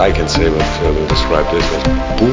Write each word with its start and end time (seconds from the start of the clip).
I 0.00 0.12
can 0.12 0.26
say 0.26 0.48
what 0.48 0.62
uh, 0.62 0.94
will 0.94 1.06
describe 1.08 1.44
this 1.50 1.62
as 1.74 1.82
boom. 2.18 2.32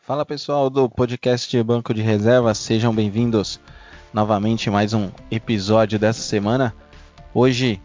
Fala 0.00 0.24
pessoal 0.24 0.70
do 0.70 0.88
podcast 0.88 1.62
Banco 1.62 1.92
de 1.92 2.00
Reserva, 2.00 2.54
sejam 2.54 2.94
bem-vindos 2.94 3.60
novamente 4.12 4.70
mais 4.70 4.92
um 4.92 5.10
episódio 5.30 5.98
dessa 5.98 6.20
semana. 6.20 6.74
Hoje 7.32 7.80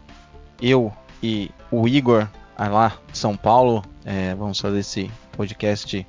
eu 0.60 0.92
e 1.22 1.50
o 1.70 1.86
Igor 1.86 2.28
lá 2.58 2.92
de 3.12 3.18
São 3.18 3.36
Paulo 3.36 3.84
é, 4.04 4.34
vamos 4.36 4.60
fazer 4.60 4.78
esse 4.78 5.10
podcast 5.32 6.06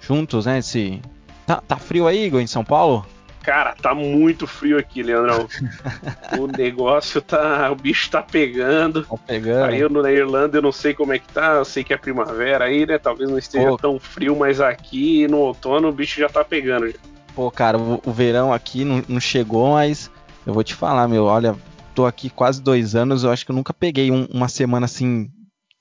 juntos, 0.00 0.46
né? 0.46 0.58
Esse... 0.58 1.02
Tá, 1.44 1.60
tá 1.60 1.76
frio 1.76 2.06
aí, 2.06 2.26
Igor, 2.26 2.40
em 2.40 2.46
São 2.46 2.64
Paulo? 2.64 3.04
Cara, 3.42 3.74
tá 3.80 3.94
muito 3.94 4.46
frio 4.46 4.78
aqui, 4.78 5.02
Leandrão. 5.02 5.48
o 6.38 6.46
negócio 6.46 7.20
tá. 7.20 7.70
O 7.70 7.76
bicho 7.76 8.10
tá 8.10 8.22
pegando. 8.22 9.04
Tá 9.04 9.16
pegando. 9.26 9.64
Aí 9.64 9.80
eu 9.80 9.88
na 9.88 10.10
Irlanda 10.10 10.58
eu 10.58 10.62
não 10.62 10.72
sei 10.72 10.94
como 10.94 11.12
é 11.12 11.18
que 11.18 11.28
tá. 11.28 11.54
Eu 11.54 11.64
sei 11.64 11.84
que 11.84 11.92
é 11.92 11.96
primavera 11.96 12.64
aí, 12.64 12.84
né? 12.86 12.98
Talvez 12.98 13.30
não 13.30 13.38
esteja 13.38 13.68
Pô. 13.68 13.76
tão 13.76 14.00
frio, 14.00 14.36
mas 14.36 14.60
aqui 14.60 15.28
no 15.28 15.38
outono 15.38 15.88
o 15.88 15.92
bicho 15.92 16.20
já 16.20 16.28
tá 16.28 16.44
pegando. 16.44 16.88
Já. 16.88 16.98
Pô, 17.36 17.50
cara, 17.50 17.78
o, 17.78 18.00
o 18.06 18.12
verão 18.12 18.50
aqui 18.50 18.82
não, 18.82 19.02
não, 19.06 19.20
chegou, 19.20 19.74
mas 19.74 20.10
eu 20.46 20.54
vou 20.54 20.64
te 20.64 20.74
falar, 20.74 21.06
meu. 21.06 21.26
Olha, 21.26 21.54
tô 21.94 22.06
aqui 22.06 22.30
quase 22.30 22.62
dois 22.62 22.94
anos. 22.94 23.24
Eu 23.24 23.30
acho 23.30 23.44
que 23.44 23.52
eu 23.52 23.54
nunca 23.54 23.74
peguei 23.74 24.10
um, 24.10 24.24
uma 24.32 24.48
semana 24.48 24.86
assim 24.86 25.30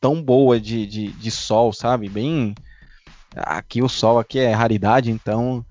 tão 0.01 0.21
boa 0.21 0.59
de, 0.59 0.85
de, 0.85 1.07
de 1.13 1.31
sol, 1.31 1.71
sabe? 1.71 2.09
Bem. 2.09 2.53
Aqui 3.33 3.81
o 3.81 3.87
sol 3.87 4.19
aqui 4.19 4.37
é 4.37 4.51
raridade, 4.51 5.09
então. 5.09 5.65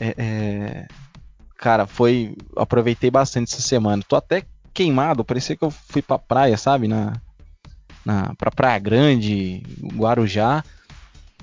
é, 0.00 0.14
é 0.18 0.86
cara, 1.56 1.86
foi. 1.86 2.36
Aproveitei 2.56 3.08
bastante 3.08 3.52
essa 3.52 3.62
semana. 3.62 4.02
Tô 4.08 4.16
até 4.16 4.42
queimado, 4.74 5.24
parecia 5.24 5.56
que 5.56 5.64
eu 5.64 5.70
fui 5.70 6.02
pra 6.02 6.18
praia, 6.18 6.56
sabe? 6.56 6.88
Na, 6.88 7.12
na, 8.04 8.34
pra 8.36 8.50
Praia 8.50 8.78
Grande, 8.80 9.62
Guarujá. 9.94 10.64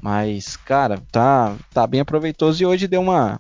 Mas, 0.02 0.58
cara, 0.58 1.02
tá, 1.14 1.56
tá 1.74 1.88
bem 1.88 2.02
aproveitoso 2.02 2.62
e 2.62 2.66
hoje 2.66 2.90
deu 2.90 3.00
uma. 3.00 3.40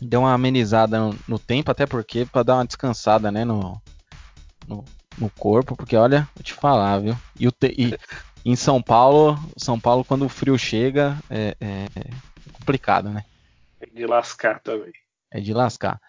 Deu 0.00 0.20
uma 0.20 0.32
amenizada 0.32 0.98
no, 0.98 1.18
no 1.28 1.38
tempo, 1.38 1.70
até 1.70 1.86
porque 1.86 2.24
para 2.24 2.42
dar 2.42 2.54
uma 2.56 2.64
descansada, 2.64 3.30
né, 3.30 3.44
no, 3.44 3.80
no, 4.66 4.84
no, 5.18 5.30
corpo, 5.30 5.76
porque 5.76 5.96
olha, 5.96 6.28
vou 6.34 6.42
te 6.42 6.54
falar, 6.54 6.98
viu? 6.98 7.16
E, 7.38 7.46
o 7.46 7.52
te, 7.52 7.74
e 7.76 7.94
em 8.44 8.56
São 8.56 8.80
Paulo, 8.80 9.38
São 9.56 9.78
Paulo, 9.78 10.04
quando 10.04 10.24
o 10.24 10.28
frio 10.28 10.58
chega, 10.58 11.18
é, 11.28 11.54
é 11.60 11.86
complicado, 12.52 13.10
né? 13.10 13.24
Tem 13.78 13.92
de 13.94 14.06
lascar 14.06 14.60
também. 14.60 14.92
É 15.30 15.40
de 15.40 15.52
lascar. 15.54 16.00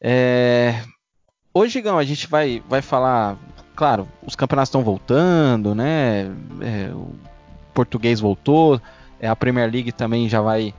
É... 0.00 0.82
Hoje, 1.52 1.80
Gão, 1.80 1.98
a 1.98 2.04
gente 2.04 2.26
vai, 2.28 2.62
vai 2.68 2.80
falar. 2.80 3.36
Claro, 3.74 4.08
os 4.24 4.36
campeonatos 4.36 4.68
estão 4.68 4.82
voltando, 4.82 5.74
né? 5.74 6.26
É, 6.60 6.92
o 6.92 7.14
português 7.74 8.20
voltou. 8.20 8.80
É, 9.20 9.28
a 9.28 9.36
Premier 9.36 9.70
League 9.70 9.92
também 9.92 10.28
já 10.28 10.40
vai. 10.40 10.72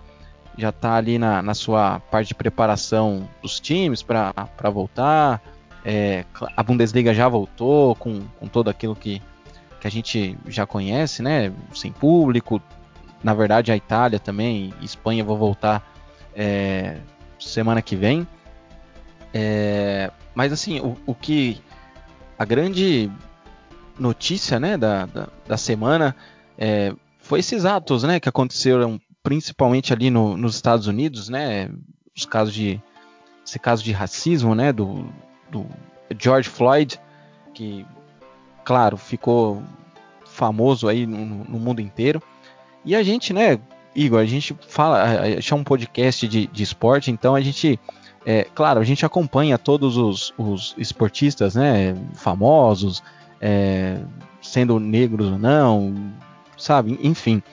Já 0.59 0.71
tá 0.71 0.95
ali 0.95 1.17
na, 1.17 1.41
na 1.41 1.53
sua 1.53 2.01
parte 2.11 2.27
de 2.27 2.35
preparação 2.35 3.29
dos 3.41 3.59
times 3.59 4.03
para 4.03 4.69
voltar. 4.73 5.41
É, 5.85 6.25
a 6.55 6.61
Bundesliga 6.61 7.13
já 7.13 7.29
voltou 7.29 7.95
com, 7.95 8.19
com 8.37 8.47
todo 8.47 8.69
aquilo 8.69 8.93
que, 8.93 9.21
que 9.79 9.87
a 9.87 9.89
gente 9.89 10.37
já 10.47 10.65
conhece, 10.65 11.21
né? 11.21 11.53
Sem 11.73 11.91
público. 11.91 12.61
Na 13.23 13.33
verdade, 13.33 13.71
a 13.71 13.77
Itália 13.77 14.19
também, 14.19 14.73
Espanha 14.81 15.23
vão 15.23 15.37
voltar 15.37 15.81
é, 16.35 16.97
semana 17.39 17.81
que 17.81 17.95
vem. 17.95 18.27
É, 19.33 20.11
mas 20.33 20.51
assim, 20.51 20.79
o, 20.79 20.97
o, 21.05 21.15
que 21.15 21.61
a 22.37 22.45
grande 22.45 23.09
notícia 23.97 24.59
né, 24.59 24.77
da, 24.77 25.05
da, 25.05 25.27
da 25.47 25.57
semana 25.57 26.15
é, 26.57 26.93
foi 27.19 27.39
esses 27.39 27.65
atos 27.65 28.03
né, 28.03 28.19
que 28.19 28.27
aconteceram 28.27 28.99
principalmente 29.29 29.93
ali 29.93 30.09
no, 30.09 30.35
nos 30.35 30.55
Estados 30.55 30.87
Unidos, 30.87 31.29
né, 31.29 31.69
os 32.17 32.25
casos 32.25 32.51
de 32.51 32.81
esse 33.45 33.59
caso 33.59 33.83
de 33.83 33.91
racismo, 33.91 34.55
né, 34.55 34.73
do, 34.73 35.05
do 35.51 35.67
George 36.19 36.49
Floyd, 36.49 36.99
que 37.53 37.85
claro 38.65 38.97
ficou 38.97 39.61
famoso 40.25 40.87
aí 40.87 41.05
no, 41.05 41.43
no 41.43 41.59
mundo 41.59 41.79
inteiro. 41.79 42.23
E 42.83 42.95
a 42.95 43.03
gente, 43.03 43.31
né, 43.31 43.59
Igor, 43.95 44.19
a 44.19 44.25
gente 44.25 44.57
fala, 44.67 45.05
é 45.27 45.53
um 45.53 45.63
podcast 45.63 46.27
de, 46.27 46.47
de 46.47 46.63
esporte, 46.63 47.11
então 47.11 47.35
a 47.35 47.41
gente, 47.41 47.79
é, 48.25 48.45
claro, 48.55 48.79
a 48.79 48.83
gente 48.83 49.05
acompanha 49.05 49.59
todos 49.59 49.95
os, 49.95 50.33
os 50.39 50.73
esportistas, 50.75 51.53
né, 51.53 51.95
famosos, 52.15 53.03
é, 53.39 53.99
sendo 54.41 54.79
negros 54.79 55.27
ou 55.27 55.37
não, 55.37 56.11
sabe, 56.57 56.99
enfim. 57.03 57.43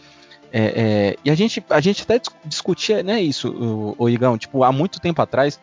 É, 0.58 0.72
é, 0.74 1.16
e 1.22 1.30
a 1.30 1.34
gente, 1.34 1.62
a 1.68 1.82
gente 1.82 2.02
até 2.02 2.18
discutia, 2.46 3.02
né, 3.02 3.20
isso, 3.20 3.50
o, 3.50 3.94
o 3.98 4.08
Igão, 4.08 4.38
tipo, 4.38 4.64
há 4.64 4.72
muito 4.72 4.98
tempo 4.98 5.20
atrás, 5.20 5.60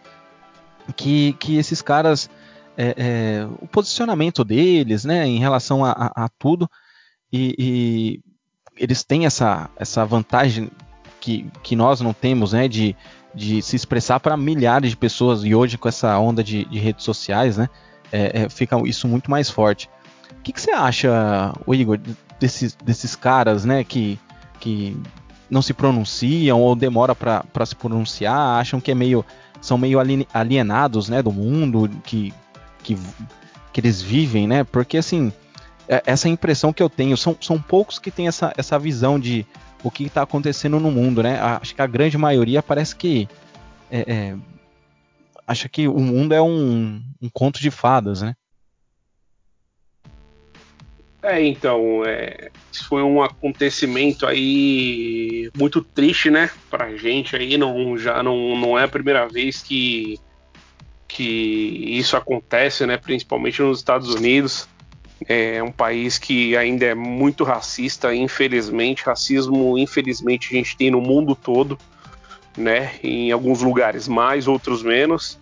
que, 0.95 1.33
que 1.39 1.57
esses 1.57 1.81
caras, 1.81 2.29
é, 2.77 2.93
é, 2.95 3.47
o 3.59 3.67
posicionamento 3.67 4.43
deles, 4.43 5.03
né, 5.03 5.25
em 5.25 5.39
relação 5.39 5.83
a, 5.83 5.93
a, 5.93 6.25
a 6.25 6.29
tudo, 6.37 6.69
e, 7.31 7.55
e 7.57 8.21
eles 8.77 9.03
têm 9.03 9.25
essa, 9.25 9.67
essa 9.77 10.05
vantagem 10.05 10.69
que, 11.19 11.49
que 11.63 11.75
nós 11.75 11.99
não 11.99 12.13
temos, 12.13 12.53
né, 12.53 12.67
de, 12.67 12.95
de 13.33 13.63
se 13.63 13.75
expressar 13.75 14.19
para 14.19 14.37
milhares 14.37 14.91
de 14.91 14.97
pessoas 14.97 15.43
e 15.43 15.55
hoje 15.55 15.75
com 15.75 15.89
essa 15.89 16.19
onda 16.19 16.43
de, 16.43 16.65
de 16.65 16.77
redes 16.77 17.03
sociais, 17.03 17.57
né, 17.57 17.67
é, 18.11 18.43
é, 18.43 18.49
fica 18.49 18.79
isso 18.87 19.07
muito 19.07 19.31
mais 19.31 19.49
forte. 19.49 19.89
O 20.37 20.43
que, 20.43 20.53
que 20.53 20.61
você 20.61 20.69
acha, 20.69 21.51
Igor, 21.67 21.99
desses, 22.39 22.75
desses 22.75 23.15
caras, 23.15 23.65
né, 23.65 23.83
que, 23.83 24.19
que 24.63 24.95
não 25.49 25.61
se 25.61 25.73
pronunciam 25.73 26.61
ou 26.61 26.73
demora 26.73 27.13
para 27.13 27.65
se 27.65 27.75
pronunciar, 27.75 28.61
acham 28.61 28.79
que 28.79 28.91
é 28.91 28.95
meio 28.95 29.25
são 29.59 29.77
meio 29.77 29.97
alienados, 30.33 31.07
né, 31.07 31.21
do 31.21 31.31
mundo 31.31 31.89
que, 32.03 32.33
que, 32.81 32.97
que 33.71 33.79
eles 33.79 34.01
vivem, 34.01 34.45
né? 34.45 34.63
Porque 34.65 34.97
assim, 34.97 35.31
é, 35.87 36.01
essa 36.05 36.29
impressão 36.29 36.71
que 36.71 36.81
eu 36.81 36.89
tenho. 36.89 37.17
São, 37.17 37.35
são 37.39 37.61
poucos 37.61 37.99
que 37.99 38.09
têm 38.09 38.27
essa, 38.27 38.53
essa 38.57 38.79
visão 38.79 39.19
de 39.19 39.45
o 39.83 39.91
que 39.91 40.05
está 40.05 40.21
acontecendo 40.21 40.79
no 40.79 40.91
mundo, 40.91 41.21
né? 41.21 41.39
Acho 41.39 41.75
que 41.75 41.81
a 41.81 41.87
grande 41.87 42.17
maioria 42.17 42.63
parece 42.63 42.95
que 42.95 43.27
é, 43.91 43.99
é, 44.07 44.35
acha 45.45 45.67
que 45.67 45.87
o 45.87 45.99
mundo 45.99 46.33
é 46.33 46.41
um, 46.41 47.01
um, 47.21 47.29
conto 47.29 47.59
de 47.59 47.69
fadas, 47.69 48.21
né? 48.21 48.33
É, 51.23 51.41
então, 51.41 52.03
é, 52.05 52.51
foi 52.89 53.01
um 53.01 53.23
acontecimento 53.23 54.27
aí 54.27 55.49
muito 55.57 55.81
triste, 55.81 56.29
né, 56.29 56.49
pra 56.69 56.97
gente 56.97 57.33
aí, 57.33 57.57
não, 57.57 57.97
já 57.97 58.21
não, 58.21 58.57
não 58.57 58.77
é 58.77 58.83
a 58.83 58.89
primeira 58.89 59.25
vez 59.25 59.63
que, 59.63 60.19
que 61.07 61.23
isso 61.97 62.17
acontece, 62.17 62.85
né, 62.85 62.97
principalmente 62.97 63.61
nos 63.61 63.77
Estados 63.77 64.13
Unidos, 64.13 64.67
é 65.27 65.63
um 65.63 65.71
país 65.71 66.17
que 66.17 66.57
ainda 66.57 66.85
é 66.85 66.93
muito 66.93 67.43
racista, 67.43 68.13
infelizmente. 68.13 69.03
Racismo, 69.03 69.77
infelizmente, 69.77 70.49
a 70.51 70.57
gente 70.57 70.75
tem 70.75 70.91
no 70.91 71.01
mundo 71.01 71.35
todo, 71.35 71.77
né? 72.57 72.95
Em 73.01 73.31
alguns 73.31 73.61
lugares 73.61 74.07
mais, 74.07 74.47
outros 74.47 74.83
menos. 74.83 75.39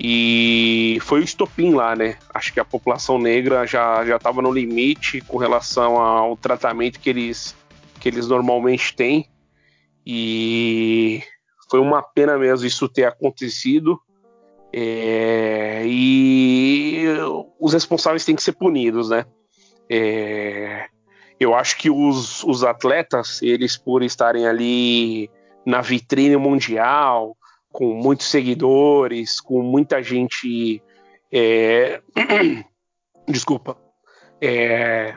E 0.00 0.98
foi 1.02 1.20
o 1.20 1.24
estopim 1.24 1.74
lá, 1.74 1.94
né? 1.94 2.16
Acho 2.32 2.52
que 2.52 2.60
a 2.60 2.64
população 2.64 3.18
negra 3.18 3.66
já 3.66 4.04
já 4.04 4.16
estava 4.16 4.42
no 4.42 4.52
limite 4.52 5.20
com 5.20 5.36
relação 5.36 5.96
ao 5.96 6.36
tratamento 6.36 6.98
que 6.98 7.08
eles 7.08 7.56
que 8.00 8.08
eles 8.08 8.26
normalmente 8.26 8.94
têm. 8.94 9.28
E 10.04 11.22
foi 11.70 11.80
uma 11.80 12.02
pena 12.02 12.36
mesmo 12.36 12.66
isso 12.66 12.88
ter 12.88 13.04
acontecido. 13.04 13.98
É, 14.72 15.84
e 15.86 17.06
os 17.60 17.72
responsáveis 17.72 18.24
têm 18.24 18.34
que 18.34 18.42
ser 18.42 18.52
punidos, 18.52 19.08
né? 19.08 19.24
É, 19.88 20.86
eu 21.38 21.54
acho 21.54 21.76
que 21.76 21.88
os, 21.88 22.42
os 22.42 22.64
atletas, 22.64 23.40
eles 23.40 23.76
por 23.76 24.02
estarem 24.02 24.46
ali 24.46 25.30
na 25.64 25.80
vitrine 25.80 26.36
mundial, 26.36 27.36
com 27.74 27.92
muitos 27.92 28.26
seguidores, 28.28 29.40
com 29.40 29.62
muita 29.62 30.02
gente. 30.02 30.80
É, 31.30 32.00
desculpa. 33.28 33.76
É, 34.40 35.16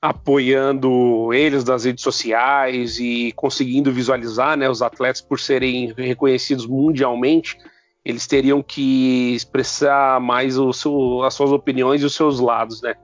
apoiando 0.00 1.32
eles 1.34 1.64
nas 1.64 1.84
redes 1.84 2.02
sociais 2.02 2.98
e 2.98 3.32
conseguindo 3.36 3.92
visualizar 3.92 4.56
né, 4.56 4.68
os 4.68 4.80
atletas 4.80 5.20
por 5.20 5.38
serem 5.38 5.92
reconhecidos 5.92 6.66
mundialmente 6.66 7.58
eles 8.04 8.26
teriam 8.26 8.62
que 8.62 9.34
expressar 9.34 10.20
mais 10.20 10.54
seu, 10.74 11.22
as 11.22 11.34
suas 11.34 11.52
opiniões 11.52 12.02
e 12.02 12.04
os 12.04 12.14
seus 12.14 12.40
lados, 12.40 12.80
né? 12.80 12.94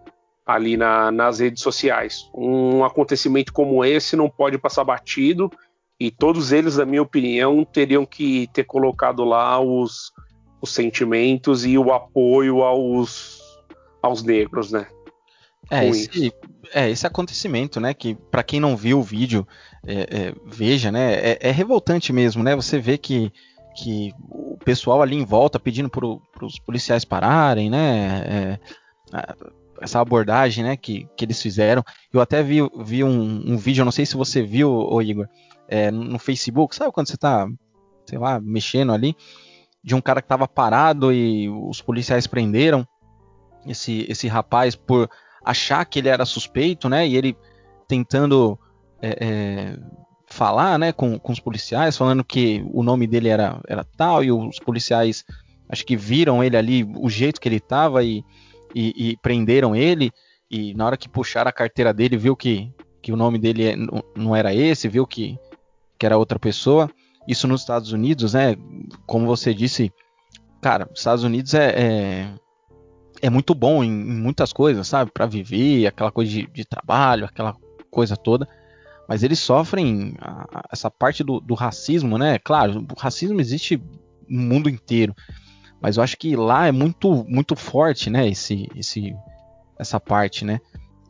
Ali 0.44 0.76
na, 0.76 1.10
nas 1.10 1.40
redes 1.40 1.62
sociais. 1.62 2.30
Um 2.34 2.84
acontecimento 2.84 3.52
como 3.52 3.84
esse 3.84 4.16
não 4.16 4.30
pode 4.30 4.56
passar 4.58 4.84
batido 4.84 5.50
e 5.98 6.10
todos 6.10 6.52
eles, 6.52 6.76
na 6.76 6.84
minha 6.84 7.02
opinião, 7.02 7.64
teriam 7.64 8.04
que 8.04 8.48
ter 8.52 8.64
colocado 8.64 9.24
lá 9.24 9.58
os, 9.58 10.12
os 10.60 10.70
sentimentos 10.70 11.64
e 11.64 11.78
o 11.78 11.92
apoio 11.92 12.62
aos, 12.62 13.40
aos 14.02 14.22
negros, 14.22 14.70
né? 14.70 14.86
É 15.70 15.88
esse, 15.88 16.32
é, 16.72 16.90
esse 16.90 17.06
acontecimento, 17.06 17.80
né? 17.80 17.94
Que 17.94 18.14
para 18.14 18.42
quem 18.42 18.60
não 18.60 18.76
viu 18.76 18.98
o 18.98 19.02
vídeo, 19.02 19.46
é, 19.86 19.94
é, 19.94 20.34
veja, 20.44 20.92
né? 20.92 21.14
É, 21.14 21.38
é, 21.48 21.50
revoltante 21.50 22.12
mesmo, 22.12 22.42
né? 22.42 22.54
Você 22.54 22.78
vê 22.78 22.98
que, 22.98 23.32
que 23.74 24.12
o 24.28 24.58
pessoal 24.64 25.02
ali 25.02 25.16
em 25.16 25.24
volta 25.24 25.58
pedindo 25.58 25.88
para 25.88 26.06
os 26.44 26.58
policiais 26.58 27.04
pararem, 27.04 27.70
né? 27.70 28.58
É, 29.12 29.34
essa 29.80 29.98
abordagem, 29.98 30.62
né? 30.62 30.76
Que, 30.76 31.08
que 31.16 31.24
eles 31.24 31.40
fizeram. 31.40 31.82
Eu 32.12 32.20
até 32.20 32.42
vi, 32.42 32.58
vi 32.78 33.02
um, 33.02 33.42
um 33.52 33.56
vídeo, 33.56 33.84
não 33.84 33.92
sei 33.92 34.06
se 34.06 34.16
você 34.16 34.42
viu, 34.42 34.70
ô 34.70 35.02
Igor, 35.02 35.26
é, 35.68 35.90
no 35.90 36.18
Facebook, 36.18 36.74
sabe 36.74 36.92
quando 36.92 37.08
você 37.08 37.14
está, 37.14 37.48
sei 38.06 38.18
lá, 38.18 38.40
mexendo 38.40 38.92
ali, 38.92 39.16
de 39.82 39.94
um 39.94 40.00
cara 40.00 40.20
que 40.20 40.26
estava 40.26 40.48
parado 40.48 41.12
e 41.12 41.48
os 41.48 41.80
policiais 41.80 42.26
prenderam 42.26 42.86
esse, 43.66 44.06
esse 44.08 44.28
rapaz 44.28 44.74
por 44.74 45.08
achar 45.44 45.84
que 45.84 45.98
ele 45.98 46.08
era 46.08 46.24
suspeito, 46.24 46.88
né? 46.88 47.06
E 47.06 47.16
ele 47.16 47.36
tentando 47.86 48.58
é, 49.00 49.16
é, 49.20 49.78
falar, 50.26 50.78
né, 50.78 50.92
com, 50.92 51.18
com 51.18 51.32
os 51.32 51.40
policiais, 51.40 51.96
falando 51.96 52.24
que 52.24 52.64
o 52.72 52.82
nome 52.82 53.06
dele 53.06 53.28
era, 53.28 53.60
era 53.68 53.84
tal, 53.84 54.24
e 54.24 54.32
os 54.32 54.58
policiais 54.58 55.24
acho 55.68 55.84
que 55.84 55.96
viram 55.96 56.42
ele 56.42 56.56
ali, 56.56 56.84
o 56.96 57.08
jeito 57.08 57.40
que 57.40 57.48
ele 57.48 57.56
estava 57.56 58.02
e, 58.02 58.24
e, 58.74 59.10
e, 59.10 59.16
prenderam 59.18 59.74
ele. 59.74 60.10
E 60.50 60.74
na 60.74 60.86
hora 60.86 60.96
que 60.96 61.08
puxaram 61.08 61.48
a 61.48 61.52
carteira 61.52 61.92
dele, 61.92 62.16
viu 62.16 62.36
que, 62.36 62.72
que 63.02 63.12
o 63.12 63.16
nome 63.16 63.38
dele 63.38 63.64
é, 63.64 63.76
não 64.16 64.34
era 64.34 64.54
esse, 64.54 64.88
viu 64.88 65.06
que, 65.06 65.38
que 65.98 66.06
era 66.06 66.18
outra 66.18 66.38
pessoa. 66.38 66.90
Isso 67.26 67.48
nos 67.48 67.62
Estados 67.62 67.92
Unidos, 67.92 68.34
né? 68.34 68.56
Como 69.06 69.26
você 69.26 69.52
disse, 69.52 69.92
cara, 70.60 70.88
Estados 70.94 71.24
Unidos 71.24 71.54
é, 71.54 71.74
é 71.76 72.34
é 73.22 73.30
muito 73.30 73.54
bom 73.54 73.82
em, 73.82 73.88
em 73.88 74.14
muitas 74.14 74.52
coisas, 74.52 74.86
sabe? 74.86 75.10
Para 75.10 75.26
viver, 75.26 75.86
aquela 75.86 76.10
coisa 76.10 76.30
de, 76.30 76.46
de, 76.46 76.64
trabalho, 76.64 77.24
aquela 77.24 77.54
coisa 77.90 78.16
toda. 78.16 78.48
Mas 79.08 79.22
eles 79.22 79.38
sofrem 79.38 80.14
a, 80.20 80.58
a, 80.58 80.64
essa 80.72 80.90
parte 80.90 81.22
do, 81.22 81.40
do, 81.40 81.54
racismo, 81.54 82.18
né? 82.18 82.38
Claro, 82.38 82.86
o 82.90 83.00
racismo 83.00 83.40
existe 83.40 83.82
no 84.28 84.42
mundo 84.42 84.68
inteiro. 84.68 85.14
Mas 85.80 85.96
eu 85.96 86.02
acho 86.02 86.16
que 86.16 86.34
lá 86.34 86.66
é 86.66 86.72
muito, 86.72 87.24
muito 87.28 87.54
forte, 87.54 88.10
né? 88.10 88.28
Esse, 88.28 88.68
esse, 88.74 89.14
essa 89.78 90.00
parte, 90.00 90.44
né? 90.44 90.60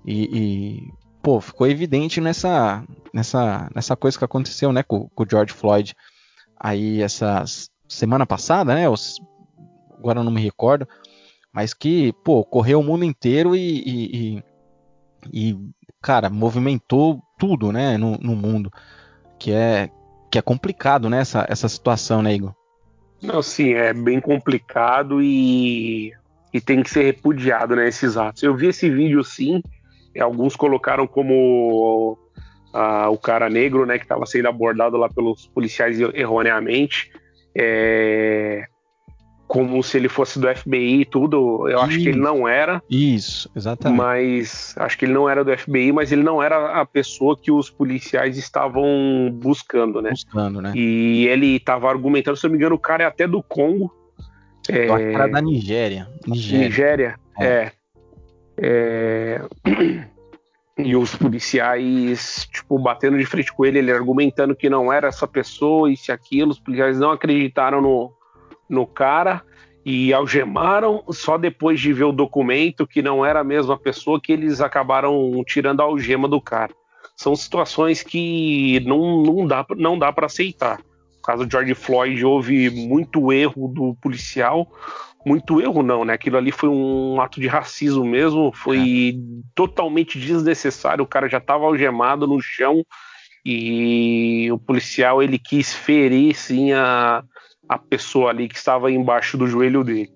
E, 0.05 0.29
e 0.33 0.93
pô, 1.26 1.40
ficou 1.40 1.67
evidente 1.67 2.20
nessa, 2.20 2.84
nessa, 3.12 3.69
nessa 3.75 3.96
coisa 3.96 4.17
que 4.17 4.25
aconteceu, 4.25 4.73
né? 4.73 4.84
Com, 4.84 5.08
com 5.08 5.25
o 5.25 5.26
George 5.28 5.52
Floyd. 5.52 5.93
Aí, 6.56 7.02
essa 7.02 7.43
semana 7.88 8.25
passada, 8.25 8.76
né? 8.76 8.84
agora 9.99 10.20
eu 10.20 10.25
não 10.25 10.31
me 10.31 10.40
recordo 10.40 10.87
mas 11.52 11.75
que, 11.75 12.12
pô, 12.23 12.44
correu 12.44 12.78
o 12.81 12.84
mundo 12.84 13.02
inteiro 13.02 13.56
e, 13.56 13.82
e, 13.87 14.34
e, 15.32 15.50
e 15.50 15.58
cara, 16.02 16.28
movimentou 16.28 17.20
tudo, 17.38 17.73
né, 17.73 17.96
no, 17.96 18.19
no, 18.19 18.37
mundo, 18.37 18.70
que 19.38 19.50
é 19.52 19.90
que 20.31 20.38
é 20.38 20.43
complicado, 20.43 21.08
né, 21.08 21.20
essa, 21.20 21.46
essa 21.49 21.67
situação, 21.67 22.23
né, 22.23 22.34
Igor? 22.34 22.55
Não, 23.23 23.43
sim, 23.43 23.73
é 23.73 23.94
bem 23.94 24.20
complicado 24.20 25.23
e, 25.23 26.12
e 26.52 26.61
tem 26.61 26.82
que 26.82 26.90
ser 26.90 27.05
repudiado, 27.05 27.75
né, 27.75 27.88
esses 27.88 28.19
atos. 28.19 28.43
Eu 28.43 28.55
vi 28.55 28.67
esse 28.67 28.90
vídeo, 28.90 29.25
sim, 29.25 29.62
alguns 30.21 30.57
colocaram 30.57 31.07
como 31.07 32.19
uh, 32.75 33.11
o 33.11 33.19
cara 33.19 33.49
negro, 33.49 33.87
né, 33.87 33.99
que 33.99 34.05
estava 34.05 34.27
sendo 34.27 34.49
abordado 34.49 34.97
lá 34.97 35.09
pelos 35.09 35.47
policiais 35.47 35.99
erroneamente, 36.01 37.11
é, 37.57 38.67
como 39.47 39.83
se 39.83 39.97
ele 39.97 40.09
fosse 40.09 40.39
do 40.39 40.49
FBI 40.55 41.01
e 41.01 41.05
tudo. 41.05 41.69
Eu 41.69 41.81
acho 41.81 41.99
que 41.99 42.09
ele 42.09 42.19
não 42.19 42.47
era. 42.49 42.83
Isso, 42.91 43.51
exatamente. 43.55 43.99
Mas 43.99 44.75
acho 44.77 44.99
que 44.99 45.05
ele 45.05 45.15
não 45.15 45.29
era 45.29 45.45
do 45.45 45.57
FBI, 45.57 45.93
mas 45.93 46.11
ele 46.13 46.23
não 46.23 46.43
era 46.43 46.81
a 46.81 46.85
pessoa 46.85 47.39
que 47.39 47.51
os 47.51 47.71
policiais 47.71 48.37
estavam 48.37 49.31
buscando, 49.33 50.03
né? 50.03 50.11
Buscando, 50.11 50.61
né? 50.61 50.73
E 50.75 51.27
ele 51.29 51.57
estava 51.57 51.89
argumentando, 51.89 52.37
se 52.37 52.45
eu 52.45 52.49
não 52.49 52.53
me 52.53 52.59
engano, 52.59 52.75
o 52.75 52.81
cara 52.81 53.05
é 53.05 53.07
até 53.07 53.27
do 53.27 53.43
Congo. 53.43 53.95
É... 54.69 54.85
O 54.87 55.12
cara 55.12 55.29
da 55.29 55.41
Nigéria. 55.41 56.09
Nigéria, 56.27 56.67
Nigéria 56.67 57.21
é. 57.39 57.47
é. 57.47 57.73
É... 58.56 59.41
E 60.79 60.94
os 60.94 61.14
policiais, 61.14 62.47
tipo, 62.53 62.79
batendo 62.79 63.17
de 63.17 63.25
frente 63.25 63.50
com 63.50 63.64
ele, 63.64 63.79
ele 63.79 63.91
argumentando 63.91 64.55
que 64.55 64.69
não 64.69 64.93
era 64.93 65.08
essa 65.08 65.26
pessoa 65.26 65.91
e 65.91 65.97
se 65.97 66.12
aquilo, 66.12 66.50
os 66.50 66.61
policiais 66.61 67.00
não 67.00 67.12
acreditaram 67.12 67.81
no, 67.81 68.12
no 68.69 68.87
cara 68.87 69.43
e 69.82 70.12
algemaram 70.12 71.03
só 71.11 71.38
depois 71.38 71.81
de 71.81 71.94
ver 71.94 72.05
o 72.05 72.12
documento 72.12 72.87
que 72.87 73.00
não 73.00 73.25
era 73.25 73.41
a 73.41 73.44
mesma 73.44 73.79
pessoa 73.79 74.20
que 74.20 74.32
eles 74.32 74.61
acabaram 74.61 75.43
tirando 75.47 75.81
a 75.81 75.85
algema 75.85 76.29
do 76.29 76.43
cara. 76.43 76.75
São 77.17 77.35
situações 77.35 78.02
que 78.02 78.81
não, 78.81 79.23
não 79.23 79.47
dá, 79.47 79.64
não 79.76 79.99
dá 79.99 80.12
para 80.12 80.26
aceitar. 80.26 80.79
No 80.79 81.23
caso 81.23 81.47
de 81.47 81.52
George 81.52 81.75
Floyd, 81.75 82.23
houve 82.25 82.69
muito 82.69 83.32
erro 83.32 83.69
do 83.69 83.94
policial. 83.94 84.70
Muito 85.26 85.61
erro, 85.61 85.82
não, 85.82 86.05
né? 86.05 86.12
Aquilo 86.12 86.37
ali 86.37 86.52
foi 86.52 86.69
um 86.69 87.20
ato 87.20 87.40
de 87.40 87.49
racismo 87.49 88.05
mesmo, 88.05 88.52
foi 88.55 89.11
é. 89.11 89.49
totalmente 89.56 90.20
desnecessário. 90.20 91.02
O 91.02 91.06
cara 91.06 91.28
já 91.28 91.38
estava 91.38 91.64
algemado 91.64 92.28
no 92.28 92.40
chão 92.40 92.87
e 93.44 94.49
o 94.52 94.58
policial 94.58 95.20
ele 95.20 95.37
quis 95.37 95.75
ferir 95.75 96.32
sim 96.37 96.73
a, 96.73 97.25
a 97.69 97.76
pessoa 97.76 98.31
ali 98.31 98.49
que 98.49 98.55
estava 98.55 98.88
embaixo 98.88 99.37
do 99.37 99.49
joelho 99.49 99.82
dele. 99.82 100.14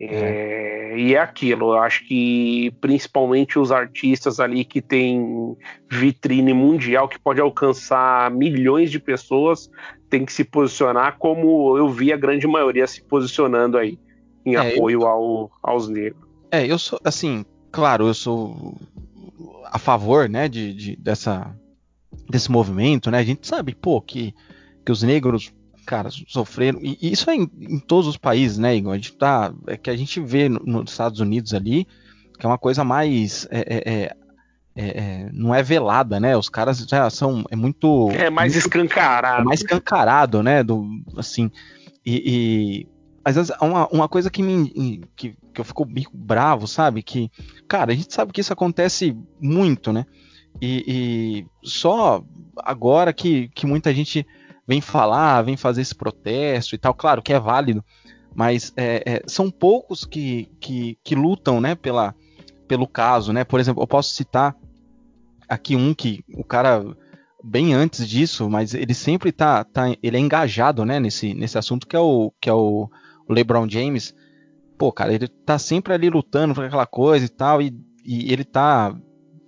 É, 0.00 0.94
e 0.96 1.14
é 1.14 1.18
aquilo, 1.18 1.72
eu 1.72 1.78
acho 1.78 2.06
que 2.06 2.70
principalmente 2.80 3.58
os 3.58 3.72
artistas 3.72 4.38
ali 4.38 4.64
que 4.64 4.80
tem 4.80 5.56
vitrine 5.90 6.54
mundial 6.54 7.08
que 7.08 7.18
pode 7.18 7.40
alcançar 7.40 8.30
milhões 8.30 8.92
de 8.92 9.00
pessoas 9.00 9.68
tem 10.08 10.24
que 10.24 10.32
se 10.32 10.44
posicionar 10.44 11.18
como 11.18 11.76
eu 11.76 11.88
vi 11.88 12.12
a 12.12 12.16
grande 12.16 12.46
maioria 12.46 12.86
se 12.86 13.02
posicionando 13.02 13.76
aí 13.76 13.98
em 14.48 14.56
é, 14.56 14.74
apoio 14.74 15.02
eu... 15.02 15.06
ao, 15.06 15.50
aos 15.62 15.88
negros. 15.88 16.22
É, 16.50 16.66
eu 16.66 16.78
sou 16.78 16.98
assim, 17.04 17.44
claro, 17.70 18.06
eu 18.06 18.14
sou 18.14 18.76
a 19.64 19.78
favor, 19.78 20.28
né, 20.28 20.48
de, 20.48 20.72
de 20.72 20.96
dessa 20.96 21.54
desse 22.28 22.50
movimento, 22.50 23.10
né? 23.10 23.18
A 23.18 23.24
gente 23.24 23.46
sabe, 23.46 23.74
pô, 23.74 24.00
que 24.00 24.34
que 24.84 24.92
os 24.92 25.02
negros 25.02 25.52
cara, 25.88 26.10
sofreram. 26.26 26.78
E, 26.82 26.98
isso 27.00 27.30
é 27.30 27.34
em, 27.34 27.50
em, 27.58 27.78
todos 27.78 28.06
os 28.06 28.18
países, 28.18 28.58
né, 28.58 28.76
Igor? 28.76 28.92
A 28.92 28.96
gente 28.96 29.12
tá. 29.14 29.54
É 29.66 29.76
que 29.76 29.88
a 29.88 29.96
gente 29.96 30.20
vê 30.20 30.46
no, 30.48 30.60
nos 30.60 30.90
Estados 30.90 31.18
Unidos 31.18 31.54
ali, 31.54 31.86
que 32.38 32.44
é 32.44 32.48
uma 32.48 32.58
coisa 32.58 32.84
mais. 32.84 33.48
É, 33.50 33.60
é, 33.60 33.92
é, 33.92 34.16
é, 34.76 34.86
é 34.86 35.30
não 35.32 35.54
é 35.54 35.62
velada, 35.62 36.20
né? 36.20 36.36
Os 36.36 36.50
caras 36.50 36.78
já 36.78 37.08
são. 37.08 37.42
É 37.50 37.56
muito. 37.56 38.10
É 38.10 38.28
mais 38.28 38.52
muito, 38.52 38.66
escancarado. 38.66 39.44
mais 39.46 39.60
escancarado, 39.60 40.42
né? 40.42 40.62
Do, 40.62 40.86
assim. 41.16 41.50
E. 42.04 42.86
e 42.86 42.97
às 43.24 43.36
vezes, 43.36 43.52
uma, 43.60 43.88
uma 43.88 44.08
coisa 44.08 44.30
que 44.30 44.42
me. 44.42 45.02
Que, 45.14 45.36
que 45.52 45.60
eu 45.60 45.64
fico 45.64 45.84
bico 45.84 46.16
bravo, 46.16 46.66
sabe? 46.66 47.02
Que. 47.02 47.30
Cara, 47.68 47.92
a 47.92 47.94
gente 47.94 48.12
sabe 48.12 48.32
que 48.32 48.40
isso 48.40 48.52
acontece 48.52 49.16
muito, 49.40 49.92
né? 49.92 50.06
E, 50.60 50.84
e 50.86 51.46
só 51.62 52.22
agora 52.56 53.12
que, 53.12 53.48
que 53.48 53.66
muita 53.66 53.94
gente 53.94 54.26
vem 54.66 54.80
falar, 54.80 55.42
vem 55.42 55.56
fazer 55.56 55.82
esse 55.82 55.94
protesto 55.94 56.74
e 56.74 56.78
tal. 56.78 56.92
Claro 56.94 57.22
que 57.22 57.32
é 57.32 57.40
válido, 57.40 57.84
mas 58.34 58.72
é, 58.76 59.02
é, 59.06 59.22
são 59.26 59.50
poucos 59.50 60.04
que, 60.04 60.48
que, 60.60 60.98
que, 61.02 61.14
lutam 61.14 61.60
né, 61.60 61.74
pela, 61.74 62.14
pelo 62.66 62.86
caso. 62.86 63.32
Né? 63.32 63.44
Por 63.44 63.60
exemplo, 63.60 63.82
eu 63.82 63.86
posso 63.86 64.14
citar 64.14 64.54
aqui 65.48 65.74
um 65.74 65.94
que 65.94 66.24
o 66.34 66.44
cara 66.44 66.84
bem 67.42 67.72
antes 67.72 68.06
disso, 68.06 68.50
mas 68.50 68.74
ele 68.74 68.94
sempre 68.94 69.32
tá, 69.32 69.64
tá 69.64 69.84
ele 70.02 70.16
é 70.16 70.20
engajado 70.20 70.84
né, 70.84 71.00
nesse, 71.00 71.32
nesse 71.32 71.56
assunto 71.56 71.86
que 71.86 71.96
é 71.96 72.00
o, 72.00 72.32
que 72.40 72.50
é 72.50 72.52
o, 72.52 72.82
o 72.82 72.90
LeBron 73.32 73.68
James. 73.68 74.14
Pô, 74.76 74.92
cara, 74.92 75.12
ele 75.12 75.28
tá 75.28 75.58
sempre 75.58 75.92
ali 75.92 76.08
lutando 76.08 76.54
por 76.54 76.64
aquela 76.64 76.86
coisa 76.86 77.24
e 77.24 77.28
tal, 77.28 77.60
e, 77.60 77.74
e 78.04 78.32
ele 78.32 78.44
tá, 78.44 78.94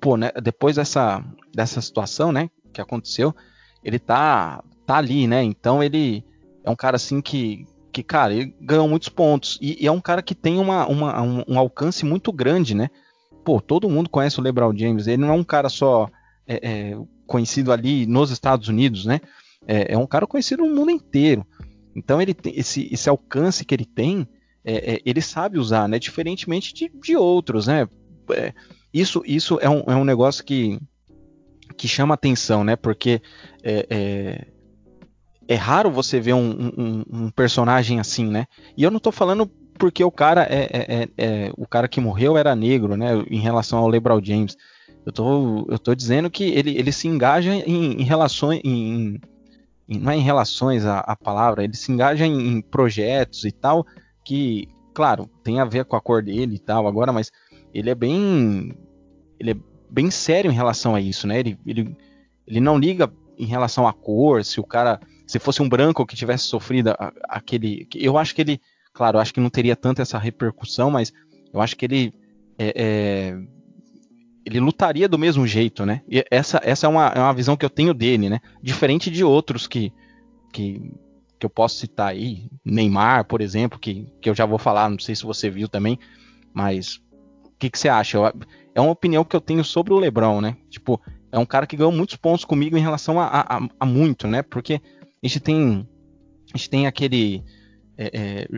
pô, 0.00 0.16
né, 0.16 0.30
depois 0.42 0.76
dessa, 0.76 1.24
dessa 1.54 1.80
situação, 1.80 2.32
né, 2.32 2.50
que 2.72 2.80
aconteceu, 2.80 3.34
ele 3.84 3.98
tá 3.98 4.62
tá 4.90 4.96
ali, 4.96 5.28
né? 5.28 5.44
Então 5.44 5.80
ele 5.80 6.24
é 6.64 6.70
um 6.70 6.74
cara 6.74 6.96
assim 6.96 7.20
que, 7.20 7.64
que 7.92 8.02
cara, 8.02 8.34
ele 8.34 8.52
ganhou 8.60 8.88
muitos 8.88 9.08
pontos. 9.08 9.56
E, 9.62 9.84
e 9.84 9.86
é 9.86 9.92
um 9.92 10.00
cara 10.00 10.20
que 10.20 10.34
tem 10.34 10.58
uma, 10.58 10.84
uma 10.88 11.22
um, 11.22 11.44
um, 11.46 11.58
alcance 11.60 12.04
muito 12.04 12.32
grande, 12.32 12.74
né? 12.74 12.90
Pô, 13.44 13.60
todo 13.60 13.88
mundo 13.88 14.10
conhece 14.10 14.40
o 14.40 14.42
LeBron 14.42 14.76
James. 14.76 15.06
Ele 15.06 15.18
não 15.18 15.28
é 15.28 15.32
um 15.32 15.44
cara 15.44 15.68
só 15.68 16.10
é, 16.44 16.68
é, 16.68 16.98
conhecido 17.24 17.70
ali 17.70 18.04
nos 18.04 18.32
Estados 18.32 18.66
Unidos, 18.66 19.04
né? 19.04 19.20
É, 19.64 19.94
é, 19.94 19.98
um 19.98 20.08
cara 20.08 20.26
conhecido 20.26 20.64
no 20.64 20.74
mundo 20.74 20.90
inteiro. 20.90 21.46
Então 21.94 22.20
ele 22.20 22.34
tem 22.34 22.58
esse, 22.58 22.88
esse 22.92 23.08
alcance 23.08 23.64
que 23.64 23.74
ele 23.74 23.84
tem, 23.84 24.26
é, 24.64 24.94
é, 24.94 25.00
ele 25.04 25.20
sabe 25.20 25.58
usar, 25.58 25.88
né? 25.88 25.98
Diferentemente 25.98 26.72
de, 26.74 26.88
de 26.88 27.16
outros, 27.16 27.66
né? 27.66 27.88
É, 28.32 28.52
isso, 28.92 29.22
isso 29.26 29.58
é, 29.60 29.68
um, 29.68 29.82
é 29.86 29.94
um 29.94 30.04
negócio 30.04 30.44
que, 30.44 30.78
que 31.76 31.88
chama 31.88 32.14
atenção, 32.14 32.62
né? 32.62 32.76
Porque 32.76 33.22
é, 33.62 33.86
é, 33.88 34.46
é 35.48 35.54
raro 35.54 35.90
você 35.90 36.20
ver 36.20 36.34
um, 36.34 36.72
um, 36.76 37.04
um, 37.10 37.30
personagem 37.30 37.98
assim, 37.98 38.26
né? 38.26 38.46
E 38.76 38.82
eu 38.82 38.90
não 38.90 39.00
tô 39.00 39.10
falando 39.10 39.50
porque 39.78 40.04
o 40.04 40.10
cara 40.10 40.42
é, 40.42 40.68
é, 40.72 41.08
é, 41.16 41.52
o 41.56 41.66
cara 41.66 41.88
que 41.88 42.00
morreu 42.00 42.36
era 42.36 42.54
negro, 42.54 42.96
né? 42.96 43.24
Em 43.30 43.40
relação 43.40 43.78
ao 43.78 43.88
LeBron 43.88 44.22
James. 44.22 44.56
Eu 45.06 45.12
tô, 45.12 45.66
eu 45.70 45.78
tô 45.78 45.94
dizendo 45.94 46.28
que 46.30 46.44
ele, 46.44 46.76
ele 46.76 46.92
se 46.92 47.08
engaja 47.08 47.54
em, 47.54 48.00
em 48.00 48.04
relações. 48.04 48.60
Em, 48.62 49.18
não 49.98 50.12
é 50.12 50.16
em 50.16 50.22
relações 50.22 50.84
a, 50.84 51.00
a, 51.00 51.16
palavra, 51.16 51.64
ele 51.64 51.74
se 51.74 51.90
engaja 51.90 52.26
em, 52.26 52.48
em 52.48 52.60
projetos 52.60 53.44
e 53.44 53.52
tal. 53.52 53.84
Que, 54.24 54.68
claro, 54.94 55.28
tem 55.42 55.60
a 55.60 55.64
ver 55.64 55.84
com 55.84 55.96
a 55.96 56.00
cor 56.00 56.22
dele 56.22 56.56
e 56.56 56.58
tal 56.58 56.86
agora, 56.86 57.12
mas 57.12 57.30
ele 57.74 57.90
é 57.90 57.94
bem. 57.94 58.76
Ele 59.38 59.52
é 59.52 59.56
bem 59.90 60.10
sério 60.10 60.50
em 60.50 60.54
relação 60.54 60.94
a 60.94 61.00
isso, 61.00 61.26
né? 61.26 61.40
Ele, 61.40 61.58
ele, 61.66 61.96
ele 62.46 62.60
não 62.60 62.78
liga 62.78 63.10
em 63.38 63.46
relação 63.46 63.88
à 63.88 63.92
cor, 63.92 64.44
se 64.44 64.60
o 64.60 64.64
cara. 64.64 65.00
Se 65.26 65.38
fosse 65.38 65.62
um 65.62 65.68
branco 65.68 66.04
que 66.04 66.16
tivesse 66.16 66.44
sofrido 66.44 66.92
aquele. 67.28 67.86
Eu 67.94 68.18
acho 68.18 68.34
que 68.34 68.42
ele 68.42 68.60
Claro, 68.92 69.18
acho 69.18 69.32
que 69.32 69.40
não 69.40 69.50
teria 69.50 69.76
tanto 69.76 70.02
essa 70.02 70.18
repercussão, 70.18 70.90
mas 70.90 71.12
eu 71.52 71.60
acho 71.60 71.76
que 71.76 71.84
ele 71.84 72.12
é, 72.58 72.72
é, 72.76 73.38
ele 74.44 74.60
lutaria 74.60 75.08
do 75.08 75.18
mesmo 75.18 75.46
jeito, 75.46 75.84
né? 75.84 76.02
E 76.08 76.24
essa, 76.30 76.60
essa 76.64 76.86
é, 76.86 76.88
uma, 76.88 77.08
é 77.08 77.18
uma 77.18 77.34
visão 77.34 77.56
que 77.56 77.64
eu 77.64 77.70
tenho 77.70 77.92
dele, 77.92 78.28
né? 78.28 78.40
Diferente 78.62 79.10
de 79.10 79.22
outros 79.24 79.66
que, 79.66 79.92
que, 80.52 80.92
que 81.38 81.46
eu 81.46 81.50
posso 81.50 81.76
citar 81.76 82.08
aí, 82.08 82.48
Neymar, 82.64 83.24
por 83.24 83.40
exemplo, 83.40 83.78
que, 83.78 84.06
que 84.20 84.30
eu 84.30 84.34
já 84.34 84.46
vou 84.46 84.58
falar, 84.58 84.88
não 84.88 84.98
sei 84.98 85.14
se 85.14 85.24
você 85.24 85.50
viu 85.50 85.68
também, 85.68 85.98
mas 86.52 86.96
o 87.44 87.58
que, 87.58 87.70
que 87.70 87.78
você 87.78 87.88
acha? 87.88 88.16
Eu, 88.16 88.32
é 88.74 88.80
uma 88.80 88.92
opinião 88.92 89.24
que 89.24 89.36
eu 89.36 89.40
tenho 89.40 89.64
sobre 89.64 89.92
o 89.92 89.98
LeBron, 89.98 90.40
né? 90.40 90.56
Tipo, 90.70 91.00
é 91.30 91.38
um 91.38 91.46
cara 91.46 91.66
que 91.66 91.76
ganhou 91.76 91.92
muitos 91.92 92.16
pontos 92.16 92.44
comigo 92.44 92.76
em 92.76 92.82
relação 92.82 93.20
a, 93.20 93.26
a, 93.26 93.68
a 93.78 93.86
muito, 93.86 94.26
né? 94.26 94.42
Porque 94.42 94.80
a 95.22 95.26
gente 95.26 95.40
tem, 95.40 95.86
a 96.54 96.56
gente 96.56 96.70
tem 96.70 96.86
aquele 96.86 97.44
é, 98.00 98.10
é, 98.14 98.48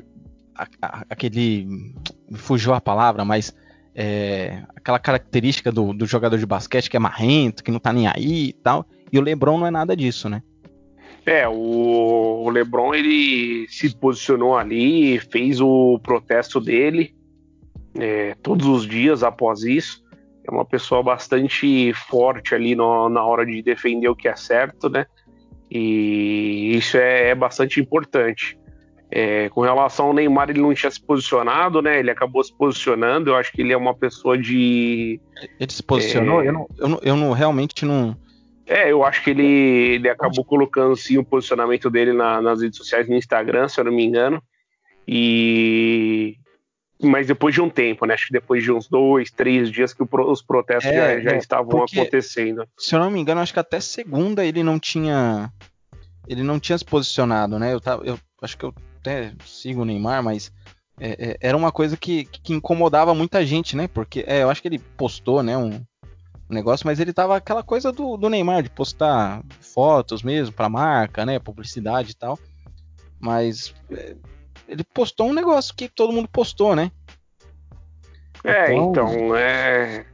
a, 0.80 1.04
aquele. 1.10 1.94
Fugiu 2.34 2.72
a 2.72 2.80
palavra, 2.80 3.24
mas. 3.24 3.54
É, 3.94 4.62
aquela 4.74 4.98
característica 4.98 5.70
do, 5.70 5.92
do, 5.92 6.06
jogador 6.06 6.38
de 6.38 6.46
basquete 6.46 6.88
que 6.88 6.96
é 6.96 7.00
marrento, 7.00 7.62
que 7.62 7.70
não 7.70 7.78
tá 7.78 7.92
nem 7.92 8.06
aí 8.06 8.48
e 8.48 8.52
tal. 8.52 8.86
E 9.12 9.18
o 9.18 9.22
LeBron 9.22 9.58
não 9.58 9.66
é 9.66 9.70
nada 9.70 9.94
disso, 9.94 10.28
né? 10.28 10.42
É, 11.24 11.46
o, 11.46 12.48
LeBron 12.50 12.94
ele 12.94 13.66
se 13.68 13.94
posicionou 13.94 14.56
ali, 14.56 15.18
fez 15.18 15.60
o 15.60 16.00
protesto 16.02 16.60
dele 16.60 17.14
é, 17.98 18.34
todos 18.42 18.66
os 18.66 18.86
dias 18.86 19.22
após 19.22 19.62
isso. 19.62 20.02
É 20.44 20.50
uma 20.50 20.64
pessoa 20.64 21.02
bastante 21.02 21.92
forte 21.92 22.54
ali 22.54 22.74
no, 22.74 23.08
na 23.08 23.24
hora 23.24 23.46
de 23.46 23.62
defender 23.62 24.08
o 24.08 24.16
que 24.16 24.26
é 24.26 24.34
certo, 24.34 24.88
né? 24.88 25.06
E 25.70 26.76
isso 26.76 26.96
é, 26.96 27.28
é 27.30 27.34
bastante 27.34 27.80
importante. 27.80 28.58
É, 29.14 29.50
com 29.50 29.60
relação 29.60 30.06
ao 30.06 30.14
Neymar, 30.14 30.48
ele 30.48 30.62
não 30.62 30.72
tinha 30.72 30.90
se 30.90 30.98
posicionado, 30.98 31.82
né? 31.82 31.98
Ele 31.98 32.10
acabou 32.10 32.42
se 32.42 32.50
posicionando. 32.50 33.28
Eu 33.28 33.36
acho 33.36 33.52
que 33.52 33.60
ele 33.60 33.70
é 33.70 33.76
uma 33.76 33.94
pessoa 33.94 34.38
de. 34.38 35.20
Ele 35.60 35.70
se 35.70 35.82
posicionou? 35.82 36.42
É... 36.42 36.48
Eu, 36.48 36.52
não, 36.54 36.66
eu, 36.78 36.88
não, 36.88 37.00
eu 37.02 37.16
não 37.16 37.32
realmente 37.32 37.84
não. 37.84 38.16
É, 38.66 38.90
eu 38.90 39.04
acho 39.04 39.22
que 39.22 39.28
ele, 39.28 39.44
ele 39.96 40.08
acabou 40.08 40.42
colocando 40.42 40.96
sim 40.96 41.18
o 41.18 41.24
posicionamento 41.24 41.90
dele 41.90 42.14
na, 42.14 42.40
nas 42.40 42.62
redes 42.62 42.78
sociais, 42.78 43.06
no 43.06 43.14
Instagram, 43.14 43.68
se 43.68 43.78
eu 43.78 43.84
não 43.84 43.92
me 43.92 44.02
engano. 44.02 44.42
E. 45.06 46.36
Mas 47.02 47.26
depois 47.26 47.54
de 47.54 47.60
um 47.60 47.68
tempo, 47.68 48.06
né? 48.06 48.14
Acho 48.14 48.28
que 48.28 48.32
depois 48.32 48.62
de 48.62 48.72
uns 48.72 48.88
dois, 48.88 49.30
três 49.30 49.70
dias 49.70 49.92
que 49.92 50.02
os 50.02 50.40
protestos 50.40 50.90
é, 50.90 51.20
já, 51.20 51.20
já 51.20 51.36
é, 51.36 51.38
estavam 51.38 51.82
acontecendo. 51.82 52.66
Se 52.78 52.94
eu 52.94 53.00
não 53.00 53.10
me 53.10 53.20
engano, 53.20 53.42
acho 53.42 53.52
que 53.52 53.60
até 53.60 53.78
segunda 53.78 54.42
ele 54.42 54.62
não 54.62 54.78
tinha. 54.78 55.52
Ele 56.26 56.42
não 56.42 56.58
tinha 56.58 56.78
se 56.78 56.84
posicionado, 56.84 57.58
né? 57.58 57.74
Eu, 57.74 57.80
tava, 57.80 58.06
eu 58.06 58.18
acho 58.40 58.56
que 58.56 58.64
eu 58.64 58.72
até 59.02 59.32
sigo 59.44 59.82
o 59.82 59.84
Neymar, 59.84 60.22
mas 60.22 60.52
é, 61.00 61.30
é, 61.30 61.36
era 61.40 61.56
uma 61.56 61.72
coisa 61.72 61.96
que, 61.96 62.24
que 62.24 62.52
incomodava 62.52 63.14
muita 63.14 63.44
gente, 63.44 63.76
né? 63.76 63.88
Porque 63.88 64.24
é, 64.26 64.44
eu 64.44 64.50
acho 64.50 64.62
que 64.62 64.68
ele 64.68 64.78
postou, 64.78 65.42
né, 65.42 65.56
um, 65.56 65.74
um, 65.74 65.84
negócio, 66.54 66.86
mas 66.86 67.00
ele 67.00 67.12
tava 67.12 67.36
aquela 67.36 67.62
coisa 67.62 67.90
do, 67.90 68.16
do 68.16 68.30
Neymar, 68.30 68.62
de 68.62 68.70
postar 68.70 69.42
fotos 69.60 70.22
mesmo 70.22 70.54
pra 70.54 70.68
marca, 70.68 71.26
né? 71.26 71.38
Publicidade 71.38 72.12
e 72.12 72.14
tal. 72.14 72.38
Mas 73.20 73.74
é, 73.90 74.14
ele 74.68 74.84
postou 74.84 75.28
um 75.28 75.34
negócio 75.34 75.74
que 75.74 75.88
todo 75.88 76.12
mundo 76.12 76.28
postou, 76.28 76.76
né? 76.76 76.90
É, 78.44 78.72
então, 78.72 78.90
então 78.90 79.36
é. 79.36 80.06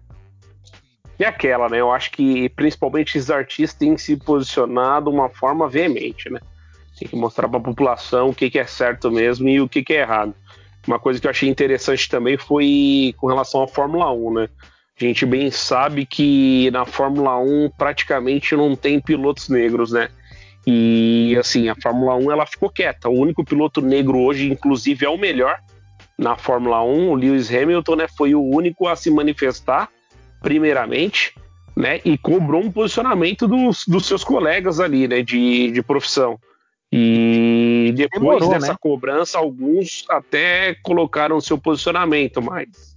E 1.18 1.25
aquela, 1.25 1.68
né? 1.68 1.80
Eu 1.80 1.90
acho 1.90 2.12
que 2.12 2.49
principalmente 2.50 3.18
os 3.18 3.30
artistas 3.30 3.78
têm 3.78 3.99
se 3.99 4.16
posicionado 4.16 5.11
de 5.11 5.16
uma 5.16 5.28
forma 5.28 5.68
veemente, 5.68 6.30
né? 6.30 6.40
Tem 6.99 7.09
que 7.09 7.17
mostrar 7.17 7.49
para 7.49 7.59
a 7.59 7.62
população 7.62 8.31
o 8.31 8.35
que, 8.35 8.50
que, 8.50 8.59
é 8.59 8.67
certo 8.67 9.11
mesmo 9.11 9.49
e 9.49 9.61
o 9.61 9.69
que, 9.69 9.83
que, 9.83 9.95
é 9.95 10.00
errado. 10.00 10.35
Uma 10.87 10.99
coisa 10.99 11.21
que 11.21 11.26
eu 11.26 11.31
achei 11.31 11.49
interessante 11.49 12.09
também 12.09 12.37
foi 12.37 13.14
com 13.19 13.26
relação 13.26 13.62
à 13.62 13.69
Fórmula 13.69 14.12
1, 14.12 14.35
né? 14.35 14.49
A 15.00 15.05
gente 15.05 15.25
bem 15.25 15.50
sabe 15.50 16.05
que 16.05 16.71
na 16.73 16.85
Fórmula 16.85 17.38
1 17.38 17.71
praticamente 17.78 18.57
não 18.57 18.75
tem 18.75 19.00
pilotos 19.00 19.49
negros, 19.49 19.93
né? 19.93 20.09
E 20.67 21.37
assim, 21.38 21.69
a 21.69 21.76
Fórmula 21.76 22.17
1 22.17 22.33
ela 22.33 22.45
ficou 22.45 22.69
quieta. 22.69 23.09
O 23.09 23.19
único 23.19 23.45
piloto 23.45 23.81
negro 23.81 24.19
hoje, 24.19 24.50
inclusive, 24.50 25.07
é 25.07 25.09
o 25.09 25.17
melhor 25.17 25.59
na 26.19 26.37
Fórmula 26.37 26.83
1. 26.83 27.11
O 27.11 27.14
Lewis 27.14 27.49
Hamilton 27.50 27.97
né, 27.97 28.07
foi 28.09 28.35
o 28.35 28.43
único 28.43 28.88
a 28.88 28.97
se 28.97 29.11
manifestar, 29.11 29.88
primeiramente, 30.43 31.33
né? 31.76 32.00
E 32.05 32.19
cobrou 32.19 32.61
um 32.61 32.71
posicionamento 32.71 33.47
dos, 33.47 33.85
dos 33.87 34.05
seus 34.05 34.25
colegas 34.25 34.81
ali, 34.81 35.07
né? 35.07 35.23
De, 35.23 35.71
de 35.71 35.83
profissão. 35.83 36.38
E 36.90 37.92
depois 37.95 38.38
Demorou, 38.40 38.50
dessa 38.50 38.73
né? 38.73 38.78
cobrança, 38.80 39.38
alguns 39.38 40.04
até 40.09 40.75
colocaram 40.83 41.40
seu 41.40 41.59
posicionamento, 41.59 42.40
mas 42.40 42.97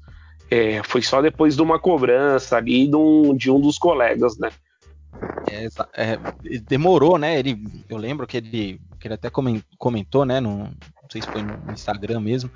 é, 0.49 0.81
foi 0.83 1.01
só 1.01 1.21
depois 1.21 1.55
de 1.55 1.61
uma 1.61 1.77
cobrança 1.77 2.57
ali 2.57 2.87
de 2.87 2.95
um, 2.95 3.35
de 3.35 3.51
um 3.51 3.59
dos 3.59 3.77
colegas, 3.77 4.37
né? 4.37 4.49
É, 5.49 5.67
é, 5.93 6.17
demorou, 6.59 7.17
né? 7.17 7.37
Ele, 7.37 7.57
eu 7.89 7.97
lembro 7.97 8.25
que 8.25 8.37
ele, 8.37 8.81
que 8.99 9.07
ele 9.07 9.13
até 9.13 9.29
comentou, 9.77 10.25
né? 10.25 10.39
No, 10.39 10.59
não 10.59 11.09
sei 11.09 11.21
se 11.21 11.27
foi 11.27 11.41
no 11.41 11.71
Instagram 11.71 12.21
mesmo. 12.21 12.49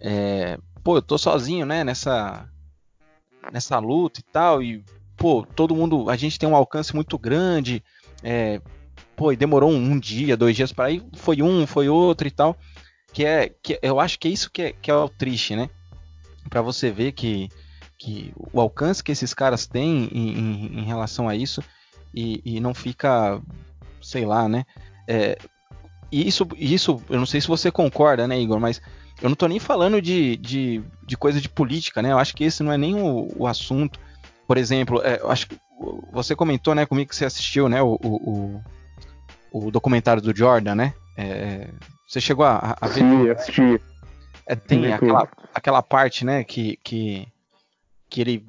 É, 0.00 0.58
pô, 0.84 0.96
eu 0.96 1.02
tô 1.02 1.18
sozinho, 1.18 1.66
né? 1.66 1.82
Nessa, 1.84 2.48
nessa 3.52 3.78
luta 3.78 4.20
e 4.20 4.22
tal. 4.22 4.62
E, 4.62 4.84
pô, 5.16 5.44
todo 5.54 5.74
mundo. 5.74 6.08
A 6.08 6.16
gente 6.16 6.38
tem 6.38 6.48
um 6.48 6.56
alcance 6.56 6.94
muito 6.94 7.18
grande. 7.18 7.82
É, 8.22 8.60
pô, 9.20 9.30
e 9.30 9.36
demorou 9.36 9.70
um, 9.70 9.76
um 9.76 10.00
dia, 10.00 10.34
dois 10.34 10.56
dias 10.56 10.72
para 10.72 10.90
ir, 10.90 11.04
foi 11.12 11.42
um, 11.42 11.66
foi 11.66 11.90
outro 11.90 12.26
e 12.26 12.30
tal. 12.30 12.56
Que 13.12 13.26
é, 13.26 13.50
que 13.62 13.78
eu 13.82 14.00
acho 14.00 14.18
que 14.18 14.26
é 14.26 14.30
isso 14.30 14.50
que 14.50 14.62
é, 14.62 14.72
que 14.72 14.90
é 14.90 14.94
o 14.94 15.10
triste, 15.10 15.54
né? 15.54 15.68
Para 16.48 16.62
você 16.62 16.90
ver 16.90 17.12
que, 17.12 17.50
que 17.98 18.32
o 18.34 18.58
alcance 18.58 19.04
que 19.04 19.12
esses 19.12 19.34
caras 19.34 19.66
têm 19.66 20.08
em, 20.10 20.38
em, 20.38 20.80
em 20.80 20.84
relação 20.84 21.28
a 21.28 21.36
isso 21.36 21.62
e, 22.14 22.40
e, 22.46 22.60
não 22.60 22.72
fica, 22.72 23.38
sei 24.00 24.24
lá, 24.24 24.48
né? 24.48 24.64
É, 25.06 25.36
e 26.10 26.26
isso, 26.26 26.48
isso, 26.56 27.02
eu 27.10 27.18
não 27.18 27.26
sei 27.26 27.42
se 27.42 27.46
você 27.46 27.70
concorda, 27.70 28.26
né, 28.26 28.40
Igor, 28.40 28.58
mas 28.58 28.80
eu 29.20 29.28
não 29.28 29.36
tô 29.36 29.46
nem 29.46 29.58
falando 29.58 30.00
de, 30.00 30.38
de, 30.38 30.82
de 31.06 31.16
coisa 31.18 31.42
de 31.42 31.48
política, 31.50 32.00
né? 32.00 32.10
Eu 32.12 32.18
acho 32.18 32.34
que 32.34 32.44
esse 32.44 32.62
não 32.62 32.72
é 32.72 32.78
nem 32.78 32.94
o, 32.94 33.30
o 33.36 33.46
assunto. 33.46 34.00
Por 34.46 34.56
exemplo, 34.56 35.02
é, 35.04 35.20
eu 35.20 35.30
acho 35.30 35.46
que 35.46 35.60
você 36.10 36.34
comentou, 36.34 36.74
né, 36.74 36.86
comigo 36.86 37.10
que 37.10 37.16
você 37.16 37.26
assistiu, 37.26 37.68
né, 37.68 37.82
o, 37.82 37.98
o, 38.02 38.62
o 39.52 39.70
documentário 39.70 40.22
do 40.22 40.36
Jordan, 40.36 40.74
né? 40.74 40.94
É, 41.16 41.68
você 42.06 42.20
chegou 42.20 42.44
a, 42.44 42.76
a 42.80 42.86
ver? 42.86 43.00
Sim, 43.00 43.30
assisti. 43.30 43.80
É, 44.46 44.56
tem 44.56 44.92
aquela, 44.92 45.28
aquela 45.54 45.82
parte, 45.82 46.24
né, 46.24 46.42
que, 46.42 46.76
que, 46.82 47.28
que 48.08 48.20
ele 48.20 48.46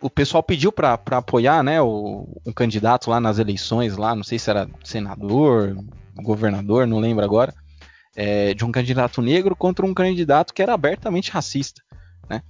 o 0.00 0.10
pessoal 0.10 0.42
pediu 0.42 0.70
para 0.70 1.00
apoiar, 1.10 1.62
né, 1.62 1.80
o, 1.80 2.28
um 2.46 2.52
candidato 2.52 3.10
lá 3.10 3.18
nas 3.18 3.38
eleições, 3.38 3.96
lá, 3.96 4.14
não 4.14 4.22
sei 4.22 4.38
se 4.38 4.50
era 4.50 4.68
senador, 4.84 5.76
governador, 6.14 6.86
não 6.86 6.98
lembro 6.98 7.24
agora, 7.24 7.54
é, 8.14 8.54
de 8.54 8.64
um 8.64 8.70
candidato 8.70 9.20
negro 9.20 9.56
contra 9.56 9.84
um 9.84 9.94
candidato 9.94 10.52
que 10.54 10.62
era 10.62 10.74
abertamente 10.74 11.30
racista, 11.30 11.82
né? 12.28 12.42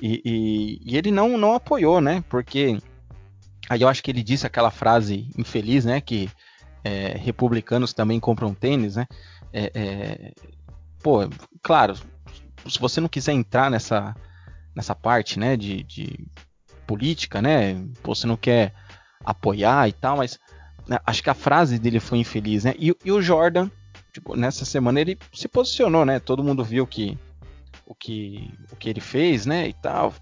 E, 0.00 0.20
e, 0.24 0.80
e, 0.84 0.96
ele 0.96 1.10
não, 1.12 1.36
não 1.38 1.54
apoiou, 1.54 2.00
né? 2.00 2.24
Porque 2.28 2.78
aí 3.68 3.82
eu 3.82 3.88
acho 3.88 4.02
que 4.02 4.10
ele 4.10 4.22
disse 4.22 4.46
aquela 4.46 4.70
frase 4.70 5.28
infeliz, 5.36 5.84
né? 5.84 6.00
Que 6.00 6.28
é, 6.84 7.16
republicanos 7.16 7.92
também 7.92 8.18
compram 8.18 8.54
tênis, 8.54 8.96
né? 8.96 9.06
É, 9.52 9.72
é, 9.74 10.32
pô, 11.02 11.28
claro, 11.62 11.94
se 12.68 12.78
você 12.78 13.00
não 13.00 13.08
quiser 13.08 13.32
entrar 13.32 13.70
nessa, 13.70 14.14
nessa 14.74 14.94
parte, 14.94 15.38
né, 15.38 15.56
de, 15.56 15.82
de 15.82 16.26
política, 16.86 17.42
né, 17.42 17.84
você 18.02 18.26
não 18.26 18.36
quer 18.36 18.72
apoiar 19.24 19.88
e 19.88 19.92
tal, 19.92 20.16
mas 20.16 20.38
né, 20.86 20.98
acho 21.06 21.22
que 21.22 21.30
a 21.30 21.34
frase 21.34 21.78
dele 21.78 22.00
foi 22.00 22.18
infeliz, 22.18 22.64
né? 22.64 22.74
E, 22.78 22.94
e, 23.04 23.12
o 23.12 23.22
Jordan, 23.22 23.70
tipo, 24.12 24.36
nessa 24.36 24.64
semana 24.64 25.00
ele 25.00 25.18
se 25.32 25.46
posicionou, 25.46 26.04
né? 26.04 26.18
Todo 26.18 26.42
mundo 26.42 26.64
viu 26.64 26.86
que 26.86 27.16
o 27.86 27.94
que 27.94 28.52
o 28.72 28.76
que 28.76 28.88
ele 28.88 29.00
fez, 29.00 29.46
né? 29.46 29.68
E 29.68 29.72
tal, 29.74 30.12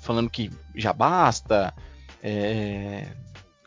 falando 0.00 0.28
que 0.28 0.50
já 0.74 0.92
basta, 0.92 1.72
é, 2.22 3.08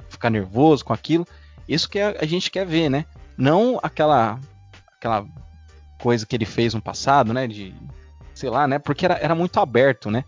ficar 0.08 0.30
nervoso 0.30 0.86
com 0.86 0.94
aquilo. 0.94 1.28
Isso 1.67 1.89
que 1.89 2.00
a, 2.00 2.25
gente 2.25 2.51
quer 2.51 2.65
ver, 2.65 2.89
né? 2.89 3.05
Não 3.38 3.79
aquela 3.81 4.39
aquela 4.98 5.25
coisa 6.00 6.25
que 6.25 6.36
ele 6.36 6.45
fez 6.45 6.74
no 6.74 6.81
passado, 6.81 7.34
né? 7.34 7.48
De 7.48 7.74
sei 8.34 8.50
lá, 8.50 8.67
né? 8.67 8.79
Porque 8.79 9.05
era, 9.05 9.15
era 9.15 9.34
muito 9.36 9.60
aberto, 9.60 10.12
né? 10.12 10.24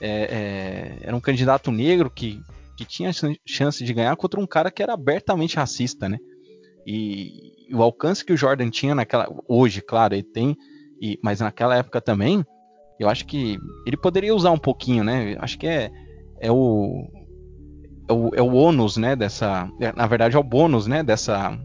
É, 0.00 0.98
é, 1.02 1.06
era 1.08 1.16
um 1.16 1.20
candidato 1.20 1.72
negro 1.72 2.08
que, 2.08 2.40
que 2.76 2.84
tinha 2.84 3.10
chance 3.46 3.84
de 3.84 3.92
ganhar 3.92 4.16
contra 4.16 4.38
um 4.38 4.46
cara 4.46 4.70
que 4.70 4.82
era 4.82 4.94
abertamente 4.94 5.56
racista, 5.56 6.08
né? 6.08 6.18
E, 6.86 7.68
e 7.68 7.74
o 7.74 7.82
alcance 7.82 8.24
que 8.24 8.32
o 8.32 8.36
Jordan 8.36 8.70
tinha 8.70 8.94
naquela. 8.94 9.28
Hoje, 9.46 9.82
claro, 9.82 10.14
ele 10.14 10.22
tem, 10.22 10.56
e, 11.00 11.18
mas 11.22 11.40
naquela 11.40 11.76
época 11.76 12.00
também, 12.00 12.44
eu 12.98 13.08
acho 13.08 13.26
que 13.26 13.58
ele 13.86 13.96
poderia 13.96 14.34
usar 14.34 14.50
um 14.50 14.58
pouquinho, 14.58 15.04
né? 15.04 15.36
Acho 15.38 15.58
que 15.58 15.66
é, 15.66 15.90
é 16.40 16.50
o. 16.50 17.06
É 18.38 18.42
o, 18.42 18.54
ônus, 18.54 18.96
né, 18.96 19.16
dessa, 19.16 19.68
é, 19.80 19.92
na 19.92 20.06
verdade 20.06 20.36
é 20.36 20.38
o 20.38 20.44
bônus, 20.44 20.86
né, 20.86 21.02
dessa, 21.02 21.58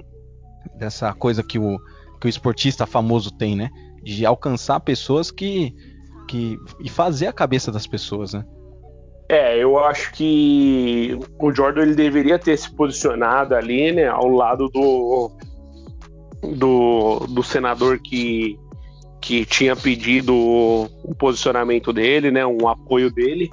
dessa 0.76 1.14
coisa 1.14 1.44
que 1.44 1.60
o, 1.60 1.78
que 2.20 2.26
o 2.26 2.28
esportista 2.28 2.88
famoso 2.88 3.30
tem, 3.30 3.56
né, 3.56 3.70
de 4.02 4.26
alcançar 4.26 4.80
pessoas 4.80 5.30
que, 5.30 5.72
que 6.28 6.58
e 6.84 6.90
fazer 6.90 7.28
a 7.28 7.32
cabeça 7.32 7.72
das 7.72 7.86
pessoas, 7.86 8.34
né? 8.34 8.44
É, 9.30 9.56
eu 9.56 9.78
acho 9.78 10.12
que 10.14 11.16
o 11.40 11.54
Jordan 11.54 11.84
ele 11.84 11.94
deveria 11.94 12.40
ter 12.40 12.58
se 12.58 12.76
posicionado 12.76 13.54
ali, 13.54 13.92
né, 13.92 14.08
ao 14.08 14.28
lado 14.30 14.68
do 14.70 15.32
do, 16.56 17.20
do 17.30 17.44
senador 17.44 18.00
que, 18.00 18.60
que 19.22 19.46
tinha 19.46 19.76
pedido 19.76 20.36
o 20.36 21.14
posicionamento 21.20 21.94
dele, 21.94 22.32
né, 22.32 22.44
um 22.44 22.68
apoio 22.68 23.12
dele. 23.12 23.52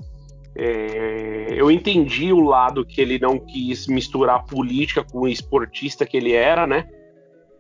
É, 0.57 1.49
eu 1.51 1.71
entendi 1.71 2.33
o 2.33 2.41
lado 2.41 2.85
que 2.85 3.01
ele 3.01 3.19
não 3.19 3.39
quis 3.39 3.87
misturar 3.87 4.45
política 4.47 5.05
com 5.05 5.21
o 5.21 5.29
esportista 5.29 6.05
que 6.05 6.17
ele 6.17 6.33
era, 6.33 6.67
né? 6.67 6.89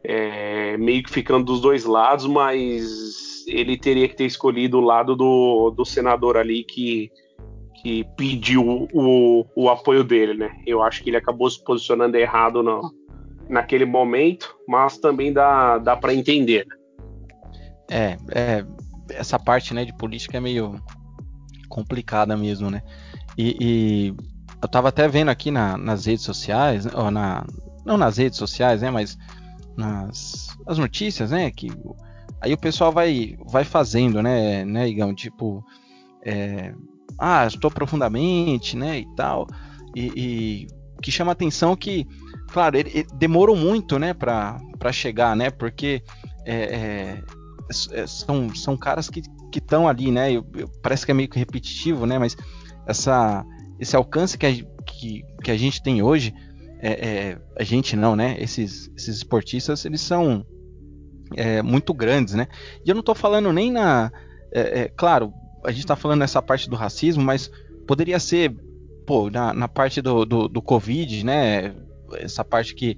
é, 0.04 0.76
meio 0.76 1.02
que 1.02 1.10
ficando 1.10 1.44
dos 1.44 1.60
dois 1.60 1.84
lados, 1.84 2.26
mas 2.26 3.44
ele 3.46 3.76
teria 3.76 4.08
que 4.08 4.16
ter 4.16 4.24
escolhido 4.24 4.78
o 4.78 4.84
lado 4.84 5.14
do, 5.14 5.70
do 5.70 5.84
senador 5.84 6.36
ali 6.36 6.64
que, 6.64 7.10
que 7.82 8.04
pediu 8.16 8.88
o, 8.92 9.44
o 9.54 9.68
apoio 9.68 10.04
dele, 10.04 10.34
né? 10.34 10.50
Eu 10.66 10.82
acho 10.82 11.02
que 11.02 11.10
ele 11.10 11.16
acabou 11.16 11.50
se 11.50 11.62
posicionando 11.62 12.16
errado 12.16 12.62
no, 12.62 12.92
naquele 13.48 13.84
momento, 13.84 14.56
mas 14.66 14.98
também 14.98 15.32
dá, 15.32 15.78
dá 15.78 15.96
para 15.96 16.14
entender. 16.14 16.66
É, 17.90 18.16
é, 18.32 18.64
essa 19.10 19.38
parte 19.38 19.74
né, 19.74 19.84
de 19.84 19.96
política 19.96 20.36
é 20.36 20.40
meio 20.40 20.76
complicada 21.70 22.36
mesmo, 22.36 22.70
né? 22.70 22.82
E, 23.38 23.56
e 23.58 24.14
eu 24.60 24.68
tava 24.68 24.88
até 24.88 25.08
vendo 25.08 25.30
aqui 25.30 25.50
na, 25.50 25.78
nas 25.78 26.04
redes 26.04 26.24
sociais, 26.24 26.86
ou 26.92 27.10
na, 27.10 27.46
não 27.86 27.96
nas 27.96 28.18
redes 28.18 28.38
sociais, 28.38 28.82
né, 28.82 28.90
mas 28.90 29.16
nas, 29.76 30.48
nas 30.66 30.76
notícias, 30.76 31.30
né? 31.30 31.50
Que 31.50 31.72
aí 32.40 32.52
o 32.52 32.58
pessoal 32.58 32.92
vai, 32.92 33.38
vai 33.46 33.64
fazendo, 33.64 34.22
né, 34.22 34.64
né, 34.64 34.88
Igão? 34.88 35.14
Tipo, 35.14 35.64
é, 36.22 36.74
ah, 37.18 37.46
estou 37.46 37.70
profundamente, 37.70 38.76
né, 38.76 38.98
e 38.98 39.14
tal. 39.14 39.46
E, 39.96 40.12
e 40.16 40.66
que 41.00 41.10
chama 41.10 41.32
atenção 41.32 41.74
que, 41.74 42.06
claro, 42.52 42.76
ele, 42.76 42.90
ele 42.92 43.08
demorou 43.14 43.56
muito, 43.56 43.98
né, 43.98 44.12
para 44.12 44.60
chegar, 44.92 45.34
né? 45.34 45.50
Porque 45.50 46.02
é, 46.44 46.54
é, 46.54 47.22
é, 47.92 48.06
são, 48.06 48.54
são 48.54 48.76
caras 48.76 49.08
que 49.08 49.22
estão 49.58 49.88
ali, 49.88 50.10
né? 50.10 50.32
Eu, 50.32 50.46
eu, 50.56 50.68
parece 50.82 51.04
que 51.04 51.12
é 51.12 51.14
meio 51.14 51.28
que 51.28 51.38
repetitivo, 51.38 52.06
né? 52.06 52.18
Mas 52.18 52.36
essa, 52.86 53.44
esse 53.78 53.96
alcance 53.96 54.38
que 54.38 54.46
a, 54.46 54.52
que, 54.84 55.24
que 55.42 55.50
a 55.50 55.56
gente 55.56 55.82
tem 55.82 56.02
hoje 56.02 56.32
é, 56.82 56.90
é, 56.92 57.38
a 57.58 57.62
gente 57.62 57.94
não, 57.94 58.16
né? 58.16 58.36
Esses, 58.38 58.90
esses 58.96 59.16
esportistas, 59.16 59.84
eles 59.84 60.00
são 60.00 60.44
é, 61.36 61.62
muito 61.62 61.92
grandes, 61.92 62.34
né? 62.34 62.48
E 62.84 62.88
eu 62.88 62.94
não 62.94 63.00
estou 63.00 63.14
falando 63.14 63.52
nem 63.52 63.70
na. 63.70 64.10
É, 64.52 64.80
é, 64.80 64.88
claro, 64.88 65.32
a 65.64 65.70
gente 65.70 65.80
está 65.80 65.94
falando 65.94 66.20
nessa 66.20 66.40
parte 66.40 66.68
do 66.68 66.76
racismo, 66.76 67.22
mas 67.22 67.50
poderia 67.86 68.18
ser, 68.18 68.54
pô, 69.06 69.30
na, 69.30 69.52
na 69.52 69.68
parte 69.68 70.00
do, 70.00 70.24
do, 70.24 70.48
do, 70.48 70.62
Covid, 70.62 71.24
né? 71.24 71.74
Essa 72.14 72.44
parte 72.44 72.74
que 72.74 72.96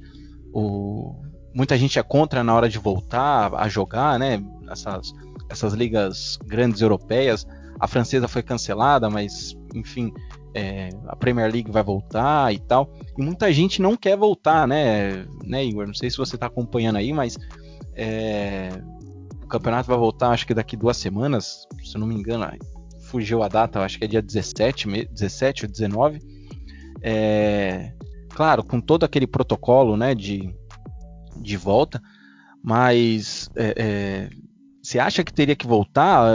o, 0.52 1.14
muita 1.54 1.76
gente 1.76 1.98
é 1.98 2.02
contra 2.02 2.44
na 2.44 2.54
hora 2.54 2.68
de 2.68 2.78
voltar 2.78 3.52
a 3.54 3.68
jogar, 3.68 4.18
né? 4.18 4.42
Essas, 4.70 5.12
essas 5.52 5.74
ligas 5.74 6.38
grandes 6.46 6.80
europeias. 6.80 7.46
A 7.78 7.86
francesa 7.86 8.26
foi 8.26 8.42
cancelada, 8.42 9.10
mas, 9.10 9.56
enfim, 9.74 10.12
é, 10.54 10.88
a 11.06 11.14
Premier 11.14 11.50
League 11.50 11.70
vai 11.70 11.82
voltar 11.82 12.52
e 12.52 12.58
tal. 12.58 12.92
E 13.16 13.22
muita 13.22 13.52
gente 13.52 13.80
não 13.80 13.96
quer 13.96 14.16
voltar, 14.16 14.66
né, 14.66 15.26
né 15.44 15.64
Igor? 15.64 15.86
Não 15.86 15.94
sei 15.94 16.10
se 16.10 16.16
você 16.16 16.36
está 16.36 16.46
acompanhando 16.46 16.96
aí, 16.96 17.12
mas 17.12 17.38
é, 17.94 18.70
o 19.42 19.46
campeonato 19.46 19.88
vai 19.88 19.98
voltar 19.98 20.30
acho 20.30 20.46
que 20.46 20.54
daqui 20.54 20.76
duas 20.76 20.96
semanas, 20.96 21.66
se 21.84 21.96
eu 21.96 22.00
não 22.00 22.06
me 22.06 22.14
engano, 22.14 22.46
fugiu 23.02 23.42
a 23.42 23.48
data, 23.48 23.80
acho 23.80 23.98
que 23.98 24.04
é 24.04 24.08
dia 24.08 24.22
17, 24.22 25.06
17 25.06 25.66
ou 25.66 25.70
19. 25.70 26.18
É, 27.02 27.92
claro, 28.30 28.64
com 28.64 28.80
todo 28.80 29.04
aquele 29.04 29.26
protocolo 29.26 29.96
né, 29.96 30.14
de, 30.14 30.54
de 31.36 31.56
volta, 31.56 32.00
mas 32.62 33.50
é, 33.56 33.74
é 33.76 34.42
você 34.92 34.98
acha 34.98 35.24
que 35.24 35.33
teria 35.33 35.57
que 35.57 35.66
voltar? 35.66 36.35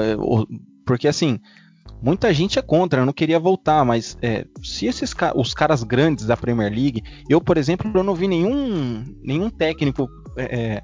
Porque 0.85 1.07
assim, 1.07 1.39
Muita 2.01 2.31
gente 2.31 2.59
é 2.59 2.61
contra, 2.61 3.05
não 3.05 3.13
queria 3.13 3.39
voltar, 3.39 3.83
mas 3.83 4.17
é, 4.21 4.45
se 4.63 4.85
esses 4.85 5.15
os 5.35 5.53
caras 5.53 5.83
grandes 5.83 6.27
da 6.27 6.37
Premier 6.37 6.71
League, 6.71 7.03
eu, 7.27 7.41
por 7.41 7.57
exemplo, 7.57 7.91
eu 7.93 8.03
não 8.03 8.13
vi 8.13 8.27
nenhum, 8.27 9.03
nenhum 9.23 9.49
técnico 9.49 10.07
é, 10.37 10.43
é, 10.43 10.83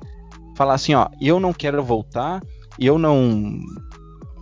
falar 0.55 0.73
assim, 0.73 0.95
ó, 0.95 1.07
eu 1.21 1.39
não 1.39 1.53
quero 1.53 1.83
voltar, 1.83 2.41
eu 2.79 2.97
não 2.97 3.59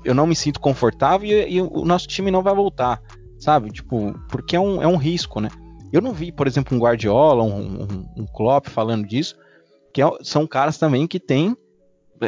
eu 0.04 0.16
não 0.16 0.26
me 0.26 0.36
sinto 0.36 0.60
confortável 0.60 1.30
e, 1.30 1.58
e, 1.58 1.62
o 1.62 1.86
nosso 1.86 2.08
time 2.08 2.32
não 2.32 2.42
vai 2.42 2.56
voltar, 2.56 3.02
sabe? 3.38 3.70
Tipo, 3.70 4.18
porque 4.30 4.56
é 4.56 4.60
um, 4.60 4.82
é 4.82 4.88
um 4.88 4.98
risco, 4.98 5.42
né? 5.42 5.50
Eu 5.92 6.02
não 6.02 6.14
vi, 6.14 6.32
por 6.32 6.48
exemplo, 6.48 6.76
um 6.76 6.80
Guardiola, 6.80 7.44
um, 7.44 7.84
um, 7.84 8.06
um 8.22 8.26
Klopp 8.26 8.68
falando 8.68 9.06
disso, 9.06 9.36
que 9.94 10.02
é, 10.02 10.10
são 10.22 10.48
caras 10.48 10.78
também 10.78 11.06
que 11.06 11.20
têm 11.20 11.56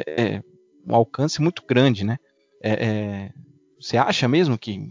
é, 0.06 0.44
um 0.86 0.96
alcance 0.96 1.42
muito 1.42 1.64
grande, 1.68 2.04
né? 2.04 2.18
É, 2.62 2.72
é 2.72 3.32
você 3.80 3.98
acha 3.98 4.28
mesmo 4.30 4.58
que, 4.58 4.90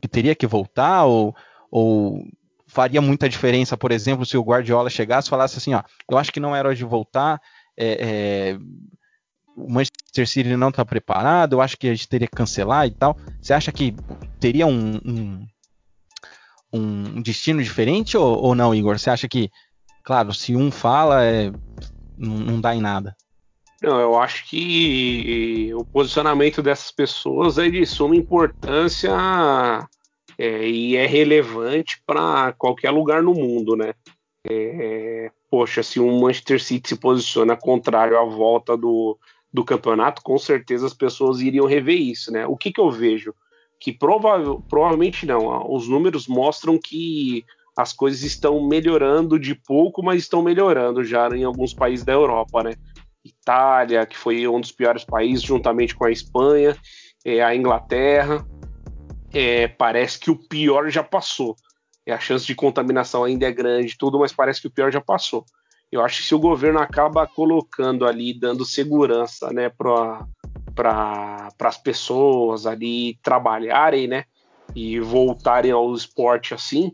que 0.00 0.08
teria 0.08 0.34
que 0.34 0.48
voltar 0.48 1.04
ou, 1.04 1.34
ou 1.70 2.24
faria 2.66 3.00
muita 3.00 3.28
diferença, 3.28 3.76
por 3.76 3.92
exemplo, 3.92 4.26
se 4.26 4.36
o 4.36 4.42
Guardiola 4.42 4.90
chegasse 4.90 5.28
e 5.28 5.30
falasse 5.30 5.58
assim, 5.58 5.74
ó, 5.74 5.82
eu 6.10 6.18
acho 6.18 6.32
que 6.32 6.40
não 6.40 6.56
era 6.56 6.68
hora 6.68 6.76
de 6.76 6.84
voltar, 6.84 7.40
é, 7.76 8.50
é, 8.56 8.58
o 9.56 9.72
Manchester 9.72 10.26
City 10.26 10.56
não 10.56 10.70
está 10.70 10.84
preparado, 10.84 11.54
eu 11.54 11.60
acho 11.60 11.76
que 11.76 11.88
a 11.88 11.94
gente 11.94 12.08
teria 12.08 12.26
que 12.26 12.34
cancelar 12.34 12.86
e 12.86 12.90
tal. 12.90 13.16
Você 13.40 13.52
acha 13.52 13.72
que 13.72 13.94
teria 14.40 14.66
um, 14.66 15.00
um, 15.04 15.46
um 16.72 17.22
destino 17.22 17.62
diferente 17.62 18.16
ou, 18.16 18.42
ou, 18.42 18.54
não, 18.54 18.74
Igor? 18.74 18.98
Você 18.98 19.10
acha 19.10 19.28
que, 19.28 19.50
claro, 20.04 20.34
se 20.34 20.54
um 20.54 20.70
fala, 20.70 21.24
é, 21.24 21.50
não, 22.16 22.38
não 22.38 22.60
dá 22.60 22.74
em 22.74 22.80
nada? 22.80 23.16
Não, 23.82 24.00
eu 24.00 24.18
acho 24.18 24.48
que 24.48 25.70
o 25.74 25.84
posicionamento 25.84 26.60
dessas 26.60 26.90
pessoas 26.90 27.58
é 27.58 27.68
de 27.70 27.86
suma 27.86 28.16
importância 28.16 29.10
é, 30.36 30.68
e 30.68 30.96
é 30.96 31.06
relevante 31.06 32.02
para 32.04 32.52
qualquer 32.54 32.90
lugar 32.90 33.22
no 33.22 33.34
mundo, 33.34 33.76
né? 33.76 33.94
É, 34.48 35.30
poxa, 35.50 35.82
se 35.82 36.00
um 36.00 36.20
Manchester 36.20 36.60
City 36.60 36.88
se 36.88 36.96
posiciona 36.96 37.56
contrário 37.56 38.18
à 38.18 38.24
volta 38.24 38.76
do, 38.76 39.16
do 39.52 39.64
campeonato, 39.64 40.22
com 40.22 40.38
certeza 40.38 40.86
as 40.86 40.94
pessoas 40.94 41.40
iriam 41.40 41.66
rever 41.66 42.00
isso, 42.00 42.32
né? 42.32 42.46
O 42.46 42.56
que, 42.56 42.72
que 42.72 42.80
eu 42.80 42.90
vejo? 42.90 43.32
Que 43.80 43.92
prova 43.92 44.60
provavelmente 44.68 45.24
não. 45.24 45.72
Os 45.72 45.88
números 45.88 46.26
mostram 46.26 46.78
que 46.78 47.44
as 47.76 47.92
coisas 47.92 48.22
estão 48.22 48.66
melhorando 48.66 49.38
de 49.38 49.54
pouco, 49.54 50.02
mas 50.02 50.22
estão 50.22 50.42
melhorando 50.42 51.04
já 51.04 51.28
em 51.28 51.44
alguns 51.44 51.72
países 51.72 52.04
da 52.04 52.12
Europa, 52.12 52.64
né? 52.64 52.74
Itália, 53.24 54.06
que 54.06 54.16
foi 54.16 54.46
um 54.48 54.60
dos 54.60 54.72
piores 54.72 55.04
países, 55.04 55.42
juntamente 55.42 55.94
com 55.94 56.04
a 56.04 56.10
Espanha, 56.10 56.76
é, 57.24 57.42
a 57.42 57.54
Inglaterra. 57.54 58.46
É, 59.32 59.68
parece 59.68 60.18
que 60.18 60.30
o 60.30 60.36
pior 60.36 60.88
já 60.90 61.02
passou. 61.02 61.54
É, 62.06 62.12
a 62.12 62.18
chance 62.18 62.46
de 62.46 62.54
contaminação 62.54 63.24
ainda 63.24 63.46
é 63.46 63.52
grande, 63.52 63.98
tudo, 63.98 64.18
mas 64.18 64.32
parece 64.32 64.60
que 64.60 64.66
o 64.66 64.70
pior 64.70 64.90
já 64.90 65.00
passou. 65.00 65.44
Eu 65.90 66.02
acho 66.02 66.18
que 66.18 66.28
se 66.28 66.34
o 66.34 66.38
governo 66.38 66.78
acaba 66.78 67.26
colocando 67.26 68.06
ali, 68.06 68.32
dando 68.32 68.64
segurança 68.64 69.52
né, 69.52 69.68
para 69.70 70.26
pra, 70.74 71.48
as 71.60 71.78
pessoas 71.78 72.66
ali 72.66 73.18
trabalharem 73.22 74.06
né, 74.06 74.24
e 74.76 75.00
voltarem 75.00 75.72
ao 75.72 75.92
esporte 75.92 76.54
assim, 76.54 76.92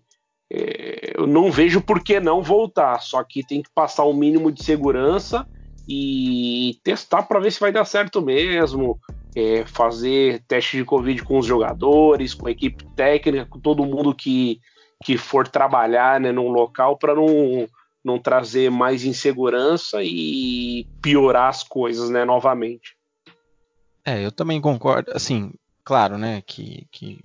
é, 0.50 1.12
eu 1.16 1.26
não 1.26 1.50
vejo 1.50 1.80
por 1.80 2.02
que 2.02 2.18
não 2.18 2.42
voltar. 2.42 3.00
Só 3.02 3.22
que 3.22 3.46
tem 3.46 3.62
que 3.62 3.70
passar 3.74 4.04
o 4.04 4.10
um 4.10 4.16
mínimo 4.16 4.50
de 4.50 4.64
segurança 4.64 5.46
e 5.88 6.78
testar 6.82 7.22
para 7.22 7.40
ver 7.40 7.52
se 7.52 7.60
vai 7.60 7.72
dar 7.72 7.84
certo 7.84 8.22
mesmo. 8.22 8.98
É, 9.36 9.64
fazer 9.66 10.44
teste 10.46 10.76
de 10.76 10.84
Covid 10.84 11.20
com 11.24 11.38
os 11.38 11.46
jogadores, 11.46 12.34
com 12.34 12.46
a 12.46 12.52
equipe 12.52 12.84
técnica, 12.94 13.44
com 13.44 13.58
todo 13.58 13.84
mundo 13.84 14.14
que, 14.14 14.60
que 15.04 15.18
for 15.18 15.48
trabalhar 15.48 16.20
né, 16.20 16.30
num 16.30 16.50
local 16.50 16.96
para 16.96 17.16
não, 17.16 17.68
não 18.04 18.16
trazer 18.16 18.70
mais 18.70 19.04
insegurança 19.04 20.04
e 20.04 20.86
piorar 21.02 21.48
as 21.48 21.64
coisas 21.64 22.10
né, 22.10 22.24
novamente. 22.24 22.96
É, 24.04 24.24
eu 24.24 24.30
também 24.30 24.60
concordo. 24.60 25.10
Assim, 25.12 25.52
claro, 25.82 26.16
né, 26.16 26.40
que, 26.46 26.86
que 26.92 27.18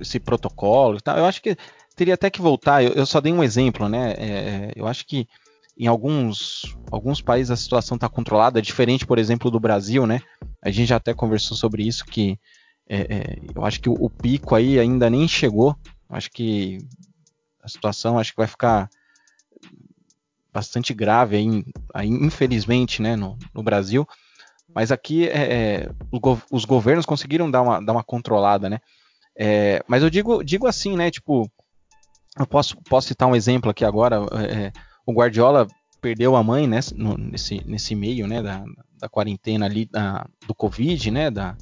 esse 0.00 0.18
protocolo 0.18 0.96
e 0.98 1.00
tal, 1.00 1.18
eu 1.18 1.26
acho 1.26 1.40
que 1.40 1.56
teria 1.94 2.14
até 2.14 2.28
que 2.28 2.40
voltar. 2.40 2.82
Eu, 2.82 2.92
eu 2.92 3.06
só 3.06 3.20
dei 3.20 3.32
um 3.32 3.42
exemplo, 3.42 3.88
né? 3.88 4.14
É, 4.18 4.72
eu 4.74 4.86
acho 4.86 5.06
que 5.06 5.28
em 5.76 5.86
alguns, 5.86 6.76
alguns 6.90 7.20
países 7.20 7.50
a 7.50 7.56
situação 7.56 7.96
está 7.96 8.08
controlada, 8.08 8.62
diferente, 8.62 9.06
por 9.06 9.18
exemplo, 9.18 9.50
do 9.50 9.58
Brasil, 9.58 10.06
né? 10.06 10.20
A 10.62 10.70
gente 10.70 10.88
já 10.88 10.96
até 10.96 11.12
conversou 11.12 11.56
sobre 11.56 11.86
isso, 11.86 12.04
que 12.04 12.38
é, 12.88 13.00
é, 13.00 13.38
eu 13.54 13.64
acho 13.64 13.80
que 13.80 13.88
o, 13.88 13.94
o, 13.94 14.08
pico 14.08 14.54
aí 14.54 14.78
ainda 14.78 15.10
nem 15.10 15.26
chegou. 15.26 15.76
Acho 16.08 16.30
que 16.30 16.78
a 17.62 17.68
situação 17.68 18.18
acho 18.18 18.30
que 18.30 18.36
vai 18.36 18.46
ficar 18.46 18.88
bastante 20.52 20.94
grave 20.94 21.36
aí, 21.36 21.64
aí 21.92 22.08
infelizmente, 22.08 23.02
né, 23.02 23.16
no, 23.16 23.36
no 23.52 23.62
Brasil. 23.62 24.06
Mas 24.72 24.92
aqui 24.92 25.28
é, 25.28 25.82
é 25.82 25.90
os 26.50 26.64
governos 26.64 27.06
conseguiram 27.06 27.50
dar 27.50 27.62
uma, 27.62 27.80
dar 27.80 27.92
uma 27.92 28.04
controlada, 28.04 28.70
né? 28.70 28.80
É, 29.36 29.82
mas 29.88 30.02
eu 30.02 30.10
digo, 30.10 30.42
digo 30.44 30.66
assim, 30.66 30.96
né? 30.96 31.10
Tipo, 31.10 31.50
eu 32.38 32.46
posso, 32.46 32.76
posso 32.82 33.08
citar 33.08 33.28
um 33.28 33.36
exemplo 33.36 33.70
aqui 33.70 33.84
agora. 33.84 34.16
É, 34.48 34.72
o 35.06 35.12
Guardiola 35.12 35.66
perdeu 36.00 36.36
a 36.36 36.42
mãe 36.42 36.66
né, 36.66 36.80
nesse, 37.18 37.62
nesse 37.66 37.94
meio 37.94 38.26
né, 38.26 38.42
da, 38.42 38.62
da 38.98 39.08
quarentena 39.08 39.66
ali 39.66 39.86
da, 39.86 40.26
do 40.46 40.54
Covid, 40.54 41.10
né? 41.10 41.30
Da, 41.30 41.56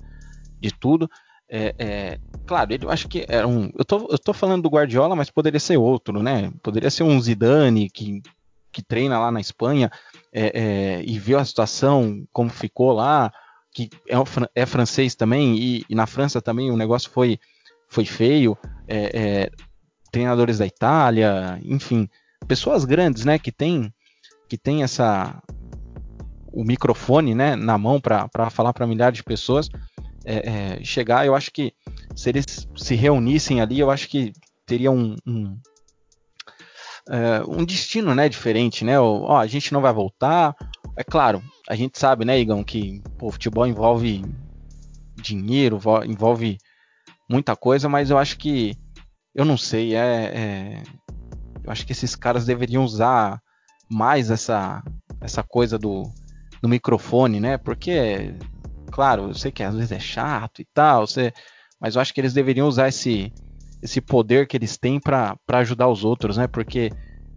de 0.60 0.70
tudo. 0.70 1.08
É, 1.48 1.74
é, 1.78 2.18
claro, 2.46 2.72
ele, 2.72 2.84
eu 2.84 2.90
acho 2.90 3.08
que 3.08 3.26
era 3.28 3.46
um. 3.46 3.70
Eu 3.76 3.84
tô, 3.84 4.08
eu 4.10 4.18
tô 4.18 4.32
falando 4.32 4.62
do 4.62 4.70
Guardiola, 4.70 5.14
mas 5.14 5.30
poderia 5.30 5.60
ser 5.60 5.76
outro, 5.76 6.22
né? 6.22 6.52
Poderia 6.62 6.90
ser 6.90 7.02
um 7.02 7.20
Zidane 7.20 7.90
que, 7.90 8.22
que 8.70 8.82
treina 8.82 9.18
lá 9.18 9.30
na 9.30 9.40
Espanha 9.40 9.90
é, 10.32 10.60
é 10.60 11.02
e 11.04 11.18
viu 11.18 11.38
a 11.38 11.44
situação, 11.44 12.24
como 12.32 12.48
ficou 12.48 12.92
lá, 12.92 13.30
que 13.70 13.90
é, 14.08 14.16
é 14.62 14.64
francês 14.64 15.14
também, 15.14 15.56
e, 15.56 15.84
e, 15.88 15.94
na 15.94 16.06
França 16.06 16.40
também 16.40 16.70
o 16.70 16.76
negócio 16.76 17.10
foi, 17.10 17.38
foi 17.88 18.04
feio. 18.04 18.56
É, 18.88 19.50
treinadores 20.10 20.58
da 20.58 20.66
Itália, 20.66 21.58
enfim, 21.64 22.08
pessoas 22.46 22.84
grandes, 22.84 23.24
né, 23.24 23.38
que 23.38 23.52
tem 23.52 23.92
que 24.48 24.58
tem 24.58 24.82
essa 24.82 25.42
o 26.52 26.64
microfone, 26.64 27.34
né, 27.34 27.56
na 27.56 27.78
mão 27.78 27.98
para 27.98 28.50
falar 28.50 28.74
para 28.74 28.86
milhares 28.86 29.16
de 29.16 29.24
pessoas 29.24 29.68
é, 30.24 30.78
é, 30.80 30.84
chegar. 30.84 31.26
Eu 31.26 31.34
acho 31.34 31.50
que 31.50 31.72
se 32.14 32.28
eles 32.28 32.68
se 32.76 32.94
reunissem 32.94 33.60
ali, 33.60 33.80
eu 33.80 33.90
acho 33.90 34.08
que 34.08 34.32
teria 34.66 34.90
um, 34.90 35.16
um, 35.26 35.58
é, 37.08 37.42
um 37.48 37.64
destino, 37.64 38.14
né, 38.14 38.28
diferente, 38.28 38.84
né? 38.84 39.00
Ó, 39.00 39.36
a 39.36 39.46
gente 39.46 39.72
não 39.72 39.80
vai 39.80 39.92
voltar. 39.92 40.54
É 40.96 41.02
claro, 41.02 41.42
a 41.68 41.74
gente 41.74 41.98
sabe, 41.98 42.24
né, 42.24 42.38
Igão, 42.38 42.62
que 42.62 43.02
o 43.20 43.32
futebol 43.32 43.66
envolve 43.66 44.22
dinheiro, 45.16 45.80
envolve 46.04 46.58
muita 47.28 47.56
coisa, 47.56 47.88
mas 47.88 48.10
eu 48.10 48.18
acho 48.18 48.36
que 48.36 48.76
eu 49.34 49.44
não 49.44 49.56
sei, 49.56 49.94
é, 49.94 50.32
é, 50.34 50.82
eu 51.64 51.70
acho 51.70 51.86
que 51.86 51.92
esses 51.92 52.14
caras 52.16 52.44
deveriam 52.44 52.84
usar 52.84 53.40
mais 53.90 54.30
essa 54.30 54.82
essa 55.20 55.42
coisa 55.42 55.78
do, 55.78 56.02
do 56.60 56.68
microfone, 56.68 57.38
né? 57.38 57.56
Porque, 57.56 58.34
claro, 58.90 59.28
eu 59.28 59.34
sei 59.34 59.52
que 59.52 59.62
às 59.62 59.74
vezes 59.74 59.92
é 59.92 60.00
chato 60.00 60.60
e 60.60 60.66
tal, 60.74 61.06
você, 61.06 61.32
mas 61.80 61.94
eu 61.94 62.02
acho 62.02 62.12
que 62.12 62.20
eles 62.20 62.32
deveriam 62.32 62.66
usar 62.66 62.88
esse 62.88 63.32
esse 63.82 64.00
poder 64.00 64.46
que 64.46 64.56
eles 64.56 64.78
têm 64.78 65.00
para 65.00 65.36
ajudar 65.48 65.88
os 65.88 66.04
outros, 66.04 66.36
né? 66.36 66.46
Porque 66.46 66.90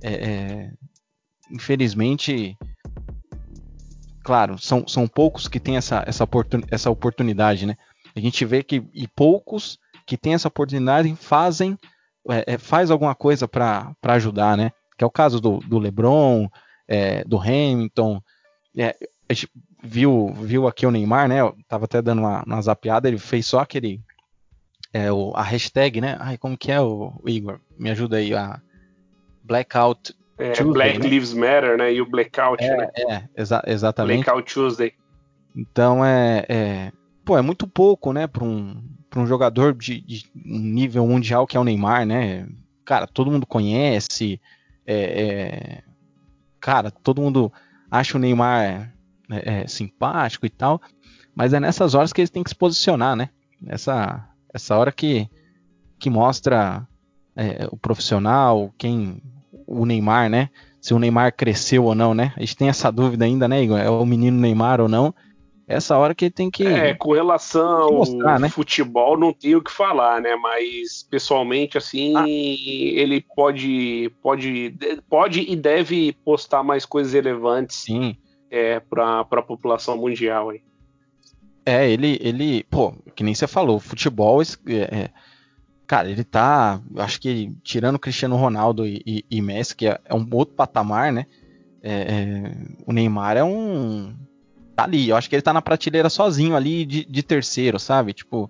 é, 0.03 0.13
é, 0.13 0.71
infelizmente, 1.49 2.55
claro, 4.23 4.57
são, 4.59 4.87
são 4.87 5.07
poucos 5.07 5.47
que 5.47 5.59
têm 5.59 5.77
essa, 5.77 6.03
essa, 6.05 6.23
oportun, 6.23 6.61
essa 6.69 6.91
oportunidade, 6.91 7.65
né? 7.65 7.75
A 8.15 8.19
gente 8.19 8.45
vê 8.45 8.61
que 8.61 8.87
e 8.93 9.07
poucos 9.07 9.79
que 10.05 10.15
têm 10.15 10.35
essa 10.35 10.47
oportunidade 10.47 11.15
fazem 11.15 11.77
é, 12.29 12.53
é 12.53 12.57
faz 12.57 12.91
alguma 12.91 13.15
coisa 13.15 13.47
para 13.47 13.95
ajudar, 14.03 14.57
né? 14.57 14.71
Que 14.97 15.03
é 15.03 15.07
o 15.07 15.11
caso 15.11 15.39
do, 15.39 15.59
do 15.59 15.79
LeBron, 15.79 16.47
é, 16.87 17.23
do 17.23 17.37
Hamilton. 17.37 18.21
É, 18.77 18.95
a 19.29 19.33
gente 19.33 19.49
viu, 19.83 20.33
viu 20.33 20.67
aqui 20.67 20.85
o 20.85 20.91
Neymar, 20.91 21.27
né? 21.27 21.41
Eu 21.41 21.55
tava 21.67 21.85
até 21.85 22.01
dando 22.01 22.19
uma, 22.19 22.43
uma 22.43 22.61
zapiada, 22.61 23.07
ele 23.07 23.17
fez 23.17 23.45
só 23.45 23.59
aquele. 23.59 24.01
É, 24.93 25.11
o, 25.11 25.33
a 25.35 25.43
hashtag, 25.43 25.99
né? 25.99 26.15
Ai, 26.19 26.37
como 26.37 26.57
que 26.57 26.71
é 26.71 26.79
o, 26.79 27.13
o 27.21 27.29
Igor? 27.29 27.59
Me 27.77 27.89
ajuda 27.91 28.17
aí. 28.17 28.33
A 28.33 28.61
Blackout 29.43 30.15
é, 30.37 30.51
Tuesday, 30.51 30.73
Black 30.73 30.99
né? 30.99 31.07
Lives 31.07 31.33
Matter, 31.33 31.77
né? 31.77 31.93
E 31.93 32.01
o 32.01 32.05
Blackout, 32.05 32.63
é, 32.63 32.77
né? 32.77 32.89
É, 32.95 33.23
exa 33.35 33.61
exatamente. 33.65 34.23
Blackout 34.23 34.53
Tuesday. 34.53 34.93
Então 35.55 36.03
é, 36.03 36.45
é, 36.49 36.91
pô, 37.25 37.37
é 37.37 37.41
muito 37.41 37.67
pouco, 37.67 38.13
né, 38.13 38.27
para 38.27 38.43
um, 38.43 38.81
pra 39.09 39.19
um 39.19 39.25
jogador 39.25 39.73
de, 39.73 39.99
de 39.99 40.29
nível 40.33 41.05
mundial 41.07 41.47
que 41.47 41.57
é 41.57 41.59
o 41.59 41.63
Neymar, 41.63 42.05
né? 42.05 42.47
Cara, 42.85 43.07
todo 43.07 43.31
mundo 43.31 43.47
conhece, 43.47 44.39
é, 44.85 44.95
é, 44.95 45.83
cara, 46.59 46.91
todo 46.91 47.21
mundo 47.21 47.51
acha 47.89 48.15
o 48.15 48.19
Neymar 48.21 48.93
é, 49.29 49.61
é, 49.61 49.67
simpático 49.67 50.45
e 50.45 50.49
tal, 50.49 50.79
mas 51.33 51.51
é 51.51 51.59
nessas 51.59 51.95
horas 51.95 52.13
que 52.13 52.21
eles 52.21 52.29
têm 52.29 52.43
que 52.43 52.49
se 52.51 52.55
posicionar, 52.55 53.15
né? 53.15 53.29
Essa, 53.65 54.29
essa 54.53 54.77
hora 54.77 54.91
que, 54.91 55.27
que 55.97 56.09
mostra 56.09 56.87
é, 57.35 57.67
o 57.71 57.77
profissional, 57.77 58.71
quem 58.77 59.21
o 59.65 59.85
Neymar, 59.85 60.29
né? 60.29 60.49
Se 60.79 60.93
o 60.93 60.99
Neymar 60.99 61.35
cresceu 61.35 61.85
ou 61.85 61.95
não, 61.95 62.13
né? 62.13 62.31
A 62.37 62.41
gente 62.41 62.55
tem 62.55 62.69
essa 62.69 62.91
dúvida 62.91 63.25
ainda, 63.25 63.47
né, 63.47 63.63
Igor? 63.63 63.79
É 63.79 63.89
o 63.89 64.05
menino 64.05 64.39
Neymar 64.39 64.79
ou 64.79 64.87
não? 64.87 65.13
Essa 65.67 65.97
hora 65.97 66.13
que 66.13 66.25
ele 66.25 66.31
tem 66.31 66.51
que. 66.51 66.65
É, 66.65 66.93
com 66.93 67.13
relação 67.13 67.65
ao 67.65 68.39
né? 68.39 68.49
futebol, 68.49 69.17
não 69.17 69.33
tenho 69.33 69.57
o 69.57 69.63
que 69.63 69.71
falar, 69.71 70.21
né? 70.21 70.35
Mas 70.35 71.03
pessoalmente, 71.09 71.77
assim, 71.77 72.15
ah. 72.15 72.25
ele 72.27 73.25
pode, 73.35 74.11
pode, 74.21 74.75
pode 75.09 75.41
e 75.41 75.55
deve 75.55 76.13
postar 76.23 76.63
mais 76.63 76.85
coisas 76.85 77.13
relevantes 77.13 77.77
Sim. 77.77 78.15
É, 78.49 78.79
para 78.79 79.21
a 79.21 79.41
população 79.41 79.97
mundial 79.97 80.51
aí. 80.51 80.61
É, 81.65 81.89
ele, 81.89 82.19
ele, 82.21 82.63
pô, 82.65 82.93
que 83.15 83.23
nem 83.23 83.33
você 83.33 83.47
falou, 83.47 83.79
futebol, 83.79 84.39
é, 84.43 84.45
é, 84.75 85.09
cara, 85.87 86.07
ele 86.07 86.23
tá, 86.23 86.79
acho 86.97 87.19
que 87.19 87.51
tirando 87.63 87.97
Cristiano 87.97 88.35
Ronaldo 88.35 88.85
e, 88.85 89.01
e, 89.03 89.25
e 89.31 89.41
Messi, 89.41 89.75
que 89.75 89.87
é, 89.87 89.99
é, 90.05 90.13
um 90.13 90.27
outro 90.31 90.53
patamar, 90.53 91.11
né? 91.11 91.25
É, 91.81 91.91
é, 91.91 92.51
o 92.85 92.93
Neymar 92.93 93.35
é 93.35 93.43
um, 93.43 94.15
tá 94.75 94.83
ali. 94.83 95.09
Eu 95.09 95.15
acho 95.15 95.29
que 95.29 95.35
ele 95.35 95.41
tá 95.41 95.53
na 95.53 95.61
prateleira 95.61 96.09
sozinho 96.09 96.55
ali 96.55 96.85
de, 96.85 97.05
de 97.05 97.23
terceiro, 97.23 97.79
sabe? 97.79 98.13
Tipo, 98.13 98.49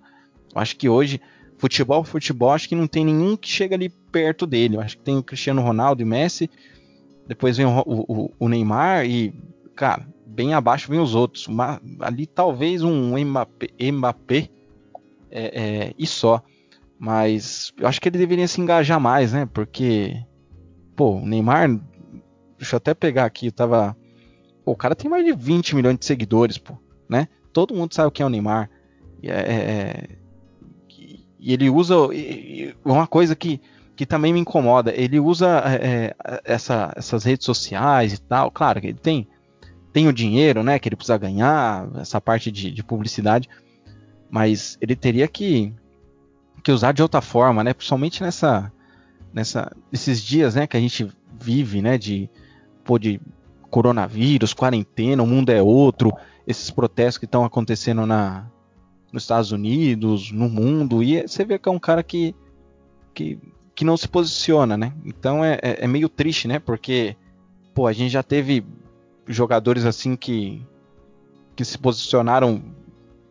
eu 0.54 0.60
acho 0.60 0.76
que 0.76 0.88
hoje, 0.88 1.20
futebol, 1.56 2.04
futebol, 2.04 2.50
acho 2.50 2.68
que 2.68 2.74
não 2.74 2.86
tem 2.86 3.04
nenhum 3.04 3.36
que 3.36 3.48
chega 3.48 3.76
ali 3.76 3.88
perto 3.88 4.46
dele. 4.46 4.76
Eu 4.76 4.80
acho 4.80 4.96
que 4.96 5.04
tem 5.04 5.16
o 5.16 5.22
Cristiano 5.22 5.62
Ronaldo 5.62 6.02
e 6.02 6.04
Messi, 6.04 6.50
depois 7.26 7.56
vem 7.56 7.66
o, 7.66 7.82
o, 7.86 8.30
o 8.38 8.48
Neymar 8.48 9.06
e, 9.06 9.32
cara, 9.74 10.06
bem 10.26 10.54
abaixo 10.54 10.90
vem 10.90 11.00
os 11.00 11.14
outros. 11.14 11.46
Uma, 11.46 11.80
ali 12.00 12.26
talvez 12.26 12.82
um 12.82 13.18
Mbappé, 13.18 13.68
Mbappé 13.92 14.48
é, 15.30 15.62
é, 15.62 15.94
e 15.98 16.06
só. 16.06 16.42
Mas 16.98 17.72
eu 17.78 17.86
acho 17.86 18.00
que 18.00 18.08
ele 18.08 18.18
deveria 18.18 18.48
se 18.48 18.60
engajar 18.60 18.98
mais, 18.98 19.32
né? 19.32 19.46
Porque, 19.52 20.16
pô, 20.94 21.16
o 21.16 21.26
Neymar, 21.26 21.68
deixa 22.56 22.74
eu 22.74 22.78
até 22.78 22.94
pegar 22.94 23.26
aqui, 23.26 23.46
eu 23.46 23.52
tava 23.52 23.94
O 24.66 24.74
cara 24.74 24.96
tem 24.96 25.08
mais 25.08 25.24
de 25.24 25.32
20 25.32 25.76
milhões 25.76 25.96
de 25.96 26.04
seguidores, 26.04 26.58
pô, 26.58 26.74
né? 27.08 27.28
Todo 27.52 27.74
mundo 27.74 27.94
sabe 27.94 28.08
o 28.08 28.10
que 28.10 28.22
é 28.22 28.26
o 28.26 28.28
Neymar. 28.28 28.68
E, 29.22 29.30
é, 29.30 29.34
é, 29.34 29.54
é 29.54 30.08
e 31.38 31.52
ele 31.52 31.70
usa 31.70 31.94
e, 32.12 32.74
uma 32.84 33.06
coisa 33.06 33.36
que, 33.36 33.60
que 33.94 34.04
também 34.04 34.32
me 34.32 34.40
incomoda. 34.40 34.92
Ele 34.92 35.20
usa 35.20 35.62
é, 35.64 36.14
é, 36.16 36.42
essa, 36.44 36.92
essas 36.96 37.22
redes 37.22 37.46
sociais 37.46 38.12
e 38.12 38.20
tal. 38.20 38.50
Claro 38.50 38.80
que 38.80 38.88
ele 38.88 38.98
tem 38.98 39.28
tem 39.92 40.08
o 40.08 40.12
dinheiro, 40.12 40.62
né? 40.62 40.78
Que 40.78 40.88
ele 40.90 40.96
precisa 40.96 41.16
ganhar 41.16 41.88
essa 41.96 42.20
parte 42.20 42.52
de, 42.52 42.70
de 42.70 42.82
publicidade, 42.82 43.48
mas 44.28 44.76
ele 44.78 44.94
teria 44.94 45.26
que 45.26 45.72
que 46.62 46.72
usar 46.72 46.92
de 46.92 47.00
outra 47.00 47.22
forma, 47.22 47.62
né? 47.62 47.72
Principalmente 47.72 48.22
nessa 48.22 48.70
nessa 49.32 49.74
nesses 49.90 50.20
dias, 50.20 50.56
né? 50.56 50.66
Que 50.66 50.76
a 50.76 50.80
gente 50.80 51.08
vive, 51.40 51.80
né? 51.80 51.96
De 51.96 52.28
pô, 52.84 52.98
de 52.98 53.20
coronavírus, 53.70 54.54
quarentena, 54.54 55.22
o 55.22 55.26
mundo 55.26 55.50
é 55.50 55.62
outro, 55.62 56.12
esses 56.46 56.70
protestos 56.70 57.18
que 57.18 57.24
estão 57.24 57.44
acontecendo 57.44 58.06
na, 58.06 58.46
nos 59.12 59.24
Estados 59.24 59.52
Unidos, 59.52 60.30
no 60.30 60.48
mundo, 60.48 61.02
e 61.02 61.22
você 61.22 61.44
vê 61.44 61.58
que 61.58 61.68
é 61.68 61.72
um 61.72 61.78
cara 61.78 62.02
que, 62.02 62.34
que, 63.14 63.38
que 63.74 63.84
não 63.84 63.96
se 63.96 64.08
posiciona, 64.08 64.76
né? 64.76 64.92
Então 65.04 65.44
é, 65.44 65.54
é, 65.62 65.84
é 65.84 65.86
meio 65.86 66.08
triste, 66.08 66.46
né? 66.46 66.58
Porque, 66.58 67.16
pô, 67.74 67.86
a 67.86 67.92
gente 67.92 68.10
já 68.10 68.22
teve 68.22 68.64
jogadores 69.26 69.84
assim 69.84 70.16
que, 70.16 70.64
que 71.54 71.64
se 71.64 71.78
posicionaram 71.78 72.62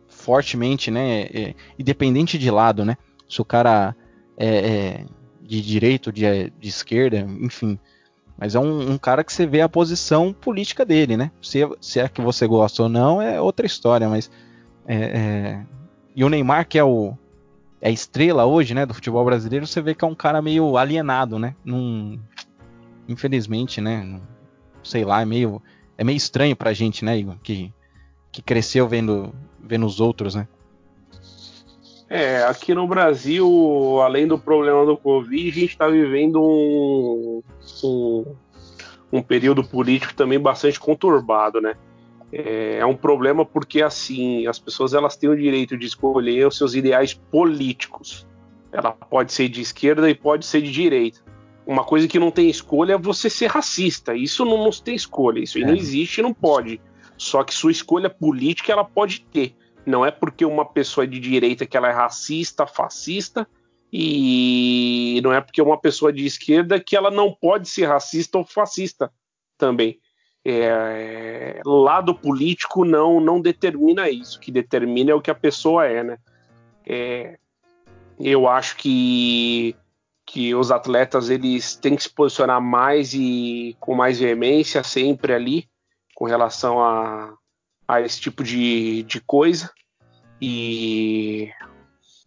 fortemente, 0.08 0.90
né? 0.90 1.22
É, 1.22 1.54
independente 1.78 2.38
de 2.38 2.50
lado, 2.50 2.84
né? 2.84 2.96
Se 3.28 3.40
o 3.40 3.44
cara 3.44 3.94
é, 4.36 4.48
é 4.48 5.04
de 5.40 5.62
direita, 5.62 6.12
de, 6.12 6.50
de 6.50 6.68
esquerda, 6.68 7.18
enfim. 7.40 7.78
Mas 8.38 8.54
é 8.54 8.60
um, 8.60 8.92
um, 8.92 8.98
cara 8.98 9.24
que 9.24 9.32
você 9.32 9.46
vê 9.46 9.62
a 9.62 9.68
posição 9.68 10.32
política 10.32 10.84
dele, 10.84 11.16
né? 11.16 11.30
Se, 11.40 11.60
se 11.80 12.00
é 12.00 12.08
que 12.08 12.20
você 12.20 12.46
gosta 12.46 12.82
ou 12.82 12.88
não, 12.88 13.20
é 13.20 13.40
outra 13.40 13.66
história, 13.66 14.08
mas. 14.08 14.30
É, 14.86 14.96
é... 14.96 15.66
E 16.14 16.22
o 16.22 16.28
Neymar, 16.28 16.66
que 16.66 16.78
é 16.78 16.84
o, 16.84 17.14
é 17.80 17.88
a 17.88 17.92
estrela 17.92 18.44
hoje, 18.46 18.74
né, 18.74 18.86
do 18.86 18.94
futebol 18.94 19.24
brasileiro, 19.24 19.66
você 19.66 19.80
vê 19.80 19.94
que 19.94 20.04
é 20.04 20.08
um 20.08 20.14
cara 20.14 20.40
meio 20.40 20.76
alienado, 20.76 21.38
né? 21.38 21.54
Num, 21.64 22.18
infelizmente, 23.08 23.80
né? 23.80 24.20
Sei 24.82 25.04
lá, 25.04 25.22
é 25.22 25.24
meio, 25.24 25.62
é 25.96 26.04
meio 26.04 26.16
estranho 26.16 26.56
pra 26.56 26.72
gente, 26.72 27.04
né, 27.04 27.18
Igor? 27.18 27.36
Que, 27.42 27.72
que 28.32 28.42
cresceu 28.42 28.88
vendo, 28.88 29.34
vendo 29.60 29.86
os 29.86 30.00
outros, 30.00 30.34
né? 30.34 30.46
É, 32.08 32.44
aqui 32.44 32.72
no 32.72 32.86
Brasil, 32.86 34.00
além 34.00 34.28
do 34.28 34.38
problema 34.38 34.86
do 34.86 34.96
Covid, 34.96 35.48
a 35.48 35.60
gente 35.60 35.70
está 35.70 35.88
vivendo 35.88 36.40
um, 36.40 37.42
um, 37.82 38.24
um, 39.12 39.22
período 39.22 39.64
político 39.64 40.14
também 40.14 40.38
bastante 40.38 40.78
conturbado, 40.78 41.60
né? 41.60 41.74
É, 42.32 42.78
é, 42.78 42.86
um 42.86 42.94
problema 42.94 43.44
porque, 43.44 43.82
assim, 43.82 44.46
as 44.46 44.58
pessoas 44.58 44.94
elas 44.94 45.16
têm 45.16 45.28
o 45.28 45.36
direito 45.36 45.76
de 45.76 45.86
escolher 45.86 46.46
os 46.46 46.56
seus 46.56 46.74
ideais 46.74 47.12
políticos. 47.12 48.26
Ela 48.72 48.92
pode 48.92 49.32
ser 49.32 49.48
de 49.48 49.60
esquerda 49.60 50.08
e 50.08 50.14
pode 50.14 50.46
ser 50.46 50.62
de 50.62 50.70
direita. 50.70 51.20
Uma 51.66 51.82
coisa 51.82 52.06
que 52.06 52.20
não 52.20 52.30
tem 52.30 52.48
escolha 52.48 52.92
é 52.92 52.98
você 52.98 53.28
ser 53.28 53.46
racista. 53.46 54.14
Isso 54.14 54.44
não, 54.44 54.62
não 54.62 54.70
tem 54.70 54.94
escolha. 54.94 55.40
Isso 55.40 55.58
é. 55.58 55.62
não 55.62 55.74
existe 55.74 56.18
e 56.18 56.22
não 56.22 56.32
pode. 56.32 56.80
Só 57.16 57.42
que 57.42 57.52
sua 57.52 57.72
escolha 57.72 58.08
política 58.08 58.70
ela 58.70 58.84
pode 58.84 59.20
ter. 59.32 59.56
Não 59.86 60.04
é 60.04 60.10
porque 60.10 60.44
uma 60.44 60.64
pessoa 60.64 61.04
é 61.04 61.06
de 61.06 61.20
direita 61.20 61.64
que 61.64 61.76
ela 61.76 61.88
é 61.88 61.92
racista, 61.92 62.66
fascista, 62.66 63.46
e 63.92 65.20
não 65.22 65.32
é 65.32 65.40
porque 65.40 65.62
uma 65.62 65.78
pessoa 65.78 66.10
é 66.10 66.14
de 66.14 66.26
esquerda 66.26 66.80
que 66.80 66.96
ela 66.96 67.10
não 67.10 67.32
pode 67.32 67.68
ser 67.68 67.86
racista 67.86 68.36
ou 68.36 68.44
fascista 68.44 69.12
também. 69.56 70.00
É, 70.44 71.60
lado 71.64 72.14
político 72.14 72.84
não 72.84 73.20
não 73.20 73.40
determina 73.40 74.08
isso. 74.10 74.38
O 74.38 74.40
que 74.40 74.52
determina 74.52 75.12
é 75.12 75.14
o 75.14 75.20
que 75.20 75.30
a 75.30 75.34
pessoa 75.34 75.86
é, 75.86 76.04
né? 76.04 76.18
É, 76.84 77.38
eu 78.18 78.48
acho 78.48 78.76
que 78.76 79.76
que 80.24 80.54
os 80.54 80.72
atletas 80.72 81.30
eles 81.30 81.76
têm 81.76 81.94
que 81.94 82.02
se 82.02 82.10
posicionar 82.10 82.60
mais 82.60 83.14
e 83.14 83.76
com 83.78 83.94
mais 83.94 84.18
veemência 84.18 84.82
sempre 84.82 85.32
ali 85.32 85.68
com 86.14 86.24
relação 86.24 86.82
a, 86.82 87.32
a 87.86 88.00
esse 88.00 88.20
tipo 88.20 88.42
de, 88.42 89.02
de 89.04 89.20
coisa. 89.20 89.70
E, 90.40 91.50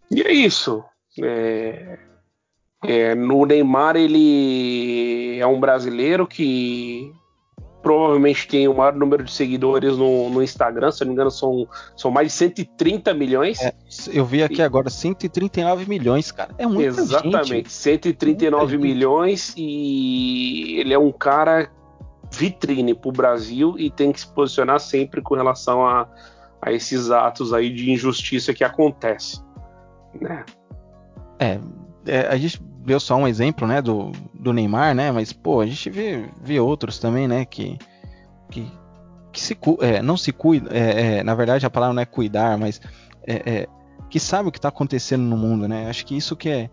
e 0.09 0.21
é 0.21 0.31
isso. 0.31 0.83
É, 1.21 1.99
é, 2.83 3.15
no 3.15 3.45
Neymar, 3.45 3.95
ele 3.95 5.37
é 5.39 5.45
um 5.45 5.59
brasileiro 5.59 6.25
que 6.25 7.11
provavelmente 7.81 8.47
tem 8.47 8.67
o 8.67 8.73
maior 8.73 8.93
número 8.93 9.23
de 9.23 9.31
seguidores 9.31 9.97
no, 9.97 10.29
no 10.29 10.43
Instagram, 10.43 10.91
se 10.91 11.01
não 11.01 11.07
me 11.07 11.13
engano, 11.13 11.31
são, 11.31 11.67
são 11.95 12.11
mais 12.11 12.27
de 12.27 12.33
130 12.33 13.13
milhões. 13.13 13.61
É, 13.61 13.73
eu 14.11 14.25
vi 14.25 14.43
aqui 14.43 14.57
e, 14.57 14.61
agora 14.61 14.89
139 14.89 15.85
milhões, 15.87 16.31
cara. 16.31 16.53
É 16.57 16.65
muito 16.65 16.85
Exatamente, 16.85 17.47
gente. 17.47 17.71
139 17.71 18.77
muita 18.77 18.93
milhões 18.93 19.47
gente. 19.47 19.61
e 19.61 20.79
ele 20.79 20.93
é 20.93 20.99
um 20.99 21.11
cara 21.11 21.71
vitrine 22.31 22.93
para 22.93 23.09
o 23.09 23.11
Brasil 23.11 23.75
e 23.77 23.89
tem 23.89 24.11
que 24.11 24.21
se 24.21 24.27
posicionar 24.27 24.79
sempre 24.79 25.21
com 25.21 25.35
relação 25.35 25.85
a, 25.85 26.07
a 26.61 26.71
esses 26.71 27.09
atos 27.09 27.53
aí 27.53 27.73
de 27.73 27.91
injustiça 27.91 28.53
que 28.53 28.63
acontece. 28.63 29.41
Né? 30.19 30.45
É, 31.39 31.59
é, 32.05 32.27
a 32.27 32.37
gente 32.37 32.61
viu 32.83 32.99
só 32.99 33.15
um 33.15 33.27
exemplo, 33.27 33.67
né, 33.67 33.81
do, 33.81 34.11
do 34.33 34.53
Neymar, 34.53 34.95
né, 34.95 35.11
mas 35.11 35.31
pô, 35.31 35.61
a 35.61 35.65
gente 35.65 35.89
vê, 35.89 36.25
vê 36.41 36.59
outros 36.59 36.97
também, 36.99 37.27
né, 37.27 37.45
que, 37.45 37.77
que, 38.49 38.71
que 39.31 39.41
se, 39.41 39.57
é, 39.81 40.01
não 40.01 40.17
se 40.17 40.31
cuida, 40.31 40.69
é, 40.75 41.17
é, 41.17 41.23
na 41.23 41.35
verdade 41.35 41.65
a 41.65 41.69
palavra 41.69 41.93
não 41.93 42.01
é 42.01 42.05
cuidar, 42.05 42.57
mas 42.57 42.81
é, 43.27 43.33
é, 43.45 43.67
que 44.09 44.19
sabe 44.19 44.49
o 44.49 44.51
que 44.51 44.57
está 44.57 44.69
acontecendo 44.69 45.23
no 45.23 45.37
mundo, 45.37 45.67
né, 45.67 45.89
acho 45.89 46.05
que 46.05 46.15
isso 46.15 46.35
que 46.35 46.49
é, 46.49 46.69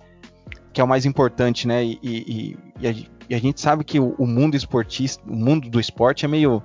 que 0.77 0.81
é 0.83 0.85
o 0.85 0.87
mais 0.87 1.07
importante, 1.07 1.67
né, 1.67 1.83
e, 1.83 1.99
e, 2.03 2.59
e, 2.79 2.87
a, 2.87 2.91
e 3.31 3.35
a, 3.35 3.39
gente 3.39 3.59
sabe 3.62 3.83
que 3.83 3.99
o, 3.99 4.15
o, 4.19 4.27
mundo 4.27 4.59
esportista, 4.59 5.25
o 5.27 5.35
mundo 5.35 5.71
do 5.71 5.81
esporte 5.81 6.27
é 6.27 6.29
meio, 6.29 6.62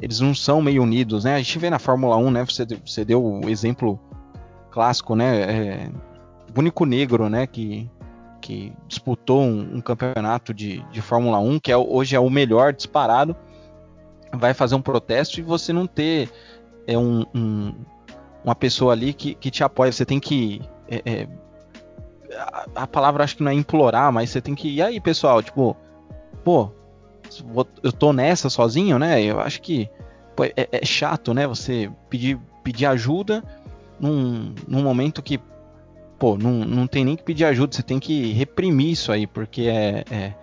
eles 0.00 0.18
não 0.18 0.34
são 0.34 0.62
meio 0.62 0.82
unidos, 0.82 1.24
né, 1.24 1.34
a 1.34 1.38
gente 1.38 1.58
vê 1.58 1.68
na 1.68 1.78
Fórmula 1.78 2.16
1, 2.16 2.30
né, 2.30 2.46
você, 2.46 2.64
você 2.64 3.04
deu 3.04 3.22
o 3.22 3.50
exemplo 3.50 4.00
clássico, 4.70 5.14
né, 5.14 5.92
o 6.56 6.58
único 6.58 6.86
negro, 6.86 7.28
né, 7.28 7.46
que, 7.46 7.86
que 8.40 8.72
disputou 8.88 9.42
um, 9.42 9.76
um 9.76 9.80
campeonato 9.82 10.54
de, 10.54 10.82
de, 10.90 11.02
Fórmula 11.02 11.38
1, 11.38 11.58
que 11.58 11.70
é, 11.70 11.76
hoje 11.76 12.16
é 12.16 12.18
o 12.18 12.30
melhor 12.30 12.72
disparado, 12.72 13.36
vai 14.32 14.54
fazer 14.54 14.74
um 14.74 14.80
protesto 14.80 15.38
e 15.38 15.42
você 15.42 15.70
não 15.70 15.86
ter 15.86 16.30
é, 16.86 16.96
um, 16.96 17.26
um, 17.34 17.74
uma 18.42 18.54
pessoa 18.54 18.94
ali 18.94 19.12
que, 19.12 19.34
que, 19.34 19.50
te 19.50 19.62
apoia. 19.62 19.92
Você 19.92 20.06
tem 20.06 20.18
que. 20.18 20.62
É, 20.88 21.02
é, 21.04 21.28
a, 22.74 22.86
palavra 22.86 23.24
acho 23.24 23.36
que 23.36 23.42
não 23.42 23.50
é 23.50 23.54
implorar, 23.54 24.12
mas 24.12 24.30
você 24.30 24.40
tem 24.40 24.54
que. 24.54 24.68
E 24.68 24.82
aí, 24.82 25.00
pessoal? 25.00 25.42
Tipo, 25.42 25.76
pô, 26.44 26.70
eu 27.82 27.92
tô 27.92 28.12
nessa 28.12 28.48
sozinho, 28.48 28.98
né? 28.98 29.22
Eu 29.22 29.40
acho 29.40 29.60
que 29.60 29.88
pô, 30.34 30.44
é, 30.44 30.52
é, 30.56 30.84
chato, 30.84 31.34
né? 31.34 31.46
Você 31.46 31.90
pedir, 32.08 32.38
pedir 32.62 32.86
ajuda 32.86 33.42
num, 33.98 34.54
num 34.66 34.82
momento 34.82 35.22
que 35.22 35.40
pô, 36.18 36.36
não, 36.36 36.52
não 36.52 36.86
tem 36.86 37.04
nem 37.04 37.16
que 37.16 37.22
pedir 37.22 37.44
ajuda, 37.44 37.74
você 37.74 37.82
tem 37.82 38.00
que 38.00 38.32
reprimir 38.32 38.92
isso 38.92 39.12
aí, 39.12 39.26
porque 39.26 39.62
é. 39.62 40.04
é, 40.10 40.34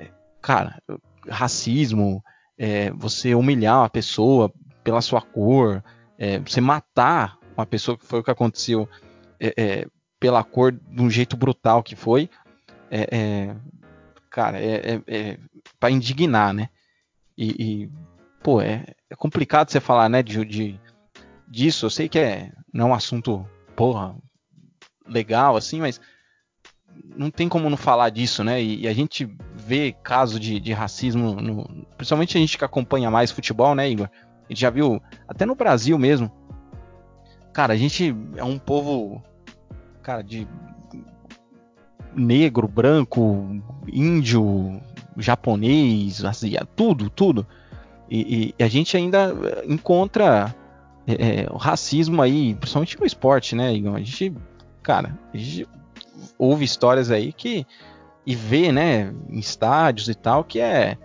é 0.00 0.08
cara, 0.40 0.80
racismo, 1.28 2.22
é, 2.58 2.90
você 2.92 3.34
humilhar 3.34 3.80
uma 3.80 3.90
pessoa 3.90 4.52
pela 4.82 5.00
sua 5.00 5.20
cor, 5.20 5.82
é, 6.18 6.38
você 6.38 6.60
matar 6.60 7.38
uma 7.56 7.66
pessoa, 7.66 7.96
que 7.96 8.04
foi 8.04 8.20
o 8.20 8.22
que 8.22 8.30
aconteceu 8.30 8.88
é, 9.40 9.54
é, 9.56 9.86
pela 10.18 10.42
cor 10.42 10.72
de 10.72 11.02
um 11.02 11.10
jeito 11.10 11.36
brutal 11.36 11.82
que 11.82 11.94
foi, 11.94 12.30
cara, 14.30 14.60
é, 14.60 15.00
é, 15.06 15.38
para 15.80 15.90
indignar, 15.90 16.52
né? 16.52 16.68
E, 17.36 17.50
e 17.58 17.90
pô, 18.42 18.60
é, 18.60 18.84
complicado 19.16 19.70
você 19.70 19.80
falar, 19.80 20.08
né, 20.08 20.22
de, 20.22 20.44
de, 20.44 20.80
disso. 21.48 21.86
Eu 21.86 21.90
sei 21.90 22.08
que 22.08 22.18
é, 22.18 22.52
não 22.72 22.88
é 22.88 22.90
um 22.90 22.94
assunto, 22.94 23.48
porra, 23.74 24.14
legal, 25.06 25.56
assim, 25.56 25.80
mas 25.80 26.00
não 27.16 27.30
tem 27.30 27.48
como 27.48 27.70
não 27.70 27.76
falar 27.76 28.10
disso, 28.10 28.42
né? 28.42 28.62
E, 28.62 28.82
e 28.82 28.88
a 28.88 28.92
gente 28.92 29.28
vê 29.54 29.92
casos 30.02 30.40
de, 30.40 30.60
de 30.60 30.72
racismo, 30.72 31.34
no, 31.34 31.86
principalmente 31.96 32.36
a 32.36 32.40
gente 32.40 32.58
que 32.58 32.64
acompanha 32.64 33.10
mais 33.10 33.30
futebol, 33.30 33.74
né, 33.74 33.88
Igor? 33.88 34.08
A 34.44 34.48
gente 34.48 34.60
já 34.60 34.70
viu, 34.70 35.02
até 35.26 35.44
no 35.44 35.54
Brasil 35.54 35.98
mesmo. 35.98 36.30
Cara, 37.52 37.72
a 37.72 37.76
gente 37.76 38.14
é 38.36 38.44
um 38.44 38.58
povo, 38.58 39.22
cara, 40.06 40.22
de 40.22 40.46
negro, 42.14 42.68
branco, 42.68 43.60
índio, 43.92 44.80
japonês, 45.16 46.24
asiático, 46.24 46.72
tudo, 46.76 47.10
tudo. 47.10 47.44
E, 48.08 48.54
e, 48.56 48.62
a 48.62 48.68
gente 48.68 48.96
ainda 48.96 49.34
encontra 49.66 50.54
é, 51.08 51.48
o 51.50 51.56
racismo 51.56 52.22
aí, 52.22 52.54
principalmente 52.54 53.00
no 53.00 53.04
esporte, 53.04 53.56
né, 53.56 53.74
Igor? 53.74 53.96
A 53.96 53.98
gente 53.98 54.32
cara, 54.80 55.18
houve 56.38 56.64
histórias 56.64 57.10
aí 57.10 57.32
que 57.32 57.66
e 58.24 58.36
vê, 58.36 58.70
né, 58.70 59.12
em 59.28 59.40
estádios 59.40 60.08
e 60.08 60.14
tal, 60.14 60.44
que 60.44 60.60
é 60.60 60.96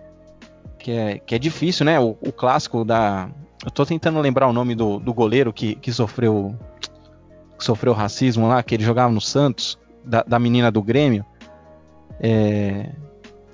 que 0.78 0.92
é, 0.92 1.18
que 1.18 1.34
é 1.34 1.40
difícil, 1.40 1.84
né? 1.84 1.98
O, 1.98 2.16
o 2.20 2.30
clássico 2.30 2.84
da 2.84 3.28
eu 3.64 3.70
tô 3.72 3.84
tentando 3.84 4.20
lembrar 4.20 4.46
o 4.46 4.52
nome 4.52 4.76
do, 4.76 5.00
do 5.00 5.12
goleiro 5.12 5.52
que, 5.52 5.74
que 5.74 5.92
sofreu 5.92 6.56
que 7.62 7.66
sofreu 7.66 7.92
racismo 7.92 8.48
lá, 8.48 8.60
que 8.60 8.74
ele 8.74 8.82
jogava 8.82 9.12
no 9.12 9.20
Santos, 9.20 9.78
da, 10.04 10.24
da 10.24 10.38
menina 10.38 10.68
do 10.68 10.82
Grêmio. 10.82 11.24
É... 12.20 12.90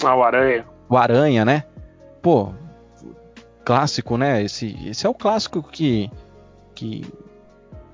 Ah, 0.02 0.16
o 0.16 0.22
Aranha. 0.22 0.64
O 0.88 0.96
Aranha, 0.96 1.44
né? 1.44 1.64
Pô, 2.22 2.52
clássico, 3.66 4.16
né? 4.16 4.42
Esse, 4.42 4.74
esse 4.88 5.06
é 5.06 5.10
o 5.10 5.14
clássico 5.14 5.62
que, 5.62 6.10
que 6.74 7.06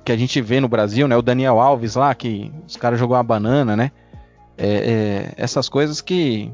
que 0.05 0.13
a 0.13 0.17
gente 0.17 0.41
vê 0.41 0.61
no 0.61 0.69
Brasil, 0.69 1.09
né? 1.09 1.17
O 1.17 1.23
Daniel 1.23 1.59
Alves 1.59 1.97
lá, 1.97 2.15
que 2.15 2.53
os 2.67 2.77
caras 2.77 3.01
jogou 3.01 3.17
uma 3.17 3.23
banana, 3.23 3.75
né? 3.75 3.91
É, 4.57 4.69
é, 4.69 5.35
essas 5.37 5.69
coisas 5.69 6.01
que, 6.01 6.53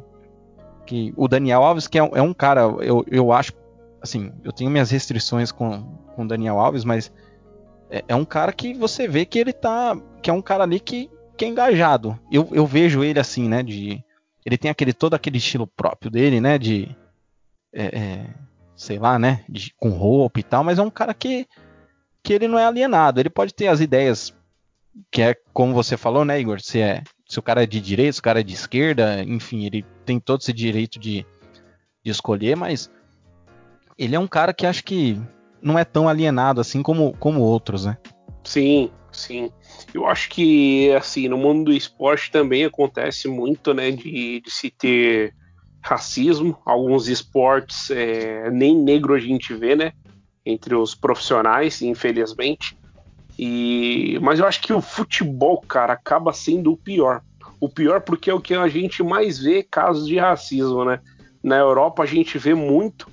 que 0.86 1.12
o 1.16 1.26
Daniel 1.26 1.62
Alves, 1.62 1.88
que 1.88 1.98
é, 1.98 2.10
é, 2.14 2.22
um 2.22 2.32
cara, 2.32 2.60
eu, 2.80 3.04
eu 3.10 3.32
acho, 3.32 3.52
assim, 4.00 4.32
eu 4.44 4.52
tenho 4.52 4.70
minhas 4.70 4.90
restrições 4.90 5.50
com, 5.50 5.82
com 6.14 6.22
o 6.22 6.28
Daniel 6.28 6.60
Alves, 6.60 6.84
mas 6.84 7.12
é, 7.90 8.04
é, 8.08 8.14
um 8.14 8.24
cara 8.24 8.52
que 8.52 8.74
você 8.74 9.08
vê 9.08 9.24
que 9.24 9.38
ele 9.38 9.52
tá, 9.52 9.96
que 10.22 10.30
é 10.30 10.32
um 10.32 10.42
cara 10.42 10.64
ali 10.64 10.80
que, 10.80 11.10
que 11.36 11.44
é 11.44 11.48
engajado. 11.48 12.18
Eu, 12.30 12.48
eu 12.52 12.66
vejo 12.66 13.02
ele 13.02 13.18
assim, 13.18 13.48
né? 13.48 13.62
De, 13.62 14.02
ele 14.44 14.56
tem 14.56 14.70
aquele 14.70 14.92
todo 14.92 15.14
aquele 15.14 15.38
estilo 15.38 15.66
próprio 15.66 16.10
dele, 16.10 16.40
né? 16.40 16.58
De 16.58 16.96
é, 17.72 17.84
é 17.84 18.26
sei 18.80 18.98
lá, 18.98 19.18
né, 19.18 19.44
de, 19.46 19.74
com 19.76 19.90
roupa 19.90 20.40
e 20.40 20.42
tal, 20.42 20.64
mas 20.64 20.78
é 20.78 20.82
um 20.82 20.88
cara 20.88 21.12
que, 21.12 21.46
que 22.22 22.32
ele 22.32 22.48
não 22.48 22.58
é 22.58 22.64
alienado. 22.64 23.20
Ele 23.20 23.28
pode 23.28 23.52
ter 23.52 23.66
as 23.66 23.78
ideias 23.78 24.34
que 25.10 25.20
é 25.20 25.36
como 25.52 25.74
você 25.74 25.98
falou, 25.98 26.24
né, 26.24 26.40
Igor? 26.40 26.62
Se, 26.62 26.80
é, 26.80 27.02
se 27.28 27.38
o 27.38 27.42
cara 27.42 27.62
é 27.62 27.66
de 27.66 27.78
direita, 27.78 28.14
se 28.14 28.20
o 28.20 28.22
cara 28.22 28.40
é 28.40 28.42
de 28.42 28.54
esquerda, 28.54 29.22
enfim, 29.22 29.66
ele 29.66 29.84
tem 30.06 30.18
todo 30.18 30.40
esse 30.40 30.52
direito 30.54 30.98
de, 30.98 31.26
de 32.02 32.10
escolher, 32.10 32.56
mas 32.56 32.90
ele 33.98 34.16
é 34.16 34.18
um 34.18 34.26
cara 34.26 34.54
que 34.54 34.64
acho 34.66 34.82
que 34.82 35.20
não 35.62 35.78
é 35.78 35.84
tão 35.84 36.08
alienado 36.08 36.60
assim 36.60 36.82
como, 36.82 37.14
como 37.18 37.40
outros, 37.40 37.84
né? 37.84 37.96
Sim, 38.44 38.90
sim. 39.12 39.50
Eu 39.92 40.06
acho 40.06 40.28
que, 40.28 40.92
assim, 40.92 41.28
no 41.28 41.36
mundo 41.36 41.66
do 41.66 41.72
esporte 41.72 42.30
também 42.30 42.64
acontece 42.64 43.28
muito, 43.28 43.74
né, 43.74 43.90
de, 43.90 44.40
de 44.40 44.50
se 44.50 44.70
ter 44.70 45.34
racismo. 45.82 46.58
Alguns 46.64 47.08
esportes, 47.08 47.90
é, 47.90 48.50
nem 48.50 48.76
negro 48.76 49.14
a 49.14 49.18
gente 49.18 49.54
vê, 49.54 49.74
né, 49.74 49.92
entre 50.44 50.74
os 50.74 50.94
profissionais, 50.94 51.82
infelizmente. 51.82 52.76
E, 53.38 54.18
mas 54.20 54.38
eu 54.38 54.46
acho 54.46 54.60
que 54.60 54.72
o 54.72 54.80
futebol, 54.80 55.60
cara, 55.62 55.94
acaba 55.94 56.32
sendo 56.32 56.72
o 56.72 56.76
pior. 56.76 57.22
O 57.58 57.68
pior 57.68 58.00
porque 58.00 58.30
é 58.30 58.34
o 58.34 58.40
que 58.40 58.54
a 58.54 58.68
gente 58.68 59.02
mais 59.02 59.38
vê 59.38 59.62
casos 59.62 60.06
de 60.06 60.18
racismo, 60.18 60.84
né? 60.84 61.00
Na 61.42 61.56
Europa 61.56 62.02
a 62.02 62.06
gente 62.06 62.36
vê 62.38 62.54
muito, 62.54 63.08